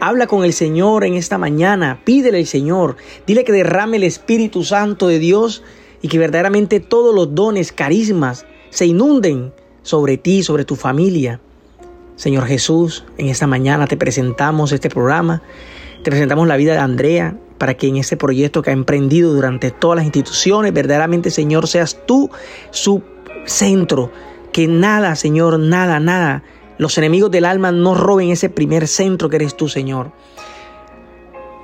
Habla 0.00 0.26
con 0.26 0.44
el 0.44 0.52
Señor 0.52 1.04
en 1.04 1.14
esta 1.14 1.38
mañana, 1.38 2.02
pídele 2.04 2.38
al 2.38 2.46
Señor, 2.46 2.96
dile 3.26 3.44
que 3.44 3.52
derrame 3.52 3.96
el 3.96 4.02
Espíritu 4.02 4.62
Santo 4.62 5.06
de 5.06 5.18
Dios 5.18 5.62
y 6.02 6.08
que 6.08 6.18
verdaderamente 6.18 6.80
todos 6.80 7.14
los 7.14 7.34
dones, 7.34 7.72
carismas 7.72 8.44
se 8.68 8.84
inunden 8.84 9.52
sobre 9.84 10.16
ti, 10.16 10.42
sobre 10.42 10.64
tu 10.64 10.74
familia. 10.74 11.38
Señor 12.16 12.46
Jesús, 12.46 13.04
en 13.16 13.28
esta 13.28 13.46
mañana 13.46 13.86
te 13.86 13.96
presentamos 13.96 14.72
este 14.72 14.90
programa, 14.90 15.42
te 16.02 16.10
presentamos 16.10 16.48
la 16.48 16.56
vida 16.56 16.72
de 16.72 16.78
Andrea 16.78 17.36
para 17.58 17.74
que 17.74 17.86
en 17.86 17.98
este 17.98 18.16
proyecto 18.16 18.62
que 18.62 18.70
ha 18.70 18.72
emprendido 18.72 19.32
durante 19.32 19.70
todas 19.70 19.98
las 19.98 20.04
instituciones, 20.04 20.72
verdaderamente 20.72 21.30
Señor, 21.30 21.68
seas 21.68 22.00
tú 22.04 22.28
su 22.72 23.04
centro, 23.44 24.10
que 24.52 24.66
nada, 24.66 25.14
Señor, 25.14 25.60
nada, 25.60 26.00
nada 26.00 26.42
los 26.78 26.98
enemigos 26.98 27.30
del 27.30 27.44
alma 27.44 27.72
no 27.72 27.94
roben 27.94 28.30
ese 28.30 28.48
primer 28.48 28.88
centro 28.88 29.28
que 29.28 29.36
eres 29.36 29.56
tú, 29.56 29.68
Señor. 29.68 30.10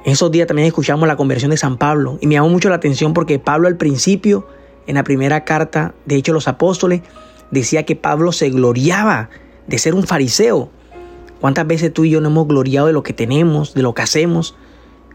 En 0.04 0.12
esos 0.12 0.30
días 0.30 0.46
también 0.46 0.66
escuchamos 0.66 1.06
la 1.06 1.16
conversión 1.16 1.50
de 1.50 1.56
San 1.56 1.76
Pablo 1.76 2.18
y 2.20 2.26
me 2.26 2.34
llamó 2.34 2.48
mucho 2.48 2.68
la 2.68 2.76
atención 2.76 3.12
porque 3.12 3.38
Pablo 3.38 3.68
al 3.68 3.76
principio, 3.76 4.46
en 4.86 4.94
la 4.94 5.04
primera 5.04 5.44
carta 5.44 5.94
de 6.06 6.16
Hechos 6.16 6.32
los 6.32 6.48
Apóstoles, 6.48 7.02
decía 7.50 7.84
que 7.84 7.96
Pablo 7.96 8.32
se 8.32 8.50
gloriaba 8.50 9.30
de 9.66 9.78
ser 9.78 9.94
un 9.94 10.06
fariseo. 10.06 10.70
¿Cuántas 11.40 11.66
veces 11.66 11.92
tú 11.92 12.04
y 12.04 12.10
yo 12.10 12.20
no 12.20 12.28
hemos 12.28 12.46
gloriado 12.46 12.86
de 12.86 12.92
lo 12.92 13.02
que 13.02 13.12
tenemos, 13.12 13.74
de 13.74 13.82
lo 13.82 13.94
que 13.94 14.02
hacemos? 14.02 14.56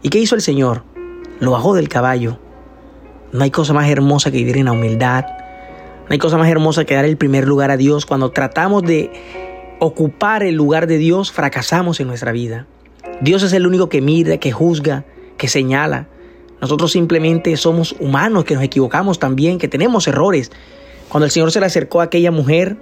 ¿Y 0.02 0.08
qué 0.08 0.18
hizo 0.18 0.34
el 0.34 0.42
Señor? 0.42 0.82
Lo 1.40 1.52
bajó 1.52 1.74
del 1.74 1.88
caballo. 1.88 2.38
No 3.32 3.44
hay 3.44 3.50
cosa 3.50 3.72
más 3.72 3.88
hermosa 3.88 4.30
que 4.30 4.38
vivir 4.38 4.56
en 4.56 4.66
la 4.66 4.72
humildad. 4.72 5.24
No 5.24 6.08
hay 6.10 6.18
cosa 6.18 6.36
más 6.36 6.48
hermosa 6.48 6.84
que 6.84 6.94
dar 6.94 7.04
el 7.04 7.16
primer 7.16 7.46
lugar 7.46 7.70
a 7.70 7.76
Dios 7.76 8.06
cuando 8.06 8.30
tratamos 8.30 8.82
de 8.82 9.10
ocupar 9.78 10.42
el 10.42 10.54
lugar 10.54 10.86
de 10.86 10.98
Dios, 10.98 11.32
fracasamos 11.32 12.00
en 12.00 12.08
nuestra 12.08 12.32
vida. 12.32 12.66
Dios 13.20 13.42
es 13.42 13.52
el 13.52 13.66
único 13.66 13.88
que 13.88 14.00
mira, 14.00 14.38
que 14.38 14.52
juzga, 14.52 15.04
que 15.36 15.48
señala. 15.48 16.08
Nosotros 16.60 16.92
simplemente 16.92 17.56
somos 17.56 17.94
humanos, 18.00 18.44
que 18.44 18.54
nos 18.54 18.62
equivocamos 18.62 19.18
también, 19.18 19.58
que 19.58 19.68
tenemos 19.68 20.08
errores. 20.08 20.50
Cuando 21.08 21.24
el 21.24 21.30
Señor 21.30 21.52
se 21.52 21.60
le 21.60 21.66
acercó 21.66 22.00
a 22.00 22.04
aquella 22.04 22.30
mujer 22.30 22.76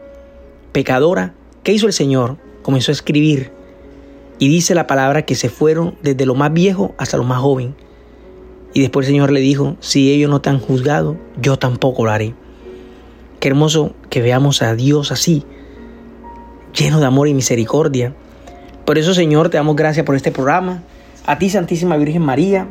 pecadora, 0.73 1.35
¿qué 1.63 1.73
hizo 1.73 1.87
el 1.87 1.93
Señor? 1.93 2.39
Comenzó 2.63 2.91
a 2.91 2.95
escribir. 2.95 3.53
Y 4.39 4.49
dice 4.49 4.75
la 4.75 4.87
palabra 4.87 5.23
que 5.23 5.35
se 5.35 5.49
fueron 5.49 5.97
desde 6.03 6.27
lo 6.27 6.35
más 6.35 6.53
viejo 6.53 6.95
hasta 6.99 7.17
lo 7.17 7.25
más 7.25 7.41
joven. 7.41 7.75
Y 8.73 8.81
después 8.81 9.07
el 9.07 9.13
Señor 9.13 9.31
le 9.31 9.41
dijo, 9.41 9.77
si 9.81 10.13
ellos 10.13 10.31
no 10.31 10.41
te 10.41 10.51
han 10.51 10.59
juzgado, 10.59 11.17
yo 11.41 11.59
tampoco 11.59 12.05
lo 12.05 12.11
haré. 12.11 12.35
Qué 13.39 13.49
hermoso 13.49 13.95
que 14.11 14.23
veamos 14.23 14.63
a 14.63 14.75
Dios 14.75 15.13
así, 15.13 15.45
lleno 16.77 16.99
de 16.99 17.07
amor 17.07 17.29
y 17.29 17.35
misericordia. 17.35 18.15
Por 18.85 18.99
eso, 18.99 19.15
Señor, 19.15 19.51
te 19.51 19.59
damos 19.59 19.77
gracias 19.77 20.05
por 20.05 20.17
este 20.17 20.33
programa. 20.33 20.83
A 21.27 21.39
ti, 21.39 21.51
Santísima 21.51 21.97
Virgen 21.97 22.23
María, 22.23 22.67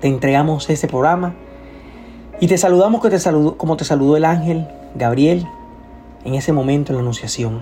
te 0.00 0.06
entregamos 0.06 0.70
este 0.70 0.86
programa. 0.86 1.34
Y 2.40 2.46
te 2.46 2.58
saludamos 2.58 3.02
que 3.02 3.10
te 3.10 3.18
como 3.56 3.76
te 3.76 3.84
saludó 3.84 4.16
el 4.16 4.24
ángel 4.24 4.66
Gabriel 4.94 5.46
en 6.24 6.34
ese 6.34 6.52
momento 6.52 6.92
en 6.92 6.96
la 6.96 7.02
Anunciación. 7.02 7.60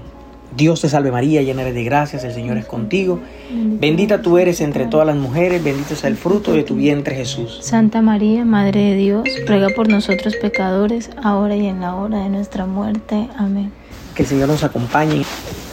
Dios 0.57 0.81
te 0.81 0.89
salve 0.89 1.13
María, 1.13 1.43
llena 1.43 1.63
eres 1.63 1.75
de 1.75 1.85
gracias, 1.85 2.25
el 2.25 2.33
Señor 2.33 2.57
es 2.57 2.65
contigo. 2.65 3.19
Bendita 3.51 4.23
tú 4.23 4.39
eres 4.39 4.63
entre 4.63 4.87
todas 4.87 5.07
las 5.07 5.17
mujeres, 5.17 5.63
bendito 5.63 5.93
es 5.93 6.05
el 6.05 6.17
fruto 6.17 6.53
de 6.53 6.63
tu 6.63 6.75
vientre 6.75 7.15
Jesús. 7.15 7.59
Santa 7.61 8.01
María, 8.01 8.47
Madre 8.47 8.81
de 8.81 8.95
Dios, 8.95 9.25
ruega 9.47 9.69
por 9.77 9.89
nosotros 9.89 10.37
pecadores, 10.37 11.11
ahora 11.23 11.55
y 11.55 11.67
en 11.67 11.81
la 11.83 11.95
hora 11.97 12.21
de 12.21 12.31
nuestra 12.31 12.65
muerte. 12.65 13.29
Amén 13.37 13.73
que 14.19 14.25
el 14.25 14.29
Señor 14.29 14.49
nos 14.49 14.65
acompañe 14.65 15.23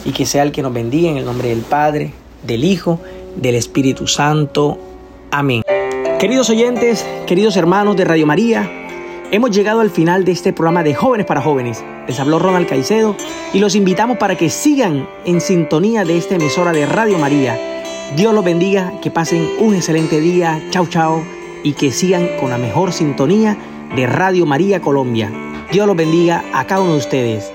y 0.04 0.12
que 0.12 0.24
sea 0.24 0.44
el 0.44 0.52
que 0.52 0.62
nos 0.62 0.72
bendiga 0.72 1.10
en 1.10 1.16
el 1.16 1.24
nombre 1.24 1.48
del 1.48 1.62
Padre, 1.62 2.12
del 2.46 2.62
Hijo, 2.62 3.00
del 3.34 3.56
Espíritu 3.56 4.06
Santo. 4.06 4.78
Amén. 5.32 5.62
Queridos 6.20 6.48
oyentes, 6.48 7.04
queridos 7.26 7.56
hermanos 7.56 7.96
de 7.96 8.04
Radio 8.04 8.24
María, 8.24 8.85
Hemos 9.32 9.50
llegado 9.50 9.80
al 9.80 9.90
final 9.90 10.24
de 10.24 10.30
este 10.30 10.52
programa 10.52 10.84
de 10.84 10.94
Jóvenes 10.94 11.26
para 11.26 11.42
Jóvenes. 11.42 11.82
Les 12.06 12.20
habló 12.20 12.38
Ronald 12.38 12.68
Caicedo 12.68 13.16
y 13.52 13.58
los 13.58 13.74
invitamos 13.74 14.18
para 14.18 14.36
que 14.36 14.50
sigan 14.50 15.08
en 15.24 15.40
sintonía 15.40 16.04
de 16.04 16.16
esta 16.16 16.36
emisora 16.36 16.70
de 16.70 16.86
Radio 16.86 17.18
María. 17.18 17.58
Dios 18.14 18.32
los 18.32 18.44
bendiga, 18.44 18.92
que 19.02 19.10
pasen 19.10 19.48
un 19.58 19.74
excelente 19.74 20.20
día, 20.20 20.62
chao 20.70 20.86
chao, 20.86 21.24
y 21.64 21.72
que 21.72 21.90
sigan 21.90 22.28
con 22.40 22.50
la 22.50 22.58
mejor 22.58 22.92
sintonía 22.92 23.58
de 23.96 24.06
Radio 24.06 24.46
María 24.46 24.80
Colombia. 24.80 25.32
Dios 25.72 25.88
los 25.88 25.96
bendiga 25.96 26.44
a 26.54 26.64
cada 26.64 26.82
uno 26.82 26.92
de 26.92 26.98
ustedes. 26.98 27.52